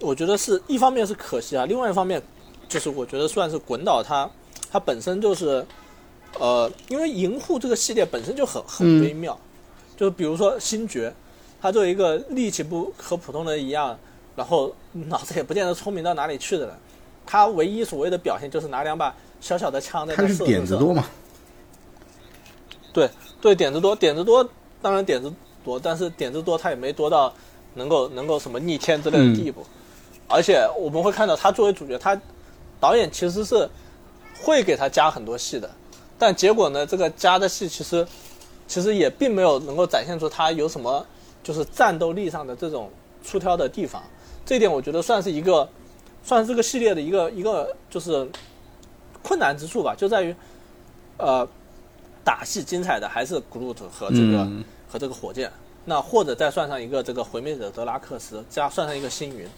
[0.01, 2.23] 我觉得是一方面是可惜啊，另外一方面
[2.69, 4.31] 就是我觉得算是滚倒他，
[4.71, 5.67] 他本身就是。
[6.39, 9.37] 呃，因为银护这个系列本身就很很微妙，
[9.97, 11.13] 就比如说星爵，
[11.61, 13.99] 他作为一个力气不和普通人一样，
[14.37, 16.75] 然后脑子也不见得聪明到哪里去的人，
[17.27, 20.29] 他唯一所谓的表现就是拿两把小小的枪在那射。
[20.29, 21.05] 他是点子多嘛？
[22.93, 23.11] 对
[23.41, 24.49] 对，点子多，点子多，
[24.81, 25.33] 当然点子
[25.65, 27.33] 多，但是点子多他也没多到
[27.75, 29.65] 能够能够什么逆天之类的地步，
[30.29, 32.21] 而且我们会看到他作为主角，他
[32.81, 33.69] 导演其实是
[34.41, 35.71] 会给他加很多戏的。
[36.21, 36.85] 但结果呢？
[36.85, 38.05] 这个加的戏其实，
[38.67, 41.07] 其实也并没有能够展现出他有什么
[41.49, 42.91] 就是战斗力上的这种
[43.25, 44.03] 出挑的地方。
[44.45, 45.67] 这一点我觉得算是一个，
[46.23, 48.29] 算是这个系列的一个一个就是
[49.23, 50.37] 困难之处吧，就在于，
[51.17, 51.49] 呃，
[52.23, 54.47] 打戏精彩的还是 Groot 和这个
[54.91, 55.51] 和这个火箭，
[55.87, 59.49] 那或者再算上一个这个毁灭者德拉克斯，加算上一个星云，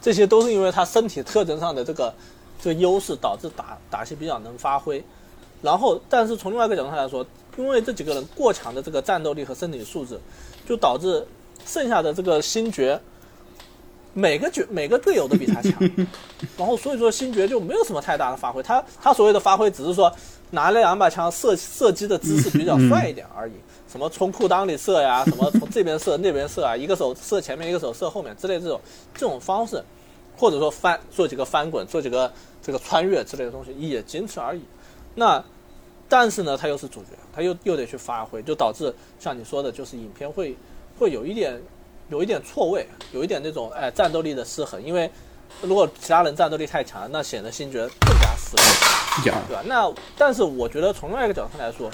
[0.00, 2.12] 这些都是因为他身体特征上的这个
[2.60, 5.04] 这个优势导致打打戏比较能发挥。
[5.62, 7.24] 然后，但是从另外一个角度上来说，
[7.56, 10.20] 因为这几个人过强的这个战斗力和身体素质，
[10.68, 11.26] 就导致
[11.66, 12.98] 剩下的这个星爵，
[14.14, 15.72] 每个角每个队友都比他强，
[16.56, 18.62] 然后所以说星爵就没有什么太大的发挥。
[18.62, 20.10] 他他所谓的发挥只是说
[20.52, 23.52] 拿了两把枪射射击的姿势比较帅一点而已，
[23.90, 28.80] 什么从裤裆里射呀，什么从这边射那边射啊，一个手射前面，一个手射后面之类这种
[29.12, 29.82] 这种方式，
[30.36, 32.32] 或者说翻做几个翻滚，做几个
[32.62, 34.62] 这个穿越之类的东西，也仅此而已。
[35.16, 35.42] 那，
[36.08, 40.56] 但是呢，他又是主角，他又又得去发挥，就导致像你说的，就是影片会
[40.98, 41.60] 会有一点
[42.08, 44.82] 有一点错位，有一点那种哎战斗力的失衡。
[44.82, 45.10] 因为
[45.62, 49.62] 如果其他人战斗力太强，那显得星爵更加失衡，对吧？
[49.66, 51.90] 那但是我觉得从另外一个角度上来说，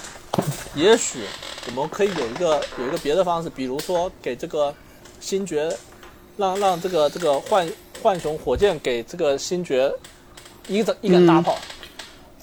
[0.74, 1.20] 也许
[1.66, 4.74] 我们可以有一个有一个别的方式，比如说给这个
[5.20, 5.74] 星爵，
[6.36, 7.70] 让让这个这个浣
[8.02, 9.92] 浣熊火箭给这个星爵
[10.68, 11.56] 一个一杆大炮。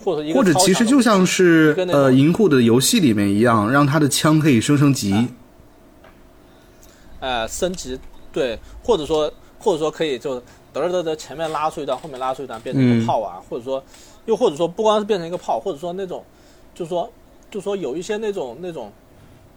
[0.01, 5.27] 或者或者其实就像是呃银护的游戏里面一样，让他的枪可以升升级。
[7.19, 7.99] 呃，升级
[8.31, 10.41] 对，或者说或者说可以就
[10.73, 13.83] 得得得前面拉出一段，后面拉出一段变成一个炮啊，或者说
[14.25, 16.23] 又或者说不光是变成一个炮，或者说那种
[16.73, 17.09] 就是说
[17.51, 18.91] 就说有一些那种那种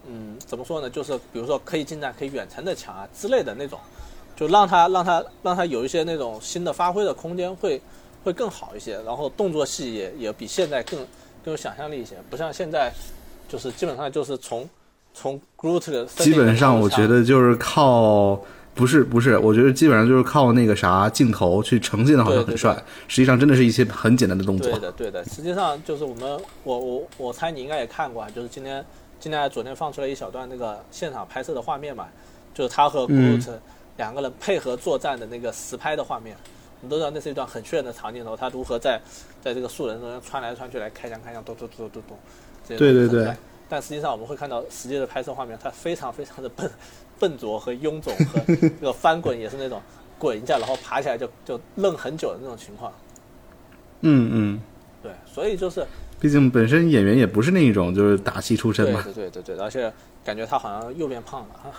[0.07, 0.89] 嗯怎么说呢？
[0.89, 3.79] 就是比如说可以近战可以远程的枪啊之类的那种，
[4.35, 7.81] 就让他让他让他有一些那种新的发挥的空间会。
[8.25, 10.97] 会更好一些，然后动作戏也也比现在更
[11.43, 12.89] 更有想象力一些，不像现在，
[13.49, 14.65] 就是基本上就是从
[15.13, 18.41] 从 Groot 的基本上我觉得就是靠
[18.73, 22.73] 不是不是，我觉得基本上就是靠那个啥镜头去呈现的好像很帅，
[23.07, 24.71] 实际上真的是一些很简单的动作。
[24.71, 28.83] 对的对的，实际上就是我们我我我猜你应该也看过，就是今天
[29.19, 32.07] 今天昨天放出了一小段那个现场拍摄的画面嘛，
[32.53, 33.47] 就是他和 Groot
[33.97, 36.35] 两个人配合作战的那个实拍的画面。
[36.81, 38.99] 你都知道那是一段很炫的长镜头，他如何在
[39.41, 42.17] 在这个树人中间穿来穿去来开枪开枪，咚咚咚咚咚，
[42.67, 43.33] 对对对。
[43.73, 46.69] 但实际上我们会看到实际的拍摄画面，它非常非常的笨
[47.17, 49.81] 笨拙和臃肿，和 这个翻滚也是那种
[50.19, 52.93] 滚一下然后爬起来就就愣很久的那种情况。
[54.01, 54.61] 嗯嗯，
[55.01, 55.83] 对，所以就是，
[56.19, 59.01] 毕竟本身演员也不是那一种就是打戏出身嘛。
[59.05, 59.91] 对对对对，而且
[60.23, 61.73] 感觉他好像又变胖了啊。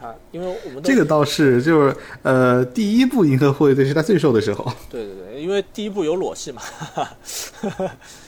[0.06, 4.64] 啊，因为我们这个倒是就是呃，第一部银河护卫队是他最瘦的时候。
[4.88, 6.62] 对对对，因为第一部有裸戏嘛，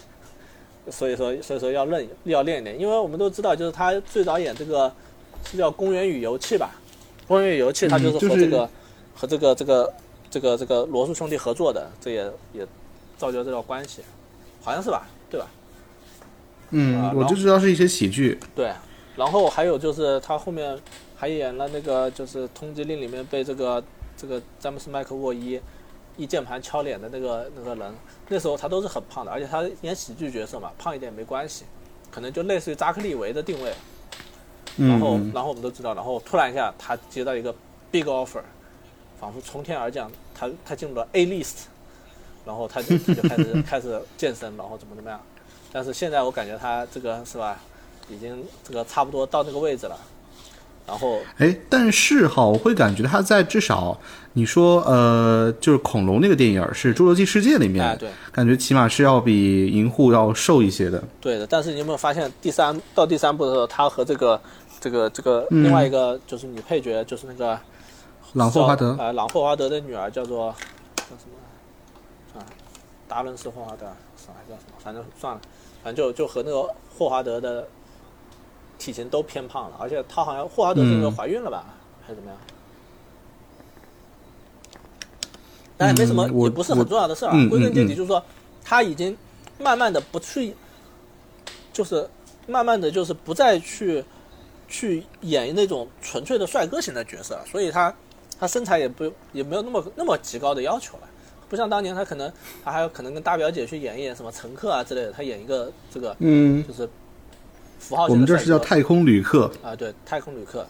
[0.91, 4.93] 所以说所以说要练要练一练，因为我们都知道，就是他最早演这个
[5.45, 6.71] 是叫《公园与游戏》吧，
[7.29, 8.71] 《公园与游戏》他就是和这个
[9.15, 9.95] 和这个这个
[10.31, 12.67] 这个这个罗素兄弟合作的，这也也
[13.17, 14.03] 造就这段关系，
[14.63, 15.07] 好像是吧？
[15.31, 15.47] 对吧？
[16.71, 18.39] 嗯，我就知道是一些喜剧。
[18.55, 18.73] 对，
[19.17, 20.79] 然后还有就是他后面。
[21.21, 23.83] 还演了那个就是《通缉令》里面被这个
[24.17, 25.61] 这个詹姆斯麦克沃伊
[26.19, 27.95] 一键盘敲脸的那个那个人，
[28.29, 31.65] 那时候他都是很胖的，而且他演喜剧角色嘛，胖一点没关系，
[32.11, 33.73] 可能就类似于扎克利维的定位。
[34.77, 37.55] 然后嗯然后我们都知道，然后突然一下他接到一个
[37.91, 38.43] big offer，
[39.19, 41.67] 仿佛从天而降，他他进入了 A list，
[42.45, 45.21] 然后他就他就开始 开始健身，然后怎么怎么样。
[45.73, 47.61] 但是现在我感觉他这个是吧，
[48.09, 49.99] 已经这个差不多到那个位置了。
[50.89, 53.97] 然后哎，但是哈，我会感觉他在至少
[54.33, 61.03] 你说呃，就是恐龙那个电影是《侏罗纪世界》里面，哎对感觉起码是要比银护要瘦一些的。
[61.21, 64.41] 对的，但是你有没有发现第三到第三部的时候，他和这个
[64.81, 67.59] 这个这个嗯另外一个就是女配角，就是那个
[68.33, 70.55] 朗霍华德叫呃，朗霍华德的女儿叫做
[70.97, 71.27] 叫什
[72.35, 72.41] 么？
[72.41, 72.47] 啊，
[73.07, 73.87] 达伦斯霍华德，
[74.17, 74.79] 算了叫什么？
[74.83, 75.41] 反正算了，
[75.85, 76.67] 反正就就和那个
[76.97, 77.69] 霍华德的
[78.79, 81.65] 体型都偏胖了，而且她好像霍华德是因为嗯怀孕了吧，
[82.03, 82.39] 还是怎么样？
[85.77, 88.23] 但也没什么，也不是很重要的事儿归根结底就是说，
[88.65, 89.17] 他已经
[89.59, 90.55] 慢慢的不去，
[91.73, 92.09] 就是
[92.47, 94.05] 慢慢的就是不再去
[94.67, 97.95] 去演那种纯粹的帅哥型的角色，所以他
[98.41, 101.09] 他身材也不也没有那么那么极高的要求了。
[101.49, 102.31] 不像当年他可能
[102.65, 106.89] 他还有可能跟大表姐去演一演什么乘客啊之类的，他演一个这个嗯，就是
[107.79, 108.15] 符号我。
[108.15, 109.51] 们这是叫太空旅客。
[109.63, 110.67] 啊，对，太空旅客，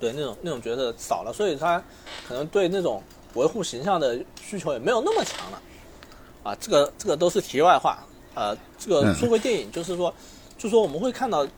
[0.00, 1.82] 对那种那种角色少了，所以他
[2.26, 3.02] 可能对那种
[3.34, 5.62] 维护形象的需求也没有那么强了。
[6.42, 7.98] 啊，这个这个都是题外话。
[8.34, 10.12] 呃，这个嗯说回电影，就是说，
[10.56, 11.44] 就说我们会看到《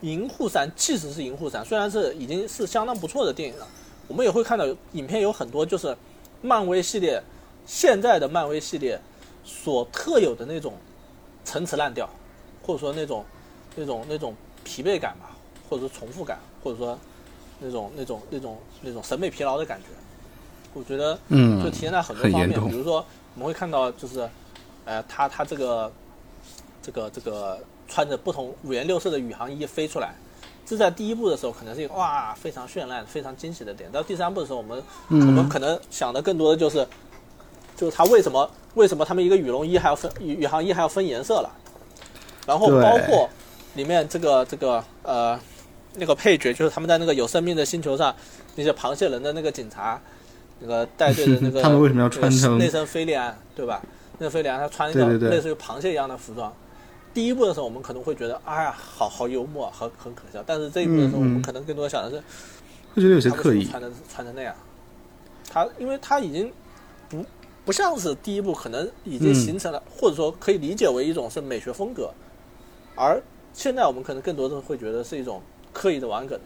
[0.00, 3.68] 银护三》，即使是《银护三》，虽然是已经是相当不错的电影了，
[4.08, 5.94] 我们也会看到影片有很多就是
[6.40, 7.22] 漫威系列
[7.66, 8.98] 现在的漫威系列
[9.44, 10.72] 所特有的那种
[11.44, 12.08] 陈词滥调，
[12.62, 13.24] 或者说那种
[13.76, 14.34] 那种那种
[14.64, 15.36] 疲惫感吧，
[15.68, 16.98] 或者说重复感，或者说
[17.58, 19.86] 那种那种那种那种审美疲劳的感觉。
[20.72, 23.04] 我觉得嗯就体现在很多方面，比如说
[23.34, 24.28] 我们会看到就是，
[24.84, 25.92] 呃，他他这个
[26.80, 27.58] 这个这个
[27.88, 30.14] 穿着不同五颜六色的宇航衣飞出来，
[30.64, 36.86] 这在第一部的时候可能是一个哇非常绚烂、非常惊喜的点，到第三部的时候，我们、我们可能想的更多的就是，
[37.76, 41.50] 就是他为什么为什么他们一个羽绒衣还要分宇宇航衣还要分颜色了，
[42.46, 43.28] 然后包括
[43.74, 45.38] 里面这个这个呃
[45.94, 48.14] 那个配角，就是他们在那个有生命的星球上
[48.56, 50.00] 那些螃蟹人的那个警察，
[50.60, 53.82] 那个带队的 那个他们为什么要穿成那身菲利安，对吧？
[54.18, 56.52] 那个飞利安他穿一个类似于螃蟹一样的服装。
[57.12, 60.42] 第一部的时候，我们可能会觉得，哎呀，好好幽默，很很可笑。
[60.46, 62.22] 但是这一部的时候，我们可能更多想的是，
[62.94, 63.64] 会觉得有些刻意。
[63.64, 64.54] 穿的穿成那样？
[65.50, 66.52] 他因为他已经
[67.08, 67.24] 不
[67.64, 72.10] 不像是第一部，可能已经嗯形成了，或者说可以理解为一种是美学风格，
[73.00, 73.22] 而
[73.54, 75.40] 现在我们可能更多的会觉得是一种
[75.72, 76.38] 刻意的玩梗。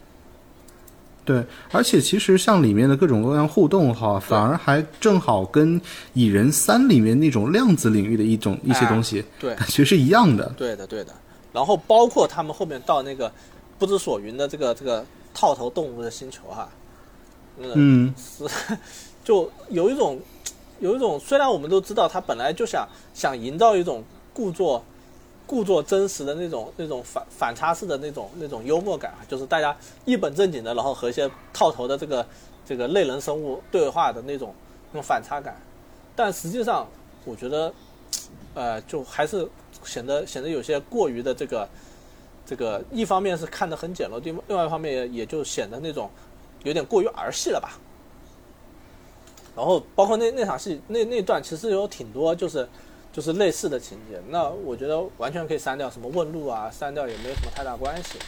[1.25, 5.81] 对，而且其实像里面的各种各样互动哈，反而还正好跟
[6.13, 10.47] 《蚁人三》里面那种量子领域的一种一些东西，对感觉是一样的。
[10.55, 11.11] 对的，对的。
[11.51, 13.31] 然后包括他们后面到那个
[13.77, 15.03] 不知所云的这个这个
[15.33, 16.69] 套头动物的星球哈，
[17.57, 18.47] 嗯，嗯，
[19.25, 20.19] 就有一种
[20.79, 24.85] 有一种，虽然我们都知道他本来就想想营造一种故作
[25.47, 32.25] 故作真实的那种那种反反差式的那种那种幽默感啊，就是大家一本正经的，然后和一些套头的这个
[32.65, 34.53] 这个类人生物对话的那种
[34.91, 35.55] 那种反差感，
[36.15, 36.87] 但实际上
[37.23, 37.73] 我觉得，
[38.53, 39.47] 呃，就还是
[39.83, 41.69] 显得显得有些过于的这个
[42.45, 46.09] 这个，一方面是看得很简陋，另另外一方面也也就显得那种
[46.63, 47.79] 有点过于儿戏了吧。
[49.55, 52.67] 然后包括那那场戏那那段其实有挺多就是
[53.15, 58.19] 就是类似的情节，那我觉得完全可以删掉，什么问路啊，删掉也没有什么太大关系。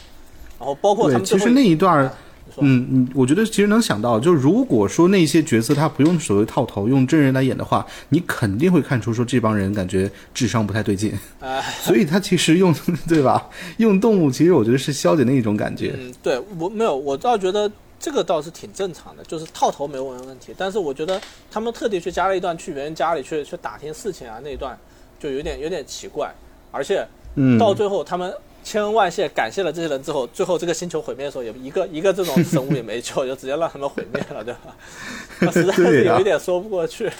[0.58, 2.14] 然后包括他，们其实那一段啊，
[2.56, 12.74] 嗯嗯，我觉得其实能想到，就如果说那些角色他不用所谓套头，用真人来演的话，你肯定会看出说这帮人感觉智商不太对劲， 哎所以他其实用
[13.06, 13.50] 对吧？
[13.76, 15.94] 用动物其实我觉得是消解那一种感觉。
[15.98, 17.70] 嗯，对我没有，我倒觉得
[18.00, 20.54] 这个倒是挺正常的，就是套头没问问题。
[20.56, 21.20] 但是我觉得
[21.50, 24.78] 他们特地去加了一段去别人家里去去打听事情啊，那一段
[25.18, 26.32] 就有点有点奇怪，
[26.70, 34.76] 而且嗯，到最后他们千恩万谢感谢了这些人之后，最后这个星球毁灭的时候，也一个一个这种生物也没救，就直接让他们毁灭了，对吧？
[35.40, 37.10] 那实在是有一点说不过去，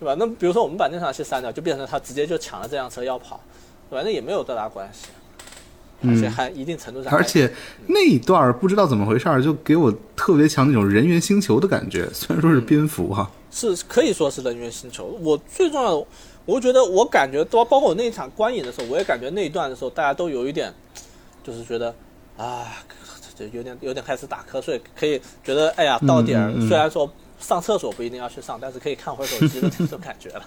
[0.00, 0.14] 对吧？
[0.18, 3.40] 那比如说我们把那场戏删掉，就变成他直接就抢了这辆车要跑，
[3.88, 4.02] 对吧？
[4.04, 5.08] 那也没有多大关系，
[6.02, 7.50] 而且还一定程度上还，而且
[7.86, 12.08] 那一段不知道怎么回事儿，就给我特别强那种人猿星球的感觉。
[12.12, 15.06] 虽然说是蝙蝠哈、是可以说是人猿星球。
[15.22, 16.06] 我最重要的，
[16.44, 20.72] 我觉得我感觉包包括我那一场观影的时候，我也感觉那一段的时候，大家都有一点，
[21.42, 21.94] 就是觉得
[22.36, 22.66] 啊，
[23.36, 30.44] 这有点有点开始打瞌睡，可以觉得哎呀到点儿，虽然说上厕所不一定要去上，但是可以看会儿手机的那种感觉了。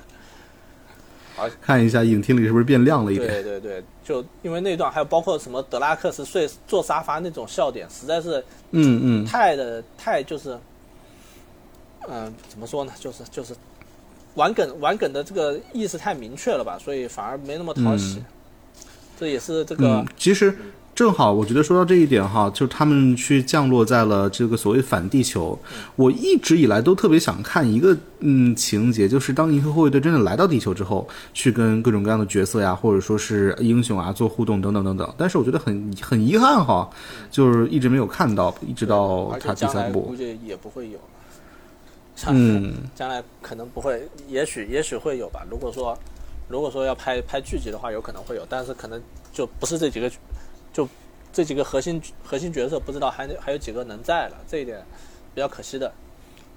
[1.39, 3.27] 而看一下影厅里是不是变亮了一点。
[3.27, 10.59] 对对对，就因为那段还有包括什么德拉克斯睡坐沙发那种笑点，实在是嗯嗯，太的太就是，
[12.07, 12.91] 嗯、怎么说呢？
[12.99, 13.55] 就是就是
[14.35, 18.19] 玩梗玩梗的这个意思太明确了吧，所以反而没那么讨喜。
[18.19, 18.25] 嗯
[19.19, 20.57] 这也是这个嗯，其实
[20.99, 25.57] 正好，我觉得说到这一点哈，就是他们去降落在了这个所谓反地球。
[25.95, 35.09] 我一直以来都特别想看一个嗯情节，就是当银河护卫队真的来到地球之后，去跟各种各样的角色呀，或者说是英雄啊做互动等等等等。
[35.17, 36.89] 但是我觉得很很遗憾哈，
[37.31, 40.15] 就是一直没有看到，一直到而他第三部估。
[40.17, 40.99] 计也不会有。
[42.27, 45.45] 嗯，将来可能不会，也许也许会有吧。
[45.49, 45.97] 如果说
[46.49, 49.01] 如果说要拍拍剧集的话，有可能会有，但是可能
[49.31, 50.11] 就不是这几个，
[50.79, 50.87] 就
[51.33, 54.81] 这几个核心核心角色，不知道还还有几个能在了，这一点
[55.35, 55.91] 比较可惜的。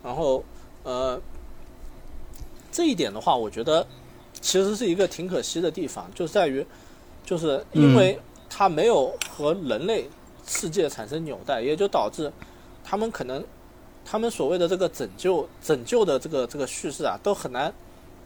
[0.00, 0.44] 然后
[0.84, 1.20] 呃，
[2.70, 3.84] 这一点的话，我觉得
[4.40, 6.64] 其实是一个挺可惜的地方，就在于
[7.24, 8.16] 就是因为
[8.48, 10.08] 它没有和人类
[10.46, 12.32] 世界产生纽带，也就导致
[12.84, 13.44] 他们可能
[14.04, 17.74] 他们所谓的这个拯救拯救的这个这个叙事啊，都很难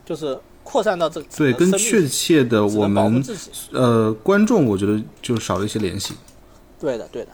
[0.05, 3.25] 就是扩散到这个对，跟确切的我们。
[3.73, 6.15] 呃观众，我觉得就少了一些联系。
[6.81, 7.29] 对的，对的。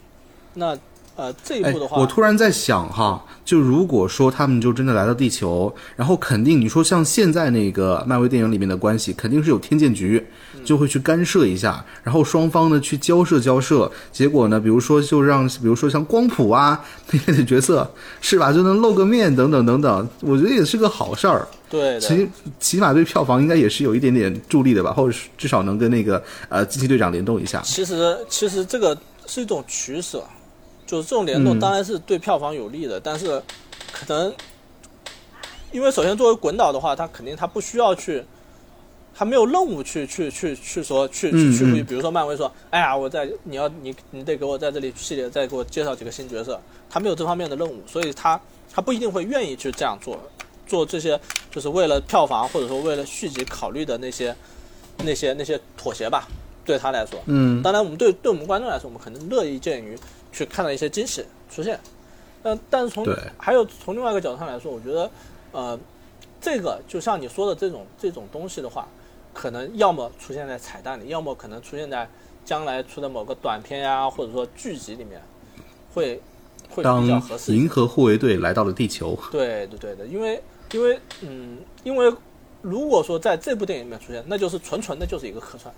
[0.55, 0.79] 那
[1.16, 10.24] 呃这一哎步的，话，我突然在想哈，就如果说他们就真的来到地球，然后肯定你说像现在那个漫威电影里面的关系，肯定是有天剑局
[10.64, 17.89] 就会去干涉一下，然后双方呢去交涉交涉，结果呢，比如说就让比如说像光谱啊那类的角色
[18.20, 21.47] 是吧，就能露个面等等等等，我觉得也是个好事儿。
[21.68, 22.28] 对的，其
[22.60, 27.60] 起码对票房应该也是有一点点助力的吧，或者至少能跟那个呃惊奇队长联动一下。
[27.62, 30.22] 其实其实这个是一种取舍，
[30.93, 31.59] 就是这种联动嗯。
[31.59, 33.43] 当然是对票房有利的，但是
[33.90, 34.32] 可能
[35.70, 38.23] 因为首先作为滚导的话，他肯定他不需要去。
[39.14, 41.85] 他没有任务去去去去说去嗯去去，嗯。
[41.85, 46.59] 比如说漫威说，哎呀，我在你要你你得给我在这里系列再给我介绍几个新角色，
[46.89, 48.40] 他没有这方面的任务，所以他
[48.73, 50.19] 他不一定会愿意去这样做，
[50.66, 51.20] 做这些
[51.51, 54.35] 就是为了票房或者说为了续集考虑的那些
[55.05, 56.27] 那些那些妥协吧，
[56.64, 59.94] 对他来说，嗯，当然，我们对对我们观众来说，我们可能乐意见于
[60.33, 61.79] 去看到一些惊喜出现。
[62.43, 65.09] 但但是从对还有从另外一个角度上来说，我觉得，
[65.53, 65.79] 呃，
[66.41, 68.89] 这个就像你说的这种这种东西的话，
[69.33, 72.09] 可能要么出现在彩蛋里，要么可能出现在
[72.45, 75.23] 将来出的某个短片呀，或者说剧集里面，
[75.95, 76.21] 会
[76.69, 77.55] 会比较合适。
[77.55, 80.43] 银河护卫队来到了地球，对对对的，因为
[80.73, 82.13] 因为嗯，因为
[82.61, 85.73] 如果说在这部电影里面出现，那就是纯纯的就是一个客串，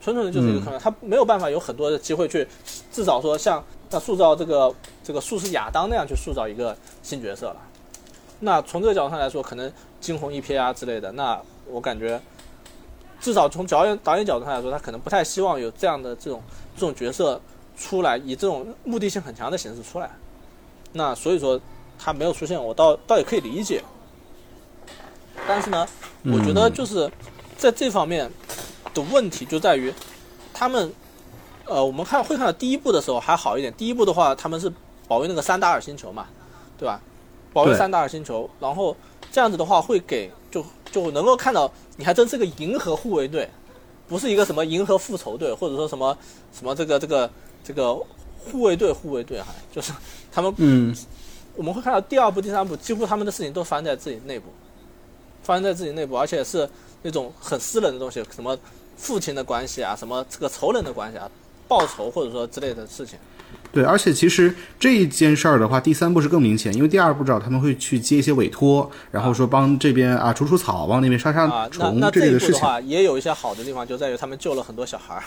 [0.00, 2.46] 纯纯的就是一个客串，他没有办法有很多的机会去，
[2.92, 7.56] 至少说像像塑造这个这个术士亚当那样去塑造一个新角色了。
[8.40, 9.70] 那从这个角度上来说，可能
[10.00, 12.20] 惊鸿一瞥啊之类的，那我感觉
[13.20, 16.40] 至少从导演导演角度上来说，他可能不太希望有这样的这种
[16.76, 17.40] 这种角色
[17.76, 20.10] 出来，以这种目的性很强的形式出来。
[20.92, 21.60] 那所以说
[21.98, 23.82] 他没有出现，我倒倒也可以理解。
[25.46, 25.86] 但是呢，
[26.24, 27.10] 我觉得就是
[27.56, 28.30] 在这方面
[28.98, 29.92] 的问题就在于，
[30.52, 30.92] 他们
[31.64, 34.72] 呃，我们看会看到第一部的时候还好一点，第一部的话他们是
[35.06, 36.26] 保卫那个三达尔星球嘛，
[36.78, 37.00] 对吧？
[37.52, 38.94] 保卫三达尔星球，然后
[39.32, 43.48] 这样子的话会给就就能够看到，你还真是个银河护卫队，
[44.06, 46.16] 不是一个什么银河复仇队，或者说什么
[46.52, 47.30] 什么这个这个
[47.64, 49.92] 这个护卫队护卫队哈，就是
[50.30, 50.94] 他们嗯，
[51.56, 54.46] 我们会看到第二部、第三部，几乎他们的事情都发生在自己内部，
[55.42, 56.68] 发生在自己内部，而且是
[57.02, 58.56] 那种很私人的东西，什么
[58.98, 61.26] 父亲的关系啊，什么这个仇人的关系啊，
[61.66, 63.18] 报仇或者说之类的事情。
[63.70, 72.54] 对，而且其实这一件事儿的话，第三部是更明显，因为第二部知道他们会去接一些委托，然后说帮这边啊除除草，帮那边杀杀虫那这一这类的事情。
[72.54, 75.22] 部的话，也有一些好的地方，就在于他们救了很多小孩儿，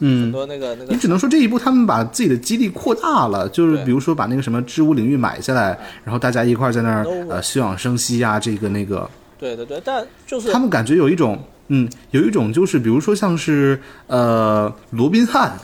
[0.00, 15.58] 嗯很嗯，多那个那个你只能说这一步他们把自己的基地扩大了，就是比如说把那个什么织物领域买下来，然后大家一块儿在那儿呃休养生息啊，这个那个，对对对，但就是他们感觉有一种嗯，有一种就是比如说像是呃罗宾汉。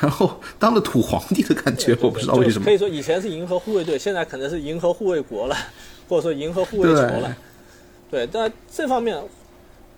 [0.00, 2.70] 然后当了土皇帝的感觉，我不知道为什么可。
[2.70, 5.56] 以说以前是银河护卫队，现在可能是银河护卫国了，
[6.08, 7.36] 或者说银河护卫球了。
[8.08, 9.20] 对，但这方面，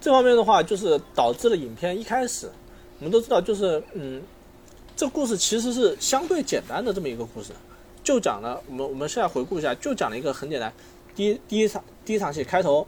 [0.00, 2.48] 这方面的话，就是导致了影片一开始，
[3.00, 4.22] 我们都知道，就是嗯，
[4.96, 7.50] 这故事其实是相对简单的这么一个故事，
[8.02, 10.72] 就讲了我们我们现在回顾一下，就讲了一个很简单，
[11.14, 12.86] 第一第一场第一场戏开头，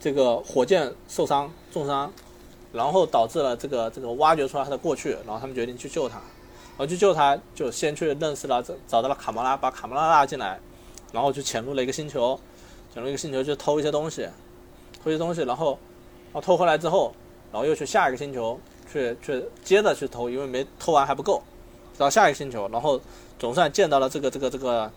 [0.00, 2.12] 这个火箭受伤重伤，
[2.72, 10.60] 然后导致了这个这个挖掘出来他的过去，然后他们决定去救他，然后去救他，就先去认识了，找找到了卡魔拉，把卡魔拉拉进来，
[11.12, 12.38] 然后就潜入了一个星球，
[12.92, 14.28] 潜入一个星球就偷一些东西，
[15.02, 15.78] 偷一些东西，然后
[16.32, 17.12] 然后偷回来之后，
[17.50, 18.58] 然后又去下一个星球
[18.92, 21.42] 去去接着去偷，因为没偷完还不够，
[21.96, 23.00] 到下一个星球，然后
[23.38, 24.90] 总算见到了这个这个这个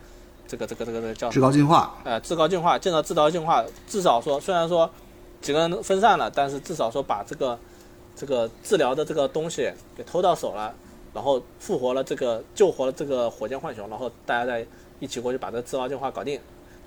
[0.52, 4.90] 这个这个这个这个叫至高进化，呃，至高进化，见到至高进化，至少说，虽然说
[5.41, 7.57] 几个人分散了，但是至少说把这个
[8.18, 10.76] 这个治疗的这个东西给偷到手了，
[11.14, 14.68] 然后复活了这个救活了这个火箭浣熊，然后大家再
[14.99, 16.38] 一起过去把这个至高进化搞定。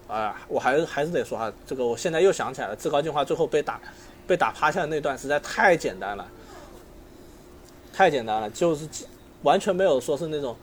[0.07, 3.81] 啊、我还是还是得说哈，这个我现在又想起来了，至高进化最后被打
[4.27, 6.29] 被打趴下的那段实在太简单了，
[7.95, 8.87] 太简单了，就是
[9.43, 10.55] 完全没有说是那种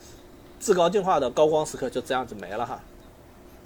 [0.59, 2.79] 至高进化的高光时刻就这样子没了哈。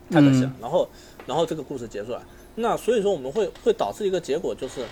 [0.10, 0.54] 太可惜了。
[0.62, 0.88] 然后，
[1.26, 2.22] 然后这个故事结束了。
[2.56, 4.86] 那所以说我们会会导致一个结果，就是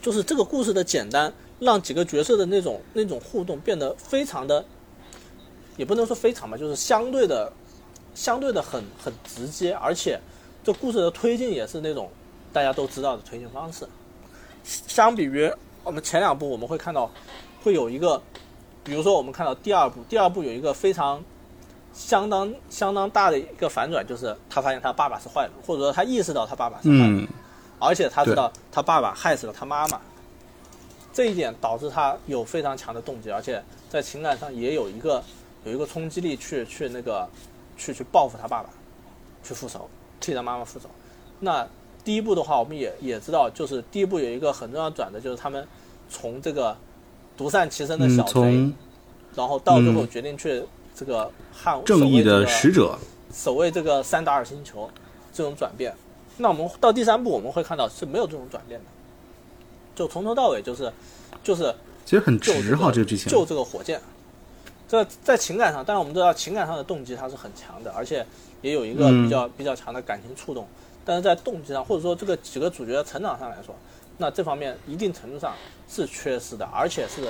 [0.00, 4.64] 就是这个故事的简单，让几个角色的那种那种互动变得非常的，
[5.76, 7.52] 也不能说非常吧，就是相对的
[8.14, 10.18] 相对的很很直接，而且
[10.64, 12.10] 这故事的推进也是那种
[12.52, 13.86] 大家都知道的推进方式。
[14.64, 15.52] 相比于
[15.84, 17.10] 我们前两部，我们会看到
[17.62, 18.22] 会有一个，
[18.82, 21.22] 比如说我们看到第二部，第二部有一个非常
[21.96, 27.28] 相当相当大的一个反转，就是他发现他爸爸是坏人，或者说他意识到他爸爸是坏人，嗯，
[27.78, 29.98] 而且他知道他爸爸害死了他妈妈，
[31.10, 35.24] 这一点导致他有非常强的动机，而且在情感上也有一个
[35.64, 37.26] 有一个冲击力去去那个
[37.78, 38.68] 去去报复他爸爸，
[39.42, 39.88] 去复仇，
[40.20, 40.90] 替他妈妈复仇。
[41.40, 41.66] 那
[42.04, 45.66] 第一步的话，我们也也知道，就是第一步有一个很重要转折，就是他们
[46.10, 46.76] 从这个
[47.38, 48.74] 独善其身的嗯小，贼，从
[49.34, 50.62] 然后到最后嗯决定去
[50.96, 52.98] 这个汉正义的使者，
[53.30, 54.90] 守卫这个三达尔星球
[55.32, 55.94] 这种转变。
[56.38, 58.86] 那我们到第三部我们会看到是没有这种转变的，
[59.94, 60.90] 就从头到尾就是
[61.42, 61.74] 就是
[62.04, 64.00] 其实很救直哈，这这个剧情，救这个火箭。
[64.88, 68.24] 这在情感上，但是我们知道情感上的动机它是很强的，而且
[68.62, 70.66] 也有一个嗯比较、比较强的感情触动。
[71.04, 73.74] 但是在动机上，或者说这个几个主角的成长上来说，
[74.18, 75.52] 那这方面一定程度上
[75.88, 77.22] 是缺失的，而且是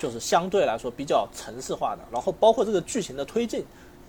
[0.00, 2.02] 就是相对来说比较城市化的。
[2.10, 3.64] 然后包括这个剧情的推进，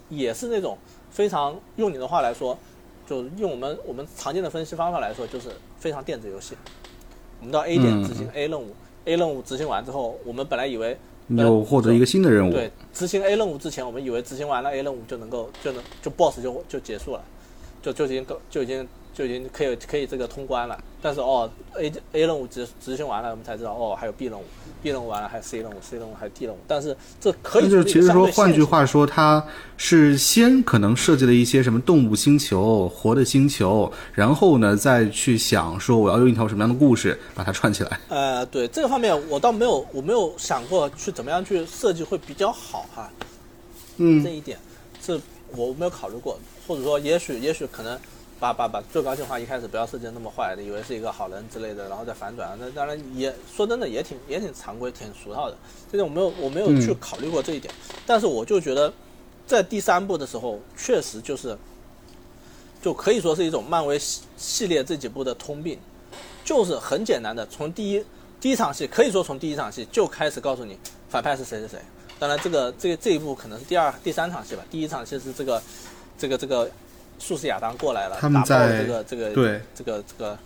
[0.09, 0.75] 也是那种
[1.11, 2.57] 非常用你的话来说，
[3.05, 6.55] 就用我们我们常见的分析方法来说，就是非常电子游戏。
[7.39, 8.73] 我们到 A 点嗯执行 A 任务、
[9.05, 10.97] a 任务执行完之后，我们本来以为
[11.27, 17.23] 你又获得一个新的任务，对，执行 A 任务之前，我们以为执行完了 A 任务就能够就能就 BOSS 就就结束了，
[17.81, 20.77] 就就已经够就已经就已经可以可以这个通关了。
[21.01, 24.43] 但是哦，A A 任务执执行完了，我们才知道哦还有 B 任务
[24.83, 26.57] ，B 任务完了还有 C 任务，C 任务还有 D 任务。
[26.67, 29.43] 但是这可以那就是其实说，换句话说，它
[29.77, 37.99] 是先可能设计了一些什么动物星球、活的星球，然后呢再去想说我要用一条什么样的故事把它串起来。
[38.09, 43.09] 呃，对这个方面我倒没有我没有想过去怎么样去设计会比较好哈。
[43.97, 44.57] 嗯这嗯，一点
[45.03, 45.19] 是
[45.55, 47.99] 我没有考虑过，或者说也许也许可能
[48.41, 55.55] 把把把最高进化一开始不要设计那么坏的，以为是一个好人之类的，然后再反转，那当然也说真的也挺也挺常规挺俗套的，
[55.91, 57.71] 这点我没有我没有去嗯考虑过这一点，
[58.03, 58.91] 但是我就觉得
[59.45, 61.55] 在第三部的时候确实就是
[62.81, 65.77] 就可以说是一种漫威系系列这几部的通病，
[66.43, 68.03] 就是很简单的从第一
[68.39, 70.75] 第一场戏可以说从第一场戏就开始告诉你
[71.09, 71.79] 反派是谁谁谁。
[72.17, 74.63] 当然，这个这这一部可能是第二、第三场戏吧。
[74.69, 75.61] 第一场戏是这个
[76.19, 76.69] 这个这个
[77.21, 80.37] 术士亚当过来了，他们打爆这个这个对这个这个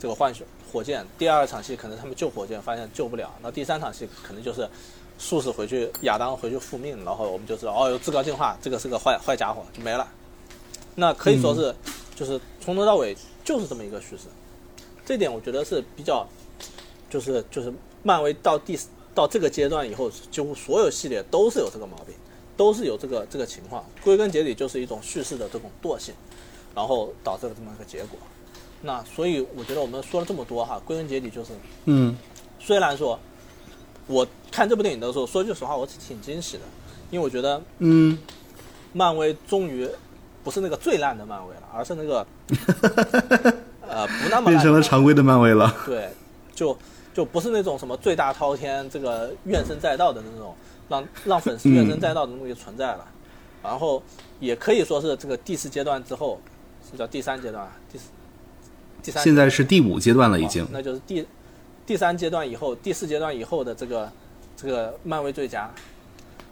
[0.00, 1.06] 这个浣熊火箭。
[1.18, 3.30] 第二场戏可能他们救火箭，发现救不了。
[3.42, 4.66] 那第三场戏可能就是
[5.18, 10.08] 术士回去，亚当回去复命，然后我们就知道哦，有至高进化，这个是个坏坏家伙，就没了。
[10.94, 11.74] 那可以说是、
[12.16, 13.14] 就是从头到尾
[13.44, 14.24] 就是这么一个叙事，
[15.04, 16.26] 这点我觉得是比较
[17.10, 17.72] 就是就是
[18.02, 18.78] 漫威到第
[19.14, 22.14] 到这个阶段以后，几乎所有系列都是有这个毛病，
[22.56, 23.84] 都是有这个这个情况。
[24.02, 26.14] 归根结底就是一种叙事的这种惰性，
[26.74, 28.18] 然后导致了这么一个结果。
[28.82, 31.52] 那所以我觉得我们说了这么多哈，归根结底就是，
[31.84, 32.16] 嗯，
[32.58, 33.18] 虽然说
[34.06, 36.62] 我看这部电影的时候，说句实话，我是挺惊喜的，
[37.10, 38.18] 因为我觉得嗯，
[38.92, 39.88] 漫威终于
[40.42, 42.26] 不是那个最烂的漫威了，而是那个
[43.86, 45.72] 呃不那么变成了常规的漫威了。
[45.86, 46.08] 对，
[46.52, 46.76] 就
[47.14, 50.52] 就不是那种什么罪大滔天、这个怨声载道的那种，
[50.92, 53.08] 让让粉丝怨声载道的东西存在了。
[53.62, 54.02] 然后
[54.38, 56.38] 也可以说是这个第四阶段之后，
[56.90, 58.04] 是叫第三阶段啊，第四
[59.02, 60.68] 第三现在是第五阶段了，已经哦。
[60.72, 61.24] 那就是第
[61.86, 64.12] 第三阶段以后、第四阶段以后的这个
[64.56, 65.70] 这个漫威最佳，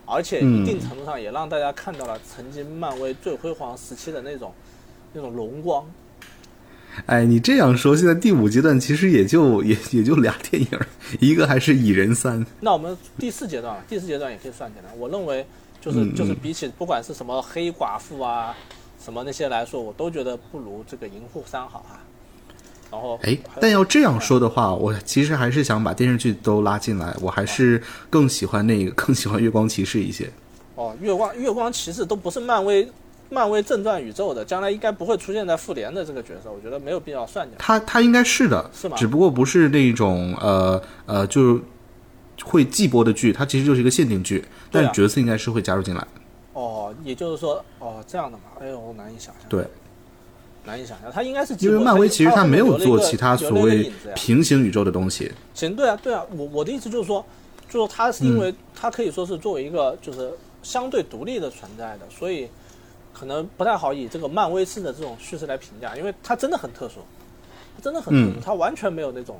[0.06, 4.52] 而且一定程度上也让大家看到了曾经漫威最辉煌时期的那种
[5.12, 5.84] 那种荣光。
[7.06, 10.68] 哎，你这样说，现在第五阶段其实也就 也也就俩电影，
[11.20, 12.44] 一个还是蚁人三。
[12.60, 14.90] 那我们第四阶段，第四阶段也可以算进来。
[14.98, 15.46] 我认为
[15.80, 18.54] 就是嗯就是比起不管是什么黑寡妇啊，
[19.02, 21.98] 什么那些来说，我都觉得不如这个银护三好啊。
[22.90, 27.80] 然后哎，但要这样说的话，我其实还是想把电视剧都拉进来，我还是
[28.10, 30.28] 更喜欢那个，更喜欢月光骑士一些。
[30.74, 32.90] 哦，月光月光骑士都不是漫威
[33.30, 37.58] 漫威正传宇宙的，将来应该不会出现在复联的这个角色，我觉得没有必要算进来。
[37.58, 41.60] 他他应该是的，是吗只不过不是那种呃呃，就是
[42.44, 46.06] 会季播的剧，它其实就是一个限定剧，但角色应该是会加入进来。
[46.52, 49.48] 哦，也就是说，哦这样的嘛，哎呦，我难以想象。
[49.48, 49.64] 对，
[50.64, 55.30] 难以想象，他应该是因为漫威其实它它没有做其他所谓平行宇宙的东西。
[55.54, 57.24] 行，对啊，对啊，我我的意思就是说，
[57.68, 60.32] 就是它是因嗯为它可以说是作为一个就是
[60.62, 62.48] 相对独立的存在的，所以
[63.20, 67.00] 可能不太好以这个漫威式的这种叙事来评价，因为它真的很特殊，
[67.76, 68.40] 它真的很特殊，嗯。
[68.42, 69.38] 它完全没有那种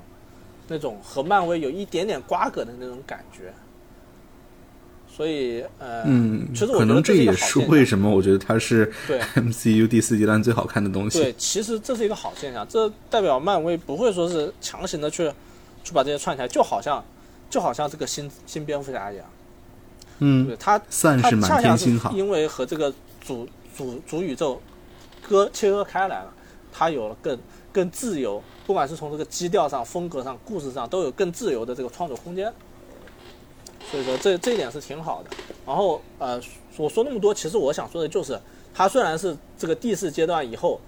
[0.68, 3.54] 那种和漫威有一点点瓜葛的那种感觉，
[5.16, 9.18] 所以呃，嗯，其实我可能这也是为什么我觉得它是对。
[9.34, 11.18] MCU 第四阶段最好看的东西。
[11.18, 15.32] 对，其实这是一个好现象，这代表漫威不会说是强行的去
[15.82, 17.02] 去把这些串起来，就好像
[17.48, 19.24] 就好像这个新新蝙蝠侠一样，
[20.18, 22.12] 嗯，对它它算是满天星哈。
[22.14, 23.48] 因为和这个主
[23.80, 24.60] 主主宇宙
[25.26, 26.30] 割切割开来了，
[26.70, 27.38] 它有了更
[27.72, 32.52] 更自由，不管是从这个基调上、风格上、故事上，都有更自由的这个创作空间。
[33.90, 35.30] 所以说这这一点是挺好的。
[35.66, 36.38] 然后呃，
[36.76, 38.38] 我说那么多，其实我想说的就是，
[38.74, 40.78] 它虽然是这个第四阶段以后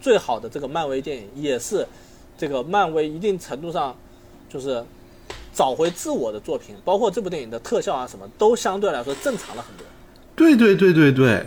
[0.00, 1.86] 最好的这个漫威电影，也是
[2.36, 3.96] 这个漫威一定程度上
[4.48, 4.84] 就是
[5.54, 9.86] 找回自我的作品，包括这部电影的特效啊什么，都相对来说正常了很多。
[10.34, 11.46] 对对对对对。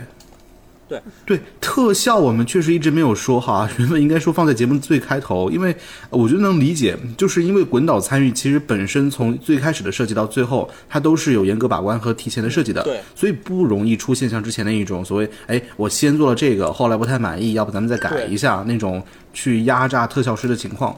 [0.88, 1.01] 对。
[1.26, 5.76] 对，特效我们确实一直没有说哈， 原本应该说放在节目最开头，因为
[6.10, 12.99] 我觉得能理解，就是因为滚导参与，其实本身从最开始的设计到最后，它都是有严格把关和提前的设计的，对。
[13.15, 19.01] 所以不容易出现像之前那一种所谓，哎，我先做了这个，后来不太满意，要不咱们再改一下那种
[19.34, 20.95] 去压榨特效师的情况。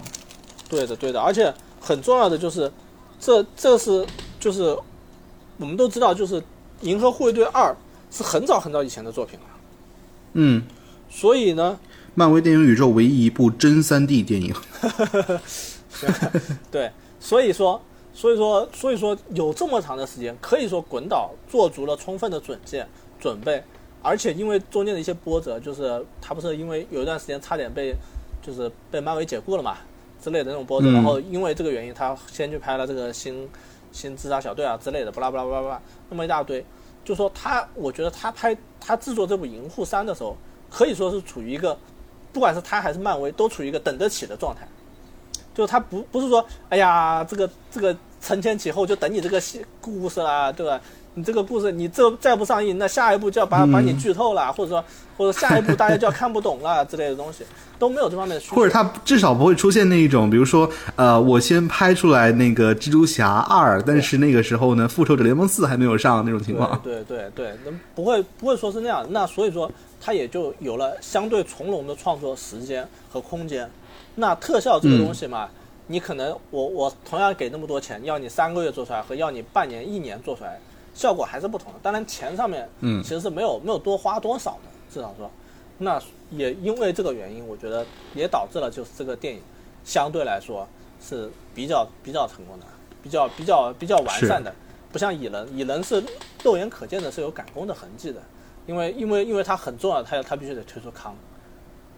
[0.68, 2.72] 对的，对的，而且很重要的就是，
[3.20, 4.06] 这这是
[4.40, 4.76] 就是
[5.58, 6.42] 我们都知道，就是
[6.82, 7.72] 《银河护卫队二》
[8.16, 9.46] 是很早很早以前的作品了，
[10.38, 10.62] 嗯，
[11.10, 11.80] 所以呢，
[12.14, 14.54] 漫威电影宇宙唯一一部真三 D 电影，
[16.70, 16.92] 对，
[17.22, 17.82] 所以说，
[18.14, 22.86] 所以说，所以说有这么长的时间，可以说滚导做足了充分的准备
[23.18, 23.64] 准备，
[24.02, 27.96] 而且因为中间的一些波折，就是他不是因为有一段时间差点被
[28.42, 29.78] 就是被漫威解雇了嘛
[30.22, 30.94] 之类的那种波折，嗯。
[30.94, 33.48] 然后因为这个原因，他先去拍了这个新
[33.94, 36.64] 新自杀小队啊之类的，巴拉巴拉巴拉巴拉那么一大堆，
[37.06, 40.36] 就说他，我觉得他拍他制作这部《银护三》的时候，
[40.70, 41.78] 可以说是处于一个，
[42.34, 44.68] 不管是他还是漫威，都处于一个等得起的状态。
[45.54, 47.96] 就是他不不是说，哎呀，这个这个
[48.26, 50.82] 承前启后，就等你这个戏故事啦，对吧？
[51.18, 54.84] 你这个故事你这再不上映，那下一步就要把把你剧透了，或者说
[55.16, 57.46] 或者下一步大家就要看不懂了 之类的东西，
[57.80, 58.56] 都没有这方面的需求。
[58.58, 66.78] 或者他至少不会出现那一种，比如说，呃，我先拍出来那个蜘蛛侠二，但是那个时候呢，复仇者联盟四还没有上那种情况。
[66.84, 69.72] 对对对对，那不会不会说是那样，那所以说
[70.02, 73.70] 他也就有了相对从容的创作时间和空间。
[74.16, 75.48] 那特效这个东西嘛，
[75.88, 80.60] 你可能我我同样给那么多钱，要你三个月做出来和要你半年一年做出来，
[80.94, 81.80] 效果还是不同的。
[81.84, 85.30] 当然钱上面嗯其实是没有没有多花多少的，至少说，
[85.78, 86.02] 那
[86.32, 89.42] 也因为这个原因，我觉得也导致了就是这个电影
[89.84, 90.68] 相对来说
[91.02, 92.66] 是比较比较成功的，
[93.04, 94.54] 比较比较比较完善的。
[94.92, 96.02] 不像蚁人，蚁人是
[96.42, 98.22] 肉眼可见的是有赶工的痕迹的，
[98.66, 101.14] 因为因为因为它很重要，它它必须得推出康，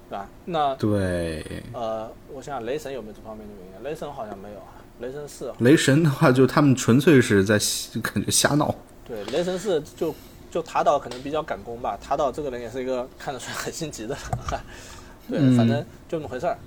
[0.10, 0.28] 对吧？
[0.46, 3.84] 那对，呃，我想想雷神有没有这方面的原因？
[3.84, 7.58] 雷神好像没有啊，雷神四雷神的话，就他们纯粹是在
[7.92, 8.74] 就感觉瞎闹。
[9.06, 10.14] 对雷神四就
[10.50, 14.60] 就塔岛可能比较赶工吧，塔岛这个人也是一个看得出来很心急的人，
[15.30, 16.58] 对，嗯反正就那么回事儿。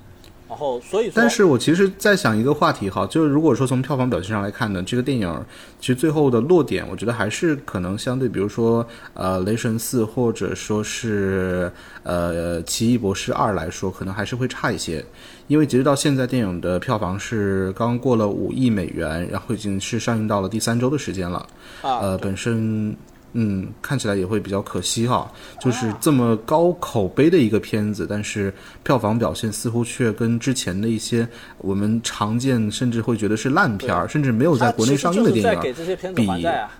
[0.50, 5.32] 然后所以说，但是我其实在想一个话题哈，就是如果说从票房表现上来看呢，这个电影
[5.78, 11.70] 其实最后的落点，我觉得还是可能相对，比如说呃《雷神四》或者说是
[12.02, 15.04] 呃《奇异博士二》来说，可能还是会差一些，
[15.46, 21.46] 因为截止到现在，电影的票房是刚过了五亿美元，然后已经是上映到了第三周的时间了。
[21.82, 22.94] 啊，呃，本身
[23.32, 25.30] 嗯看起来也会比较可惜哈，
[25.60, 28.52] 就是啊这么高口碑的一个片子，但是
[28.82, 31.28] 票房表现似乎却跟之前的一些
[31.58, 36.70] 我们常见甚至会觉得是烂片儿，甚至没有在国内上映的电其实就在给影，这些片子比还债啊。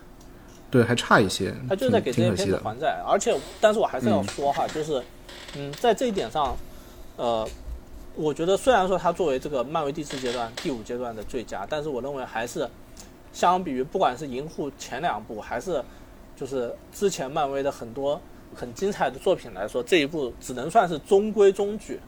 [0.69, 2.47] 对还差一些，他就是在给这些片。
[2.47, 5.03] 子还债，而且，但是我还是要说哈，就是，
[5.57, 6.55] 嗯，在这一点上，
[7.17, 7.45] 呃，
[8.15, 12.65] 我觉得虽然说它作为这个漫威第四阶段、第五阶段的最佳，但是我认为还是
[13.33, 15.83] 相比于不管是银护前两部，还是
[16.35, 18.19] 就是之前漫威的很多
[18.55, 21.99] 很精彩的作品来说，这一部只能算是中规中矩。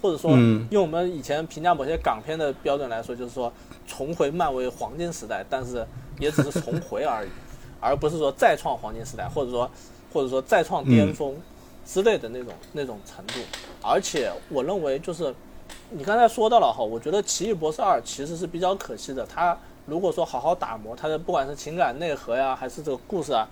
[0.00, 0.32] 或者说
[0.70, 3.52] 用我们以前评价某些港片的标准来说，就是说
[3.86, 5.86] 重回漫威黄金时代，但是
[6.18, 7.28] 也只是重回而已，
[7.78, 9.70] 而不是说再创黄金时代，或者说
[10.12, 11.36] 或者说再创巅峰
[11.86, 13.34] 之类的那种那种程度。
[13.80, 15.32] 而且我认为就是
[15.90, 19.56] 你刚才说到了哈，我觉得《奇异博士二》其实是比较可惜的，它
[19.92, 23.46] 如果说好好打磨它的不管是情感内核呀，还是这个故事啊。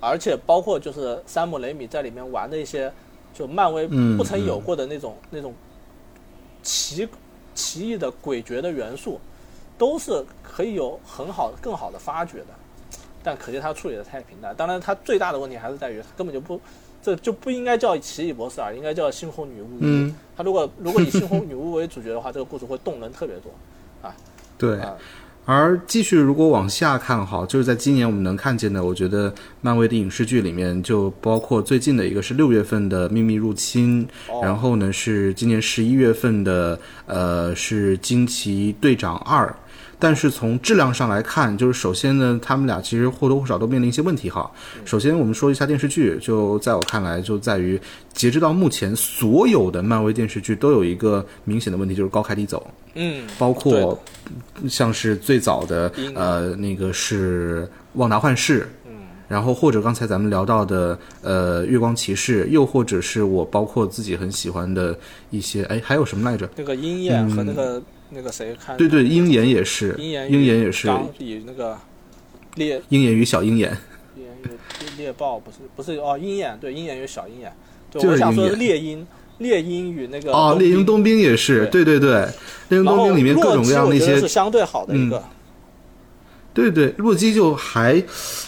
[0.00, 2.92] 而且包括就是山姆雷米在里面玩的一些，
[3.32, 3.88] 就漫威
[4.18, 5.54] 不曾有过的那种那种
[6.62, 7.08] 奇
[7.54, 9.18] 奇异的诡谲的元素，
[9.78, 12.46] 都是可以有很好更好的发掘的。
[13.22, 14.54] 但可惜他处理的太平淡。
[14.54, 16.60] 当然，他最大的问题还是在于他根本就不，
[17.00, 19.68] 这就不应该叫奇异博士啊，应该叫猩红女巫。
[19.78, 20.14] 嗯。
[20.36, 23.52] 他如果如果以猩红女巫为主角的话，这个故事会动人特别多，
[24.02, 24.12] 啊。
[24.58, 24.80] 对。
[25.44, 34.06] 而继续，如果往下看哈，就是在今年我们能看见的，我觉得漫威的影视剧里面，就包括最近的一个是六月份的《秘密入侵》，
[34.42, 39.46] 然后呢是今年十一月份的，呃，是《惊奇队长二》。
[40.02, 44.50] 但是从质量上来看，就是首先呢，他们俩其实或多或少都面临一些问题哈。
[44.84, 47.80] 首先，我们说一下电视剧，就在我看来，就在于
[48.12, 52.66] 截止到目前，所有的漫威电视剧都有一个明显的问题，就是高开低走。
[52.94, 53.96] 嗯，包括
[54.68, 57.62] 像是最早的呃那个是
[57.92, 64.98] 《旺达幻视》，嗯，然后或者刚才咱们聊到的呃《月光骑士》，又或者是我包括自己很喜欢的
[65.30, 66.50] 一些，哎，还有什么来着？
[66.56, 67.80] 那个鹰眼和那个。
[68.14, 68.76] 那个谁看？
[68.76, 70.88] 对对，鹰眼也是，鹰眼鹰眼也是。
[71.18, 71.78] 比那个
[72.56, 73.76] 猎鹰眼与小鹰眼。
[74.16, 77.52] 鹰眼与猎豹不是不是哦，鹰眼对鹰眼与小鹰眼。
[77.90, 79.06] 就是我想说猎鹰，
[79.38, 82.26] 猎鹰与那个哦，猎鹰冬兵也是，对对对，
[82.68, 85.22] 猎鹰冬兵里面各种各样的一些是相对好的一个。
[86.54, 88.02] 对对，洛基就还，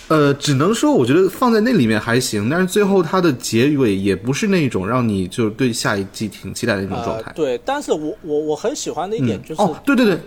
[0.09, 7.33] 呃，只能说我觉得放在那里面还行，但是最后它的结尾也不是那种让你就对下一季挺期待的那种状态。
[7.35, 10.19] 对，但是我我我很喜欢的一点就是，哦，对对对，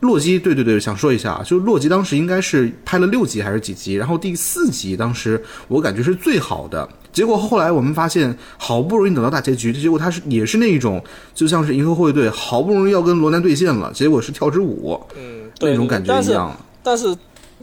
[0.00, 11.00] 洛基，对对对，想说一下啊，就是洛基当时应该是拍了六集还是几集，然后第四集当时我感觉是最好的，结果后来我们发现好不容易等到大结局，结果他是也是那一种
[11.34, 16.56] 就像是银河护卫队好不容易要跟罗南对线了，结果是跳支舞，嗯，那种感觉一样。
[16.82, 17.16] 但是，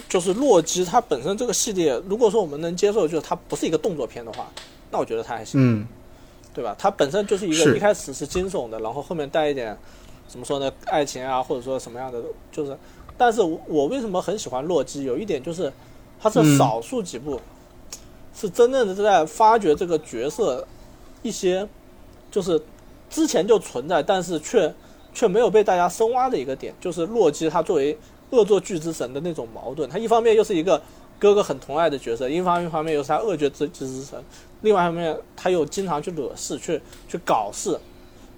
[0.08, 4.48] 就是洛基它本身这个系列，如果说我们能接受，就是它不是一个动作片的话，
[4.92, 5.86] 那我觉得它还行，嗯，
[6.54, 6.74] 对吧？
[6.80, 9.78] 它本身就是一个一开始是惊悚的，然后后面带一点
[10.26, 12.78] 怎么说呢，爱情啊，或者说什么样的，就是，
[13.18, 15.04] 但是我为什么很喜欢洛基？
[15.04, 15.70] 有一点就是，
[16.18, 17.42] 它是少数几部
[18.34, 20.66] 是真正的在发掘这个角色
[21.24, 21.68] 一些，
[22.32, 22.62] 就是
[23.10, 24.74] 之前就存在，但是却
[25.14, 27.98] 却没有被大家深挖的一个点，就是洛基他作为。
[28.32, 30.82] 恶作剧之神的那种矛盾，他一方面又是一个
[31.18, 34.24] 哥哥很疼爱的角色，一方一方面又是他恶作剧之之神，
[34.62, 37.80] 另外一方面他又经常去惹事、去去搞事，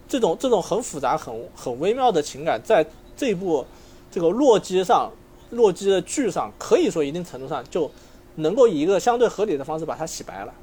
[0.08, 2.86] 这种这种很复杂、很很微妙的情感，在
[3.18, 3.66] 这部
[4.10, 5.12] 这个洛基上，
[5.50, 7.92] 洛基的剧上，可以说一定程度上就
[8.36, 10.54] 能够以一个相对合理的方式把它洗白了，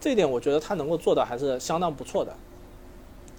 [0.00, 2.32] 这一点我觉得他能够做到还是相当不错的。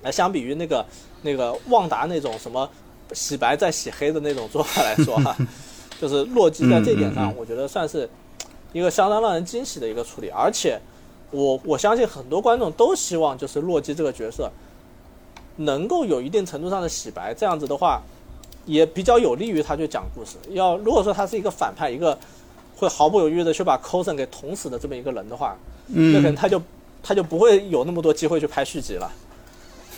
[0.03, 0.85] 而相比于那个
[1.23, 2.69] 那个旺达那种什么。
[3.13, 5.35] 洗白再洗黑的那种做法来说哈，
[5.99, 8.09] 就是洛基在这点上，我觉得算是
[8.73, 10.29] 一个相当让人惊喜的一个处理。
[10.29, 10.79] 而且，
[11.31, 14.51] 我我相信很多观众都希望就是洛基这个角色
[15.57, 18.01] 能够有一定程度上的洗白，这样子的话
[18.65, 20.37] 也比较有利于他去讲故事。
[20.49, 22.17] 要如果说他是一个反派，一个
[22.75, 25.55] 会毫不犹豫的去把 Coulson 给捅死的这么一个人的话，
[25.87, 26.61] 那可能他就
[27.01, 29.11] 他就不会有那么多机会去拍续集了。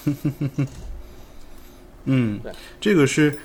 [2.05, 2.39] 嗯，
[2.79, 3.37] 这个是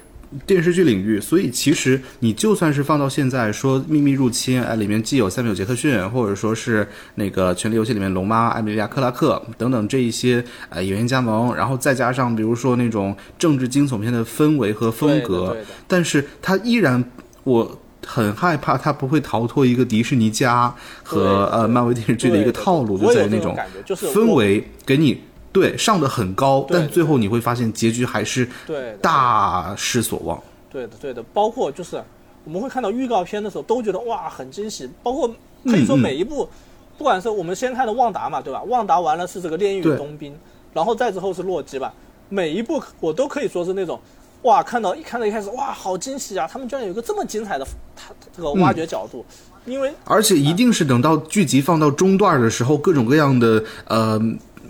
[0.47, 15.57] 电视剧领域，所以其实你就算是放到现在说《秘密入侵》，哎，里面既有塞缪尔·杰克逊，或者说是那个《权力游戏》里面龙妈艾米莉亚·克拉克等等这一些呃演员加盟，然后再加上比如说那种政治惊悚片的氛围和风格，
[15.87, 17.05] 但是它依然，
[17.45, 20.75] 我很害怕它不会逃脱一个迪士尼家
[21.05, 23.57] 和呃漫威电视剧的一个套路，就在那种
[23.87, 25.21] 氛围给你。
[25.55, 30.43] 对，上的很高，但最后你会发现结局还是对大失所望。
[30.69, 32.03] 对的，对的，包括就是
[32.43, 35.33] 我们会看到预告片的时候都觉得哇很惊喜，包括
[35.65, 36.49] 可以说每一部，
[36.99, 38.65] 不管是我们先看的旺达嘛，对吧？
[38.65, 40.37] 旺达完了是这个炼狱冬兵，
[40.73, 41.95] 然后再之后是洛基吧，
[42.29, 44.01] 每一部我都可以说是那种
[44.43, 47.65] 哇看到一看到一开始哇好惊喜啊，他们居然有一个这么精彩的
[47.95, 49.25] 他这个挖掘角度，
[49.67, 54.21] 因为而且一定是等到剧集放到中段的时候，各种各样的呃。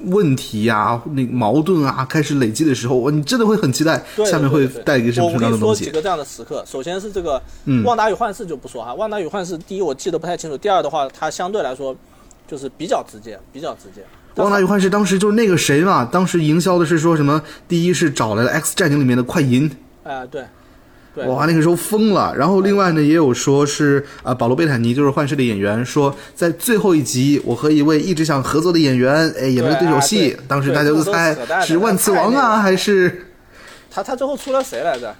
[0.06, 5.84] 问题呀，那矛盾啊，开始累积的时候，你真的会很期待下面会带给什么什么样的东西。
[5.84, 7.40] 说几个这样的时刻，首先是这个
[7.84, 11.94] 《旺达与幻视》就不说哈，《旺达与幻视》第一我记得不太清楚，第二的话它相对来说
[12.46, 14.02] 就是比较直接，比较直接。
[14.36, 17.40] 旺达与幻视当时就是那个谁嘛，当时营销的是说什么？
[17.68, 19.70] 第一是找来了《X 战警》里面的快银，
[20.02, 20.46] 哎，对，对，
[21.14, 22.34] 哇，那个时候疯了。
[22.36, 30.38] 然后另外呢，也有说是啊，保罗贝坦尼就是幻视的演员，说在最后一集，我和一位一直想合作的演员，哎，演了对手戏对。
[30.48, 33.26] 当时大家都猜是万磁王啊，还是
[33.90, 35.14] 他他最后出了谁来着？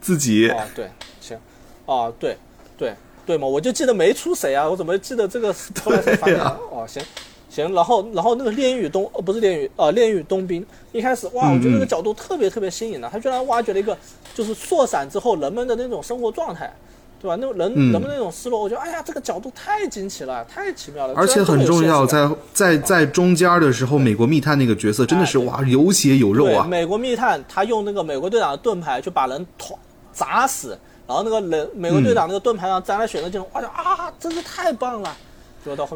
[0.00, 0.48] 自己？
[0.48, 0.90] 哦，对，
[1.20, 1.36] 行，
[1.84, 2.38] 哦，对，
[2.78, 2.94] 对，
[3.26, 5.52] 对嘛，我就记得没出谁啊，我怎么记得这个
[5.84, 6.36] 后来才发现？
[6.36, 7.02] 对啊哦，行，
[7.48, 13.96] 行，然后然后那个炼狱与冬，哦，不是炼狱，呃，炼狱与冬兵，一开始哇，我觉得那个角度特别特别新颖的，他居然挖掘了一个
[14.34, 16.72] 就是缩散之后人们的那种生活状态。
[17.20, 17.36] 对吧？
[17.40, 26.64] 那人、嗯人们那种失落，我觉得，哎呀，这个角度太惊奇了，太奇妙了，而且很重要，在在在中间的时候，美国密探那个角色真的是哎哇，有血有肉，啊！
[26.64, 29.76] 美国密探他用那个美国队长的盾牌去把人捅
[30.12, 35.16] 砸死，然后那个人美国队长那个盾牌上沾了血的这种，哇啊，真是太棒了！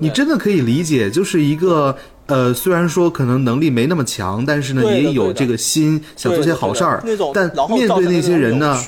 [0.01, 8.79] 你真的可以理解，就是一个呃，虽然说可能能力没那么强，但是呢，也有这个心想做些好事儿那种，但面对那些人呢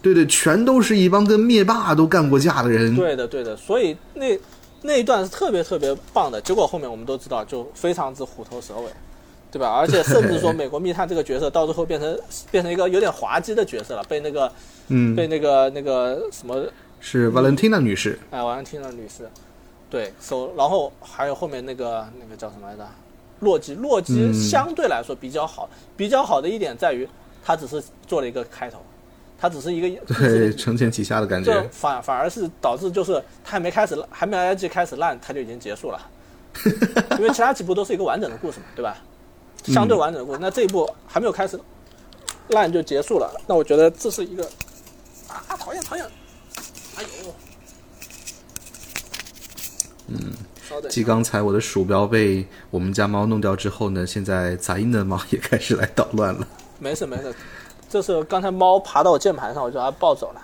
[0.00, 2.96] 对对，全都是一帮跟灭霸都干过架的人。
[2.96, 4.36] 对的对的，所以那
[4.80, 6.40] 那一段是特别特别棒的。
[6.40, 8.90] 结果后面我们都知道，就非常之虎头蛇尾，
[9.52, 9.68] 对吧？
[9.68, 12.18] 而且甚至说美国密探这个角色到最后变成
[12.50, 14.50] 变成一个有点滑稽的角色了，被那个
[14.88, 16.64] 嗯，被那个那个什么
[16.98, 18.18] 是 Valentina 女士。
[18.30, 19.30] 哎，我刚听了女士，
[19.92, 22.88] 对，手，然后还有后面那个那个叫什么来着？
[23.40, 27.06] 洛基，洛基嗯相对来说比较好，比较好的一点在于，
[27.44, 28.78] 它只是做了一个开头，
[29.38, 31.68] 它只是一个， 对，承前启下的感这觉。
[31.70, 36.00] 反反而是导致就是它还没开始，还没来得及开始烂，它就已经结束了，
[37.20, 38.96] 因为其他几部都是一个完整的故事嘛，对吧？
[39.64, 41.60] 相对完整的故事，那这一部还没有开始
[42.48, 44.42] 烂就结束了，那我觉得这是一个
[45.28, 46.06] 啊，讨厌讨厌，
[46.96, 47.34] 哎呦，
[50.08, 50.18] 嗯，
[50.88, 56.46] 继刚才我的鼠标被我们家猫弄掉之后呢，现在杂音的猫也开始来捣乱了。
[56.78, 57.32] 没事没事，
[57.88, 60.42] 这是刚才猫爬到我键盘上，我就把它抱走了。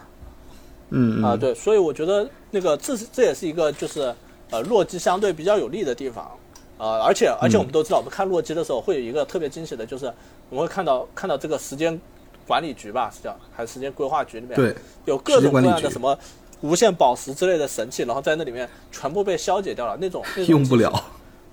[0.91, 4.15] 嗯啊，对，所以我觉得那个这是这也是一个就是
[4.51, 6.31] 呃洛基相对比较有利的地方，
[6.79, 10.07] 呃，而且而且我们都知道，我们看洛基的时候会有一个特别惊喜的，就是
[10.49, 12.01] 我们会看到看到这个时间
[12.47, 14.75] 管理局吧，是叫还是时间规划局里面对，
[15.05, 16.19] 有各种各样的什么
[16.61, 20.93] 无限宝石之类的神器，然后在那里面全部被消解掉了，那种 用不了。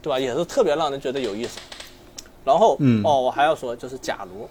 [0.01, 0.19] 对吧？
[0.19, 1.59] 也是特别让人觉得有意思。
[2.43, 4.43] 然后，嗯哦，我还要说，就是《假如》，《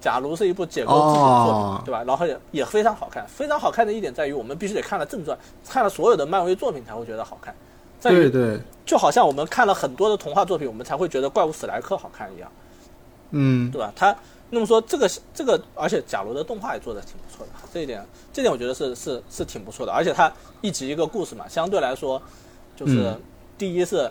[0.00, 2.02] 假如》是一部解构自己的作品，哦对吧？
[2.06, 3.26] 然后也也非常好看。
[3.28, 5.38] 非常好看的一点在于，我们必须得看了正传，
[5.68, 7.54] 看了所有的漫威作品才会觉得好看。
[8.00, 12.50] 在于对对，就好像我们看了很多的童话作品，我们才会觉得怪物史莱克好看一样，
[13.32, 13.92] 嗯，对吧？
[13.94, 14.16] 他
[14.48, 19.92] 那么说，这个这个，而且假如的动画也做的挺不错的，这一点这点我觉得是是是挺不错的。
[19.92, 22.20] 而且它一集一个故事嘛，相对来说，
[22.76, 23.20] 就是、嗯
[23.60, 24.10] 第一是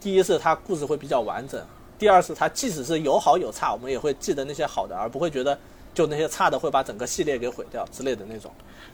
[0.00, 1.64] 第一是它故事会比较完整，
[1.96, 5.56] 第二是它即使是有好有差，我们也会记得那些好的，而不会觉得
[5.94, 8.50] 就那些差的会把整个系列给毁掉之类的那种。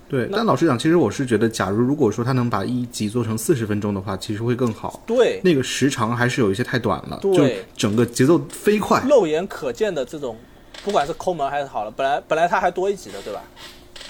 [0.07, 0.29] 对。
[0.31, 5.03] 但老实讲，其实我是觉得，假如如果说他能把一集做成四十分钟的话，其实会更好。
[5.07, 9.03] 对，那个时长还是有一些太短了，就整个节奏飞快。
[9.09, 10.37] 肉眼可见的这种，
[10.85, 13.43] 不管是抠门还是好了，本来本来它还多一集的，对吧？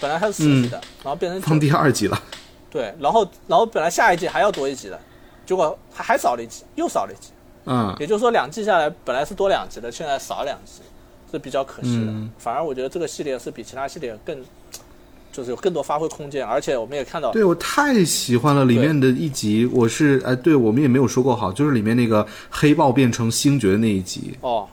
[0.00, 1.46] 本来它是四集的，然后变成九。
[1.46, 2.22] 放第二集了，
[2.70, 5.00] 对，然后然后本来下一季还要多一集的，
[5.46, 7.30] 结果还还少了一集，又少了一集，
[7.66, 10.82] 嗯，也就是说两季下来本来是多两集的，现在少两集，
[11.30, 12.10] 是比较可惜的。
[12.12, 12.30] 嗯。
[12.38, 14.42] 反而我觉得这个系列是比其他系列更，
[15.32, 24.68] 就是有更多发挥空间，而且我们也看到，对我太喜欢了里面的一集，我是哎，对我们也没有说过好，就是里面那个黑豹变成星爵的那一集，哦，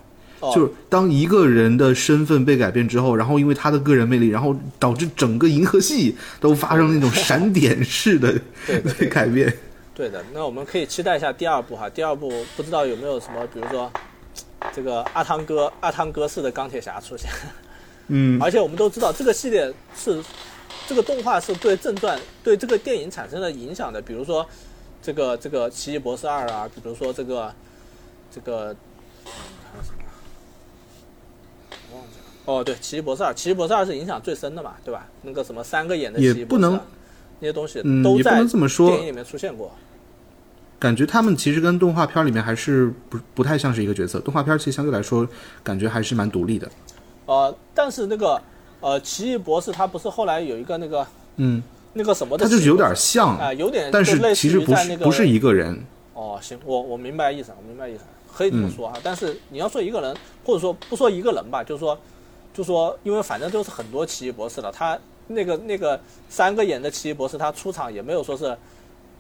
[0.46, 8.40] 哦，就是当一个人的身份被改变之后，然后因为他的个人魅力，然后导致整个银河系都发生那种闪点式的
[9.10, 9.58] 改变。
[9.94, 11.90] 对的，那我们可以期待一下第二部哈。
[11.90, 13.90] 第二部不知道有没有什么，比如说
[14.74, 17.30] 这个阿汤哥、阿汤哥式的钢铁侠出现。
[18.08, 20.22] 嗯，而且我们都知道，这个系列是
[20.86, 24.02] 这个动画是对正传、对这个电影产生了影响的。
[24.02, 24.46] 比如说
[25.02, 27.54] 这个这个奇异博士二啊，比如说这个
[28.30, 28.76] 这个
[29.26, 29.32] 嗯
[29.72, 29.98] 还有什么？
[31.90, 32.26] 我忘记了。
[32.46, 35.08] 哦，对，奇异博士二，奇异博士二是影响最深的嘛，对吧？
[35.24, 36.80] 那个什么三个眼的奇也异博士二不能
[37.40, 39.72] 那些东西都在能这么说电影里面出现过。
[40.78, 44.20] 感觉他们其实跟动画片里面还是不不太像是一个角色。
[44.20, 45.28] 动画片其实相对来说，
[45.64, 46.70] 感觉还是蛮独立的。
[47.26, 48.40] 呃，但是那个
[48.82, 51.08] 呃，奇异博士他不是后来有一个那个
[51.38, 51.64] 嗯，
[51.94, 55.82] 那个什么的他就是有点像，啊、有点但是其实不是不是一个人。
[56.14, 58.96] 哦，行，我我明白意思，我明白意思，可以嗯这么说哈。
[59.02, 60.16] 但是你要说一个人，
[60.46, 61.98] 或者说不说一个人吧，就是说，
[62.56, 66.00] 就说，因为反正就是很多奇异博士了，他那个那个
[66.30, 68.58] 三个眼的奇异博士，他出场也没有说是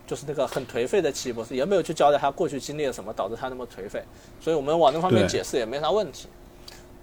[0.07, 4.01] 就是那个很颓废的奇异博士，也没有去交代他过去经历了什么导致他那么颓废，
[4.39, 6.29] 所以我们往那方面解释也没啥问题。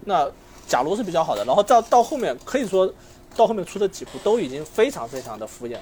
[0.05, 0.27] 那
[0.67, 2.91] 假如是比较好的，然后到到后面可以说
[3.35, 5.79] 到后面出的几部都已经非常非常的敷衍了，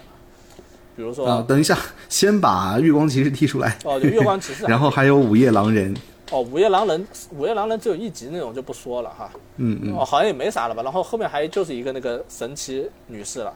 [0.96, 1.78] 比如说啊、等一下，
[2.10, 5.96] 先把月光骑士踢出来， 哦，对月光骑士，然后还有午夜狼人，
[6.32, 7.06] 哦，午夜狼人，
[7.38, 10.82] 午夜狼人只有一集那种就不说了哈，嗯嗯，哦，好像也没啥了吧。
[10.82, 13.54] 然后后面还就是一个那个神奇女士了，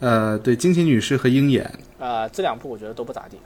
[0.00, 1.70] 呃，对，惊奇女士和鹰眼。
[1.98, 3.36] 啊、这两部我觉得都不咋地。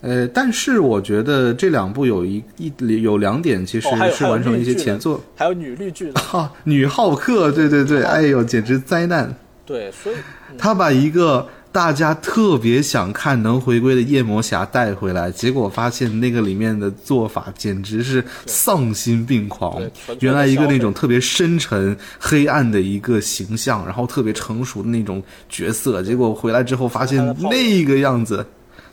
[0.00, 2.72] 呃，但是我觉得这两部有一一
[3.02, 5.20] 有两点其实是完成了一些前作。
[5.34, 9.34] 还有女绿巨人，哈、女浩克，对对对，哎呦，简直灾难！
[9.66, 10.16] 对，所以
[10.56, 11.46] 他把一个
[11.78, 19.80] 大家特别想看能回归的夜魔侠带回来，结果发现那个里面的做法简直是丧心病狂。
[20.18, 28.44] 原来一个那种特别深沉、黑暗的一个形象，然后特别成熟的那种角色，结果回来之后发现那个样子，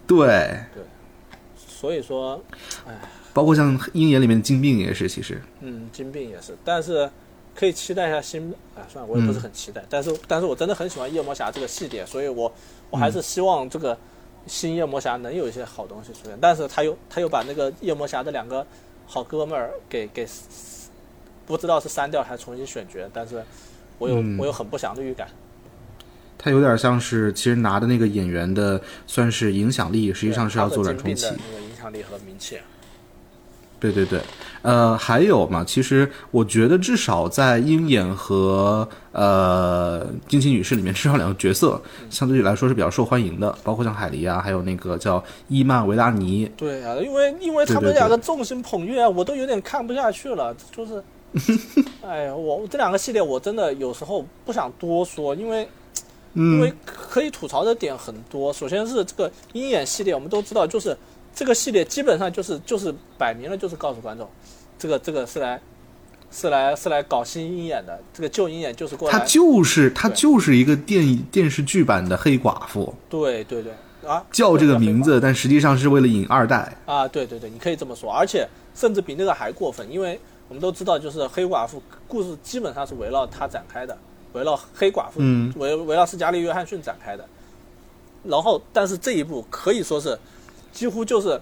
[0.05, 0.55] 对。
[1.57, 2.39] 所以说，
[2.87, 2.93] 哎
[3.33, 5.41] 包括像《鹰眼》里面的金病也是，其实。
[5.61, 7.09] 嗯，金并也是，但是
[7.55, 12.53] 可以期待一下新，啊，算了，我也不是很期待，但是但是我真的很喜欢夜魔侠这个系列，所以我
[12.89, 13.97] 我还是希望这个
[14.45, 18.65] 新夜魔侠能有一些好东西出现，但是他又他又把那个夜魔侠的两个
[19.07, 20.27] 好哥们儿给给
[21.47, 23.41] 不知道是删掉还是重新选角，但是
[23.99, 25.27] 我有、嗯我有很不祥的预感。
[26.37, 32.59] 他有点像是其实拿的那个演员的算是影响力，实际上是要做软重启那个影响力和名气。
[33.91, 34.21] 对对对，
[34.61, 41.79] 呃，还有嘛，其实我觉得至少在鹰眼和呃惊奇女士里面，至少两个角色
[42.09, 46.49] 相对于来说是比较受欢迎的，包括像海狸啊，还有那个叫伊曼维拉尼。
[46.57, 50.55] 对啊，因为因为他们两个众星捧月啊，我都有点看不下去了。
[50.71, 51.03] 就是，
[52.01, 55.61] 哎呀，我这两个系列我真的有时候不想多说，因为
[56.33, 58.51] 因嗯为可以吐槽的点很多。
[58.51, 60.97] 首先是这个鹰眼系列，我们都知道，就是
[61.35, 64.27] 这个系列基本上就是就是摆明了就是告诉观众，
[64.79, 65.61] 这个这个是来
[66.31, 73.73] 是来是来搞新鹰眼的，这个旧鹰眼就是过他，就是他就是一个电影电视剧版的黑寡妇，对对对
[74.09, 75.11] 啊，叫这个名字。
[75.15, 76.73] 字，但实际上是为了引二代。
[76.85, 83.97] 啊，对对对，你可以这么说，而且甚至比那个还过分，因为我们都知道，就是黑寡妇故事基本上是围绕她展开的，
[84.33, 87.27] 围绕黑寡妇，嗯围围绕斯嘉丽·约翰逊展开的。
[88.23, 90.17] 然后，但是这一部可以说是
[90.75, 91.39] 几乎就是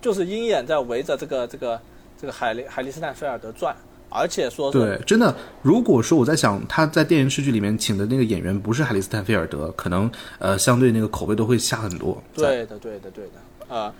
[0.00, 1.80] 就是鹰眼在围着这个这个
[2.20, 3.74] 这个海利海利斯坦菲尔德转，
[4.10, 10.08] 而且说对，真的，如果说我在想他在电视剧里面请的那个演员不是海利斯坦菲尔德，可能
[10.38, 12.22] 呃相对那个口碑都会下很多。
[12.34, 13.30] 对的，对的，对的。
[13.68, 13.92] 呃、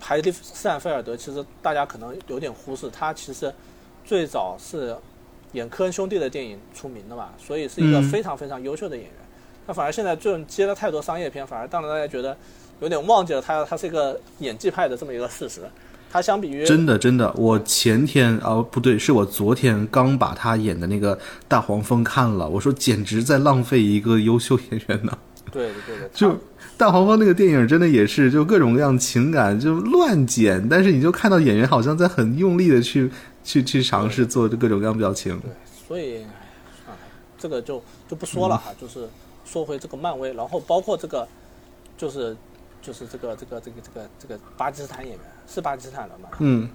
[0.00, 3.52] 海利斯坦菲尔德其实大家可能有点忽视，他其实
[4.02, 4.96] 最早是
[5.52, 9.14] 演科恩兄弟的电影出名的嘛，所以是一个嗯非常非常优秀的演员。
[9.66, 12.36] 那反而现在这种接了太多商业片，反而让大家觉得
[12.80, 15.62] 有点忘记了他他是一个演技派的这么一个事实。
[16.08, 25.18] 他相比于真的真的，我前天啊不对，是我昨天刚把他演的那个大黄蜂看了，我说简直在浪费一个优秀演员呢。
[25.52, 26.34] 对的对的， 就
[26.76, 33.10] 大黄蜂那个电影真的也是，就各种各样情感就乱剪，但是你就看到演员好像在很用力的去
[33.44, 35.38] 去去尝试做各种各样表情。
[35.40, 35.50] 对，
[35.86, 36.22] 所以
[36.86, 36.96] 啊，
[37.36, 39.08] 这个就就不说了哈，就是
[39.44, 41.26] 说回这个漫威，然后包括这个，
[41.98, 42.36] 就是
[42.82, 46.28] 就是这个这个这个这个这个巴基斯坦演员是巴基斯坦人嘛？
[46.38, 46.68] 嗯，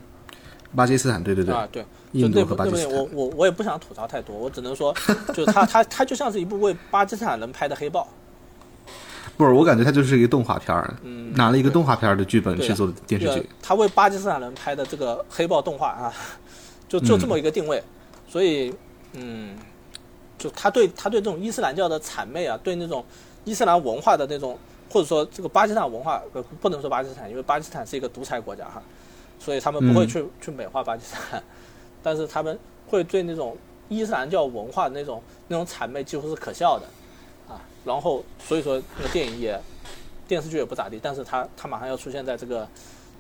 [0.76, 3.04] 巴基斯坦，对对对，啊，对，就印度和巴基斯坦我。
[3.14, 4.94] 我我也不想吐槽太多，我只能说，
[5.34, 8.08] 就他他他就像是一部为巴基斯坦人拍的黑豹，
[9.38, 13.50] 不是，我感觉他就是一个动画片儿，嗯拿了一个动画片儿的剧本去做的电视剧。
[13.62, 16.14] 他为巴基斯坦人拍的这个黑豹动画啊，
[16.88, 17.82] 就就这么一个定位，
[18.28, 18.74] 所以
[19.14, 19.58] 嗯，
[20.38, 23.04] 就他对他对这种伊斯兰教的谄媚啊，对那种
[23.44, 24.58] 伊斯兰文化的那种，
[24.92, 28.84] 或者说这个巴基斯坦文化，呃，不能说巴基斯坦，因为巴基斯坦是一个独裁国家哈，
[29.40, 31.42] 所以他们不会嗯去、去美化巴基斯坦，
[32.04, 33.58] 但是他们会对那种
[33.88, 36.86] 伊斯兰教文化的那种那种谄媚几乎是可笑的
[37.48, 39.58] 啊，然后所以说那个电影也
[40.28, 42.68] 电视剧也不咋地，但是他他马上要出现在这个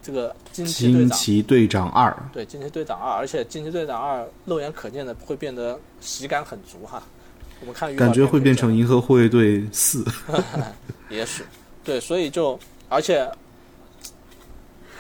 [0.03, 1.09] 这个惊奇队长。
[1.09, 7.01] 惊奇队长二，对《惊奇队长二》，而且《惊奇队长二》肉眼可见的会变得喜感很足哈。
[7.61, 10.03] 我们看感觉会变成银河护卫队四。
[11.09, 11.43] 也许
[11.83, 12.59] 对，所以就
[12.89, 13.27] 而且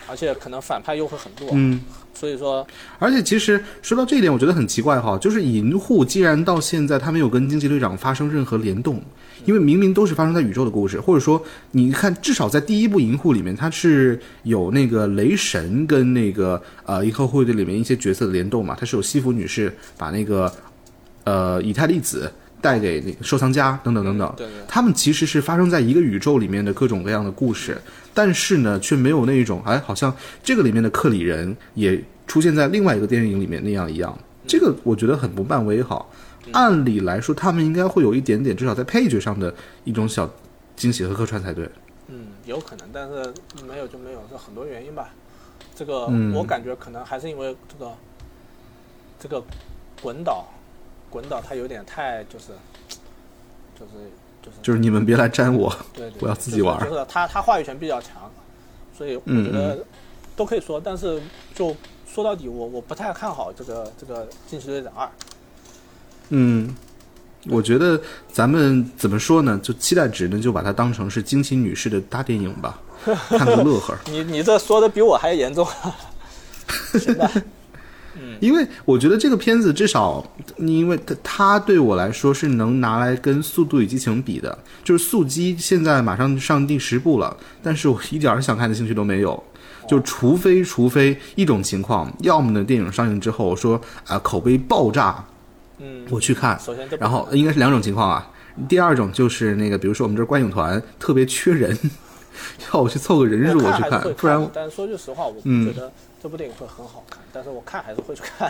[0.09, 1.79] 而且可能反派又会很弱，嗯，
[2.13, 2.65] 所以说
[2.99, 9.01] 而且其实说到这一点，我觉得很奇怪哈，就是银护既然到现在他没有跟惊奇队长发生任何联动，
[9.45, 11.41] 因为明明都是发生在宇宙的故事，或者说
[11.71, 20.51] 你看，至少在第一部银护里面，它是有那个雷神跟那个呃银河护卫队里面一些角色的联动嘛，它是有西服女士把那个
[21.25, 22.31] 呃以太粒子。
[22.61, 24.33] 带给那个收藏家等等等等。
[24.37, 27.81] 对对他们其实是发生在一个宇宙里面的各种各样的故事，
[28.13, 34.17] 但是呢，却没有那一种哎，好像这个里面的克里人也出现在另外一个电影里面那样一样。
[34.47, 36.05] 这个我觉得很不漫威哈。
[36.51, 40.29] 按理来说，他们应该会有一点点，至少在配角上的一种小
[40.75, 41.69] 惊喜和客串才对。
[42.07, 43.33] 嗯，有可能，但是
[43.65, 45.09] 没有就没有，这很多原因吧。
[45.75, 47.91] 这个、嗯我感觉可能还是因为这个
[49.19, 49.41] 这个
[50.01, 50.45] 滚导，
[51.11, 52.45] 滚岛它有点太就是
[53.77, 53.91] 就是
[54.41, 58.31] 就是就是你们别来沾我，对对，我要自己玩就是就是他他话语权比较强，
[58.97, 59.85] 所以我嗯觉得
[60.35, 61.21] 都可以说，但是
[61.53, 61.75] 就
[62.11, 65.09] 说到底，我我不太看好这个这个惊奇队长二。
[66.29, 66.75] 嗯，
[67.49, 67.99] 我觉得
[68.31, 69.59] 咱们怎么说呢？
[69.61, 72.79] 就期待值呢，就把它当成是惊奇女士的大电影吧，
[73.29, 73.97] 看个乐呵。
[74.07, 75.67] 你你这说的比我还严重。
[76.99, 77.29] 行吧，
[78.39, 80.25] 因为我觉得这个片子至少，
[80.57, 89.41] 因为它它对我来说是能拿来跟《速度与激情》比的，就是《速激》现在马上上第十部了，但是我一点儿想看的兴趣都没有。
[89.89, 95.25] 就除非除非一种情况，要么呢电影上映之后说啊、口碑爆炸，
[95.79, 98.31] 嗯，我去看，首先然后应该是两种情况啊。
[98.69, 101.77] 第二种就是那个，比如说我们这观影团特别缺人，
[102.71, 108.47] 要我去凑个人数我我去看不然但是说句实话，我觉得这部电影会很好看，但是我看还是会去看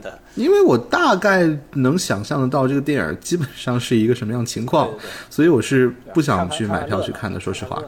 [0.00, 0.18] 的。
[0.36, 7.40] 因为我大概能想象得到这个电影基本上是一个什么样情况对对对，所以我是不想去买票去看的。
[7.40, 7.82] 说实话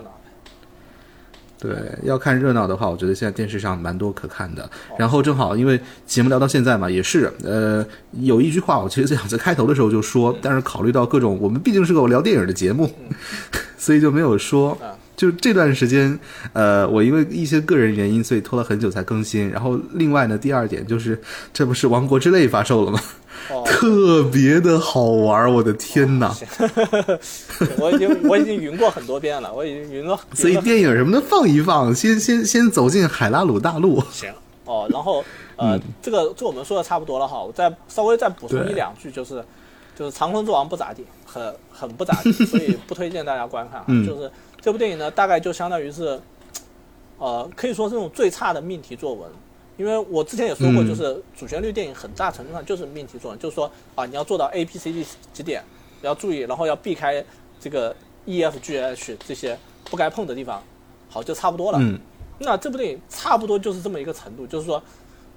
[1.60, 4.68] 对，要看热闹的话，我觉得现在电视上蛮多可看的。
[4.98, 12.90] 然后正好因为节目聊到现在嘛，也是呃有一句话，我其实想在开头的时候就说，但是考虑到各种，我们毕竟是个聊电影的节目，
[13.76, 14.96] 所以就没有说啊。
[15.20, 16.18] 就这段时间，
[16.54, 19.50] 呃，我因为一些个人原因，所以拖了很久才更新。
[19.50, 21.20] 然后另外呢，第二点就是，
[21.52, 22.98] 这不是《王国之泪》发售了吗？
[23.50, 26.34] 哦，特别的好玩儿，我的天哪！
[27.76, 30.18] 我已经我已经云过很多遍了，我已经云了。
[30.32, 34.02] 所以电影什么的放一放，先先先走进海拉鲁大陆。
[34.10, 34.32] 行
[34.64, 35.22] 哦，然后
[35.56, 39.44] 呃，这个这我们说的差不多了哈，我再稍微再补充一两句，就是
[39.94, 44.30] 就是《长空之王》不咋地，很很不咋地，所以不推荐大家观看就是
[44.60, 46.20] 这部电影呢，大概就相当于是，
[47.18, 49.30] 呃，可以说是那种最差的命题作文。
[49.76, 55.64] 因为我之前也说过，嗯就是主旋律电影很大程度上就是命题作文，就是说啊，你要做到 A、B、C、D 几点，
[56.02, 57.24] 要注意，然后要避开
[57.58, 57.96] 这个
[58.26, 60.62] E、F、G、H 这些不该碰的地方，
[61.08, 61.78] 好，就差不多了。
[61.80, 61.98] 嗯
[62.42, 64.82] 那这部电影差不多就是这么一个程度，就是说，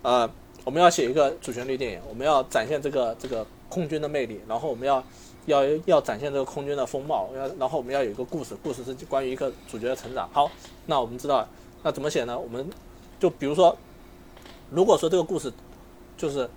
[0.04, 0.30] 呃，
[0.64, 5.04] 我们要写一个主旋律电影，我们要展现这个这个空军的魅力，然后我们要
[5.46, 10.30] 要要展现这个空军的风貌，要然后我们要有一个故事，故事是关于一个主角的成长。
[10.32, 10.50] 好，
[10.86, 11.48] 那我们知道，
[11.84, 12.38] 那怎么写呢？
[12.38, 12.70] 我们
[13.20, 13.76] 就比如说，
[14.70, 15.52] 如果说这个故事
[16.18, 16.50] 就是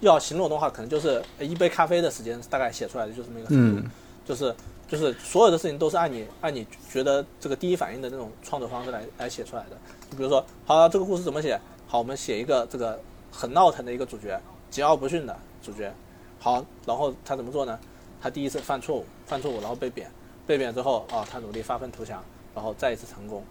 [0.00, 3.90] 要形容的话，可能就是一杯咖啡的时间大概写出来的就这么一个程度，嗯
[4.24, 4.54] 就是
[4.86, 9.76] 就是所有的事情都是按你按你觉得这个第一反应的那种创作方式来来写出来的。
[10.10, 11.58] 就比如说，好，这个故事怎么写？
[11.86, 13.00] 好，我们写一个这个
[13.32, 14.38] 很闹腾的一个主角，
[14.70, 15.92] 桀骜不驯的主角。
[16.38, 17.78] 好，然后他怎么做呢？
[18.20, 20.10] 他第一次犯错误，犯错误然后被贬，
[20.46, 22.22] 被贬之后啊，他努力发愤图强，
[22.54, 23.42] 然后再一次成功，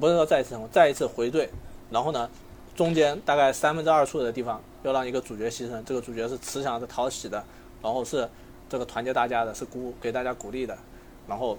[0.00, 1.48] 不是说再一次成功，再一次回队，
[1.90, 2.28] 然后呢，
[2.74, 7.42] 中间大概三分之二处的地方要让一个主角牺牲，这个主角是慈祥的、讨喜的，
[7.82, 8.28] 然后是
[8.68, 10.76] 这个团结大家的，是鼓给大家鼓励的，
[11.26, 11.56] 然后，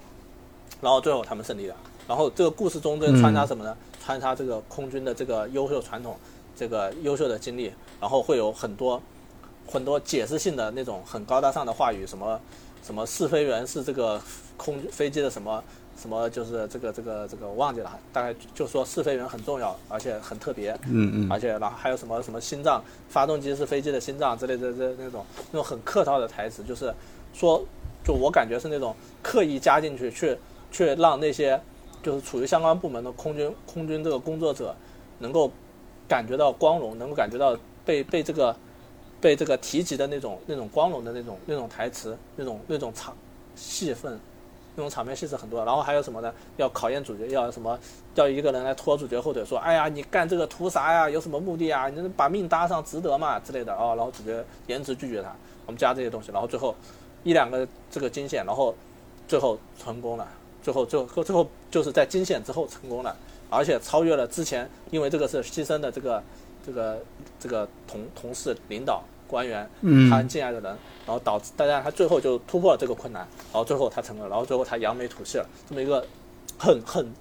[0.81, 1.75] 然后最后他们胜利了。
[2.07, 3.75] 然后这个故事中间穿插什么呢？
[4.03, 6.17] 穿插这个空军的这个优秀传统，
[6.55, 9.01] 这个优秀的经历，然后会有很多
[9.67, 12.39] 很多解释性的那种很高大上的话语，什么
[12.83, 14.19] 什么试飞员是这个
[14.55, 15.63] 空飞机的什么
[16.01, 21.31] 什么，就是这个这个这个我忘记了，大概就说试飞员很重要，而且很特别，嗯嗯。
[21.31, 26.93] 而且然后还有什么什么心脏，发动机是飞机的心脏之类的这那种那种很客套的台词，就是
[27.33, 27.63] 说，
[28.05, 30.37] 就我感觉是那种刻意加进去，去
[30.71, 31.59] 去让那些
[32.03, 34.75] 就是处于相关部门的空军空军这个工作者
[35.19, 35.51] 能够
[36.07, 38.55] 感觉到光荣，能够感觉到被被这个
[39.19, 43.15] 被这个提及的那种那种光荣的那种那种台词，那种那种场
[43.55, 44.19] 戏份。
[44.79, 46.31] 那种场面戏是很多，然后还有什么呢？
[46.55, 47.79] 要考验主角，要什么？
[48.13, 51.09] 要一个人来拖主角后腿，说：“哎呀，你干这个图啥呀？
[51.09, 51.89] 有什么目的啊？
[51.89, 53.95] 你把命搭上值得吗？”之类的哦。
[53.97, 55.35] 然后主角严直拒绝他，
[55.65, 56.75] 我们加这些东西，然后最后
[57.23, 58.75] 一两个这个惊险，然后
[59.27, 60.27] 最后成功了，
[60.61, 63.15] 最后最后最后就是在惊险之后成功了，
[63.49, 66.21] 而且超越了之前因为这个是牺牲的这个
[66.67, 66.99] 这个
[67.39, 73.21] 这个同同事、领导、官员，嗯他很敬爱的人，然后导致大家他最后就突破了这个困难，
[73.51, 76.05] 然后最后他成功了，然后最后他扬眉吐气了，这么一个
[76.59, 77.13] 很很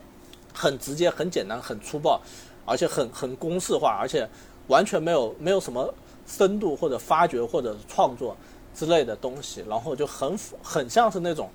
[0.53, 2.21] 很直接、很简单、很粗暴，
[2.65, 4.29] 而且很很公式化，而且
[4.67, 5.95] 完全没有没有什么
[6.27, 8.37] 深度或者发掘或者创作
[8.75, 11.49] 之类的东西，然后就很很像是那种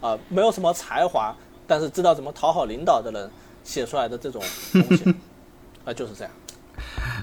[0.00, 1.32] 啊、没有什么才华，
[1.68, 3.30] 但是知道怎么讨好领导的人
[3.62, 4.42] 写出来的这种
[4.72, 5.14] 东西，
[5.86, 6.32] 啊、就是这样。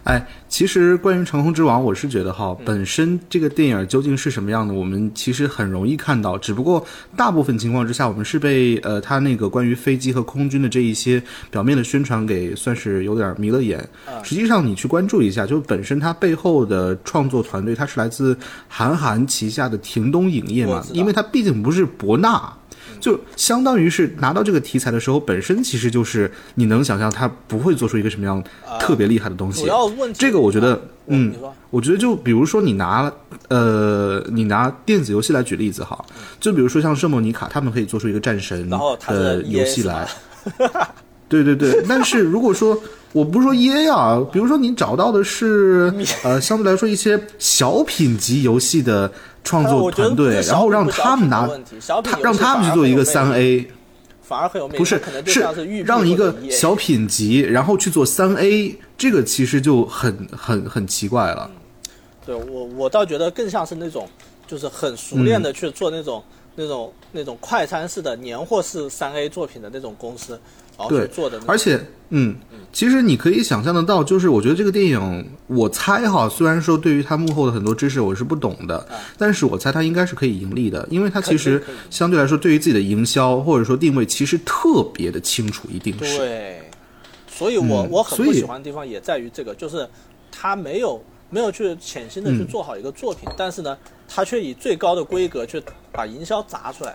[0.05, 6.37] 哎，其实关于《长空之王》，我是觉得哈，本身这个电影究竟是什么样的，我们其实很容易看到。
[6.37, 6.83] 只不过
[7.17, 11.21] 大部分情况之下，我们是被呃他那个关于飞机和空军的这一些
[11.51, 13.87] 表面的宣传给算是有点迷了眼。
[14.23, 18.35] 实际上，你去关注一下，就本身它背后的创作团队，它是来自
[18.67, 22.51] 韩寒旗下的霆东影业嘛因为它毕竟不是博纳。
[22.99, 28.43] 就相当于是拿到这个题材的时候，本身其实就是你能想象他不会做出一个什么样
[28.79, 29.61] 特别厉害的东西。
[29.61, 31.33] 主要问题这个我觉得啊嗯
[31.71, 33.11] 我觉得就比如说你拿
[33.47, 36.03] 呃你拿电子游戏来举例子哈，
[36.39, 40.07] 就比如说像圣莫尼卡，他们可以做出一个战神的游戏来。
[41.29, 42.75] 对对对，但是如果说
[43.11, 45.93] 我不是说 EA 啊，比如说你找到的是
[46.23, 49.11] 呃相对来说一些小品级游戏的
[49.43, 51.47] 创作团队，然后让他们拿
[52.03, 53.67] 他让他们去做一个三 A，
[54.21, 55.41] 反而很有魅力，不是可能就是
[55.83, 61.49] 让一个小品级，然后去做三 A，这个其实就很很很奇怪了。
[62.25, 64.07] 对我我倒觉得更像是那种，
[64.45, 66.23] 就是很熟练的去做那种、
[66.55, 70.39] 那种那种快餐式的年货式三 A 作品的那种公司，
[70.87, 71.49] 对去做的那种。
[71.51, 71.79] 而且，
[72.09, 72.35] 嗯，
[72.71, 78.87] 其实你可以想象得到，就是我觉得这个电影，我猜哈，虽然说对于它幕后的很多知识我是不懂的，
[79.17, 86.17] 但是我猜它应该是可以盈利的，因为它其实相对来说对于自己的营销或者说定位其实特别的清楚，一定是。
[86.17, 86.61] 对，
[87.27, 89.87] 所以我、嗯我很不喜欢的地方也在于这个，就是
[90.31, 93.77] 他没有没有去潜心的嗯去做好一个作品，但是呢，
[94.07, 95.61] 他却以最高的规格去
[95.91, 96.93] 把营销砸出来，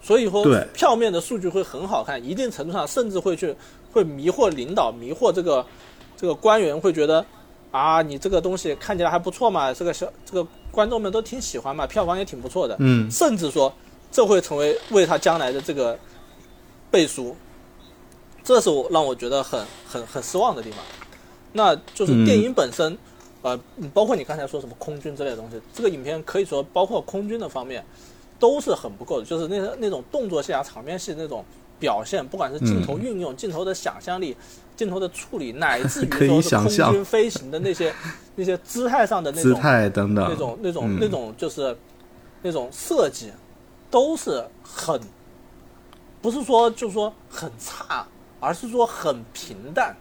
[0.00, 3.54] 所以说票面的数据会很好看，一定程度上甚至会去
[3.92, 5.64] 会迷惑领导，迷惑这个
[6.16, 7.24] 这个官员，会觉得
[7.70, 13.72] 啊，你这个东西看起来还不错嘛，这个小这个观众们都挺喜欢嘛，票房也挺不错的，嗯，甚至说
[14.10, 15.98] 这会成为为他将来的这个
[16.90, 17.36] 背书，
[18.42, 20.78] 这是我让我觉得很很很失望的地方。
[21.52, 22.96] 那就是电影本身，
[23.42, 23.58] 呃，
[23.92, 27.84] 包括你刚才说什么空军之类的东西，这个影片可以说包括空军的方面
[28.38, 31.44] 都是很不够的，就是那那种动作戏啊、场面戏那种
[31.78, 34.36] 表现，不管是镜头运用、镜头的想象力、
[34.76, 37.94] 镜头的处理，乃至于说是空军飞行的那些
[38.36, 40.98] 那些姿态上的那种姿态等等，那种那种、嗯。
[41.00, 41.76] 那种就是
[42.42, 43.32] 那种设计，
[43.90, 45.00] 都是很
[46.22, 48.06] 不是说就是说很差，
[48.38, 49.96] 而是说很平淡，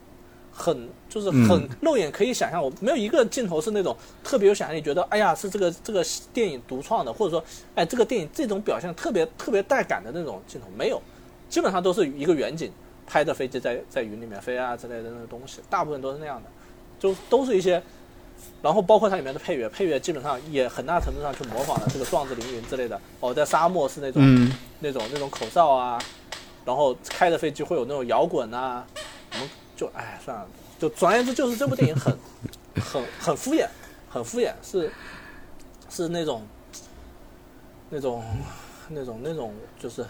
[0.57, 6.03] 很就是很嗯肉眼可以想象，我没有一个镜头是那种特别有想象力，觉得哎呀是这个这个
[6.33, 7.43] 电影独创的，或者说
[7.75, 10.99] 哎这个电影这种表现特别特别带感的那种镜头没有，
[11.47, 12.71] 基本上都是一个远景
[13.05, 16.49] 拍的飞机在在云里面飞啊之类的那个东西，大部分都是那样的，
[16.99, 17.81] 就都是一些。
[18.61, 22.99] 然后包括它里面的配乐，配乐基本上也很大程度上去模仿了这个壮志凌云之类的。
[23.19, 25.99] 哦，在沙漠是那种、嗯，那种那种口哨啊，
[26.63, 28.85] 然后开着飞机会有那种摇滚啊，
[29.33, 30.45] 我们就哎算了，
[30.77, 32.13] 就总而言之就是这部电影很
[32.81, 33.65] 很很敷衍，
[34.09, 34.91] 很敷衍，是
[35.89, 36.45] 是那种
[37.89, 38.21] 那种
[38.89, 40.05] 那种那种就是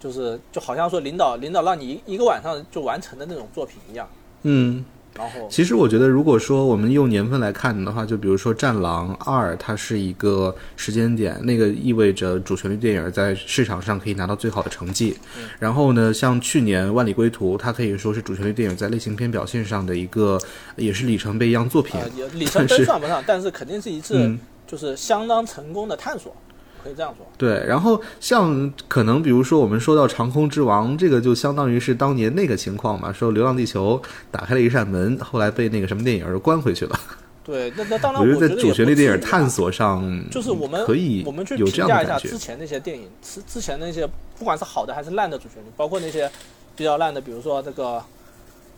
[0.00, 4.08] 就是就好像说领导领导让你一一个晚上就完成的那种作品一样，
[4.42, 4.84] 嗯。
[5.14, 15.16] 然后其实我觉得，如果说我们用年份来看的话，就比如说《战狼二》，它是一个时间点，那个意味着主旋律电影在市场上可以拿到最好的成绩。
[15.58, 20.38] 然后呢，像去年《万里归途》，它可以说是主旋律电影在类型片表现上的一个，
[20.76, 22.00] 也是里程碑一样作品。
[22.34, 26.34] 里程碑算不上，但是肯定是一次嗯就是相当成功的探索，
[26.82, 27.26] 可以这样说。
[27.36, 34.00] 对，然后像可能比如说我们说到《长空之王》，这个就相当于是当年那个情况嘛，说《流浪地球》
[34.30, 36.98] 打开了一扇门，后来被那个什么电影儿关回去了。
[37.44, 42.38] 对，那那当然，我觉得在主旋律电影探索，上，就是我们可以我们去评价一下之。
[42.38, 46.30] 前那些电影，之之前那些不管是好的还是烂的主旋律，包括那些
[46.76, 48.00] 比较烂的，比如说这个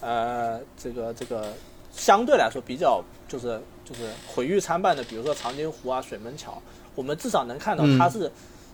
[0.01, 1.53] 呃这个这个
[1.93, 6.61] 相对来说比较就是就是毁誉参半的，比如说长津湖啊、水门桥，
[6.95, 8.31] 我们至少能看到嗯它是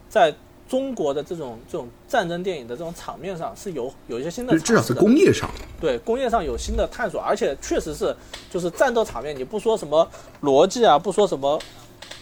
[0.09, 0.35] 在
[0.69, 5.01] 中国的这种这种战争电影的这种场面上是有有一些新的就至少在尝试的。
[5.01, 8.15] 工业上，对工业上有新的探索，而且确实是
[8.49, 10.09] 就是战斗场面，你不说什么
[10.43, 11.61] 逻辑啊，不说什么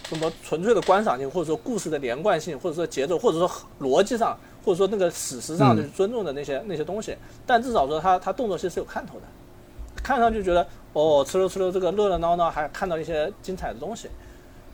[0.07, 4.35] 什么纯粹的观赏性，或者说故事的连贯性，或者说节奏，或者说逻辑上，
[4.65, 7.15] 或者说那个史实上的嗯尊重的那些、那些东西，
[7.45, 9.25] 但至少说他他动作戏是有看头的，
[10.01, 14.09] 看上去觉得哦，哧溜哧溜这个热热闹闹，还看到一些精彩的东西。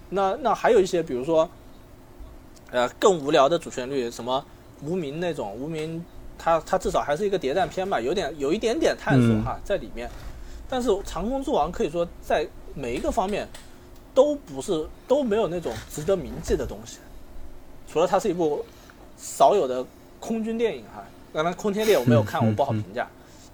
[0.09, 1.49] 那那还有一些，比如说，
[2.71, 4.43] 呃，更无聊的主旋律，什么
[4.83, 6.03] 无名那种，无名
[6.37, 10.09] 它它至少还是一个谍战片吧，有点有一点点探索嗯哈、在里面。
[10.69, 13.47] 但是《长空之王》可以说在每一个方面
[14.13, 16.97] 都不是都没有那种值得铭记的东西，
[17.87, 18.65] 除了它是一部
[19.17, 19.85] 少有的
[20.19, 21.03] 空军电影哈。
[21.33, 23.05] 当然，《空天猎》我没有看，我不好评价。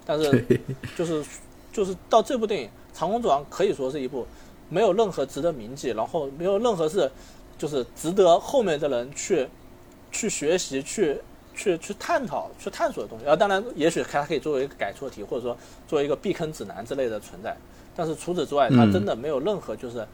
[0.06, 0.60] 但是，
[0.96, 1.24] 就是
[1.72, 4.24] 就是到这部电影《长空之王》可以说是一部
[4.72, 7.10] 没有任何值得铭记，然后没有任何是
[7.58, 9.46] 就是值得后面的人去
[10.10, 11.20] 去学习、去
[11.54, 13.26] 去去探讨、去探索的东西。
[13.26, 17.54] 啊，当然，也许它可以作为一个改错题，或者说作为一个避坑指南之类的存在。
[17.94, 20.06] 但是除此之外，它真的没有任何就是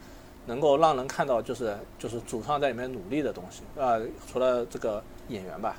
[0.47, 3.97] 能够让人看到就是就是主创在里面努力的东西啊，
[4.31, 5.77] 除了这个演员吧。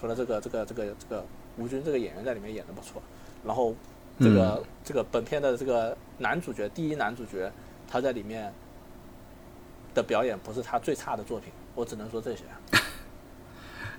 [0.00, 1.24] 除了这个这个这个这个
[1.56, 3.02] 吴军这个演员在里面演的不错，
[3.44, 3.74] 然后
[4.20, 7.50] 这个这个本片的这个男主角第一男主角
[7.90, 8.52] 他在里面
[9.94, 12.42] 的表演不是他最差的作品，我只能说这些。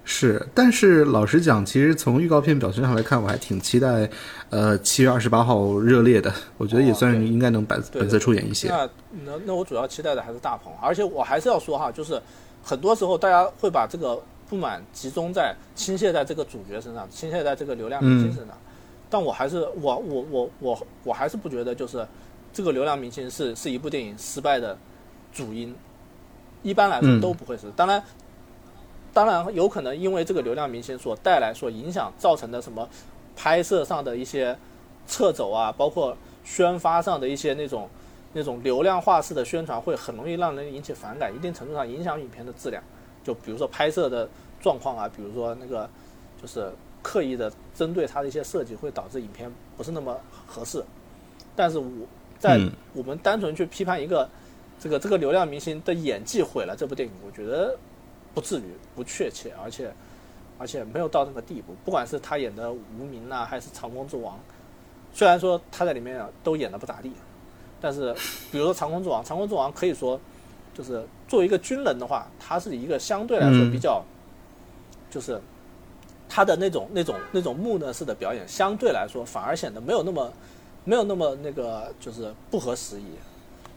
[0.06, 4.10] 是，但是老实讲，其实从预告片表现上来看，我还挺期待，
[4.50, 8.70] 呃，七月二十八号热烈的，我觉得也算是应该能本本色出演一些。
[8.70, 8.90] 那
[9.26, 12.22] 那那我主要期待的还是大鹏，而且我还是要说哈，就是
[12.64, 14.22] 很多时候大家会把这个。
[14.50, 18.58] 不满集中在倾泻在这个主角身上，倾泻在这个流量明星身上，
[19.08, 22.04] 但我还是我我我我我还是不觉得就是
[22.52, 24.78] 这个流量明星是是一部电影失败的
[25.32, 25.76] 主因，
[26.64, 27.72] 一般来说都不会是。
[27.76, 28.04] 当然，
[29.14, 32.88] 当然有可能因为这个流量明星所带来所影响造成的什么
[33.36, 34.58] 拍摄上的一些
[35.08, 37.88] 撤走啊，包括宣发上的一些那种
[38.34, 42.84] 那种流量化式的宣传，会很容易让人引起反感，一定程度上影响影片的质量。
[43.24, 44.28] 就比如说拍摄的
[44.60, 45.88] 状况啊，比如说那个
[46.42, 46.72] 就是
[47.02, 50.18] 刻意的针对它的一些设计，会导致影片不是那么
[50.48, 50.84] 合适。
[51.56, 51.86] 但是我
[52.40, 52.60] 在
[52.94, 54.28] 我们单纯去批判一个
[54.80, 57.78] 这个这个流量明星的演技毁了这部电影，我觉得
[58.34, 58.64] 不至于
[58.96, 59.94] 不确切，而且
[60.58, 61.76] 而且没有到那个地步。
[61.86, 64.40] 不管是他演的无名啊，还是长空之王，
[65.14, 67.12] 虽然说他在里面都演的不咋地，
[67.80, 68.14] 但是
[68.52, 70.20] 比如说长空之王，长空之王可以说。
[70.72, 74.02] 就是作为一个军人的话，他是一个相对来说比较，
[75.10, 75.38] 就是
[76.30, 80.32] 他的那种那种那种木讷式的表演，相对来说反而显得没有那么
[80.84, 83.06] 没有那么那个就是不合时宜。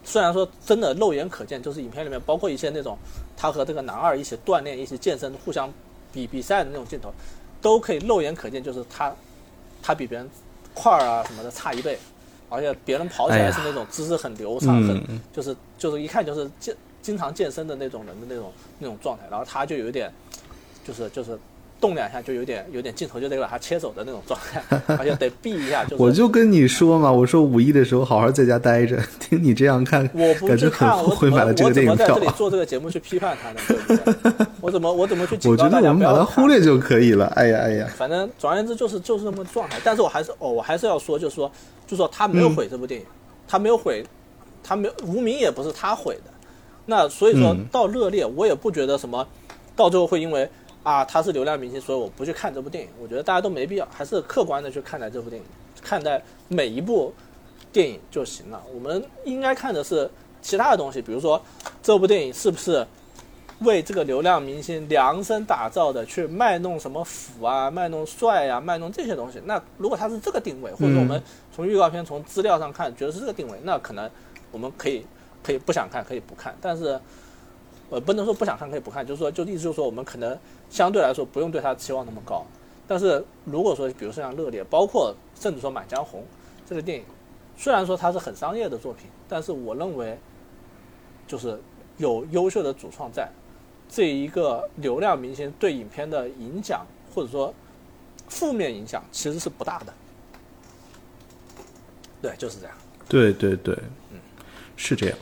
[0.04, 2.96] 虽然说真的肉眼可见，就是影片里面包括一些那种
[3.36, 5.72] 他和这个男二一起锻炼、一起健身、互相
[6.12, 7.12] 比比赛的那种镜头，
[7.60, 9.14] 都可以肉眼可见，就是他
[9.82, 10.28] 他比别人
[10.74, 11.98] 块儿啊什么的差一倍，
[12.48, 16.76] 而且别人跑起来是那种姿势很流畅，很就是就是一看就是健。
[17.02, 20.08] 经常健身的那种人的那种那种状态，然后他就有点，
[20.84, 21.36] 就是就是
[21.82, 24.62] 动两下就有点有点镜头就得把它切走的那种状态，
[24.96, 25.84] 而且得避一下。
[25.84, 32.06] 就我就跟你说嘛，我说五一的时候好好在家待着， 听你这样看，我不去看，我我买了这个电影票。
[32.06, 33.60] 我怎么在这里做这个节目去批判他呢？
[33.66, 37.26] 对不对我怎么我怎么去警告大家我们把它忽略就可以了。
[37.34, 39.78] 哎呀哎呀，反正总而言之就是就是这么状态。
[39.82, 41.50] 但是我还是哦，我还是要说，就是说，
[41.84, 43.06] 就说他没有毁这部电影，
[43.48, 44.04] 他没有毁，
[44.62, 46.30] 他没有无名也不是他毁的。
[46.86, 49.26] 那所以说到热烈，我也不觉得什么，
[49.74, 50.48] 到最后会因为
[50.82, 52.90] 啊他是流量明星，所以我不去看这部电影。
[53.00, 55.46] 我觉得大家都没必要，还是客观的去看待这部电影，
[55.80, 57.12] 看待每一部
[57.72, 58.62] 电影就行了。
[58.74, 60.10] 我们应该看的是
[60.40, 61.40] 其他的东西，比如说
[61.82, 62.86] 这部电影是不是
[63.60, 69.40] 为这个流量明星量身打造的，去卖弄什么腐啊、卖弄帅啊、卖弄这些东西。
[69.44, 71.22] 那如果他是这个定位，或者我们
[71.54, 74.10] 从预告片、从资料上看，觉得是这个定位，那可能
[74.50, 75.04] 我们可以。
[75.44, 76.96] 可以不想看，可以不看，但是，
[77.93, 80.36] 呃，不能说不想看可以不看，就是说，就意思就是说，我们可能
[80.70, 82.43] 相对来说不用对他期望那么高。
[82.89, 86.20] 但是如果说，比如说像《热烈》，包括甚至说《满江红》
[86.66, 87.05] 这个电影，
[87.55, 90.19] 虽然说它是很商业的作品，但是我认为，
[91.27, 91.60] 就是
[91.98, 93.28] 有优秀的主创在，
[93.90, 97.52] 这一个流量明星对影片的影响或者说
[98.27, 99.93] 负面影响其实是不大的。
[102.23, 102.74] 对，就是这样。
[103.06, 103.77] 对对对，
[104.12, 104.19] 嗯，
[104.77, 105.19] 是这样。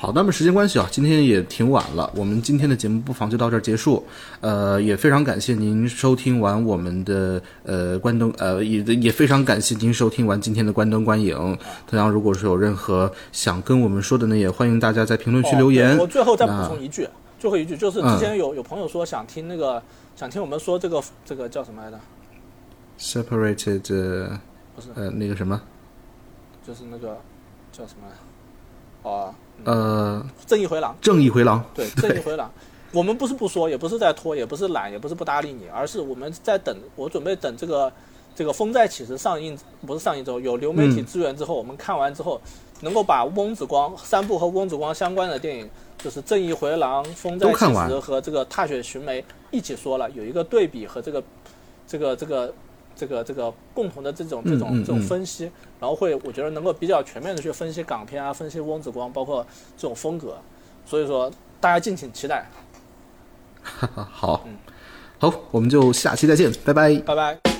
[0.00, 4.06] 好，那么时间关系啊，今天也挺晚了，我们今天的节目不妨就到这儿结束。
[4.40, 11.34] 呃，也非常感谢您收听完我们的呃关灯，呃也也非常感谢您收听完今天的关灯观影。
[11.88, 15.98] 同样，如果是有任何想跟我们说的呢，也欢迎大家在评论区留言。
[15.98, 17.08] 我最后再补充一句，
[17.40, 19.82] 最后一句就是之前有有朋友说想听那个
[20.14, 21.98] 想听我们说这个这个叫什么来着
[23.00, 24.28] ？Separated，
[24.76, 25.60] 不是呃那个什么，
[26.64, 27.18] 就是那个
[27.72, 28.06] 叫什么？
[29.02, 29.34] 哦。
[29.64, 32.50] 呃，正义回廊，正义回廊，对， 正义回廊。
[32.92, 36.74] 我们不是不说，也不是在拖，也不是懒，也不是不搭理你，而是我们在等。
[36.96, 37.92] 我准备等这个
[38.34, 42.40] 这个《风再起时》上映，不是上映之后有流媒体资源之后，我们看完之后，
[42.80, 45.68] 能够把翁子光三部和翁子光相关的电影，
[45.98, 47.64] 就是《正义回廊》《风再起时》
[48.00, 49.20] 和这个《踏雪寻梅》
[49.50, 51.22] 一起说了，有一个对比和这个
[51.86, 52.54] 这个这个
[52.98, 55.44] 这个这个共同的这种这种这种分析，
[55.78, 59.46] 然后会我觉得能够比较全面的去分析港片啊，分析翁子光，包括
[59.76, 60.36] 这种风格，
[60.84, 61.30] 所以说
[61.60, 62.50] 大家敬请期待。
[64.10, 64.56] 好，嗯
[65.20, 67.57] 好，我们就下期再见，拜拜，拜拜。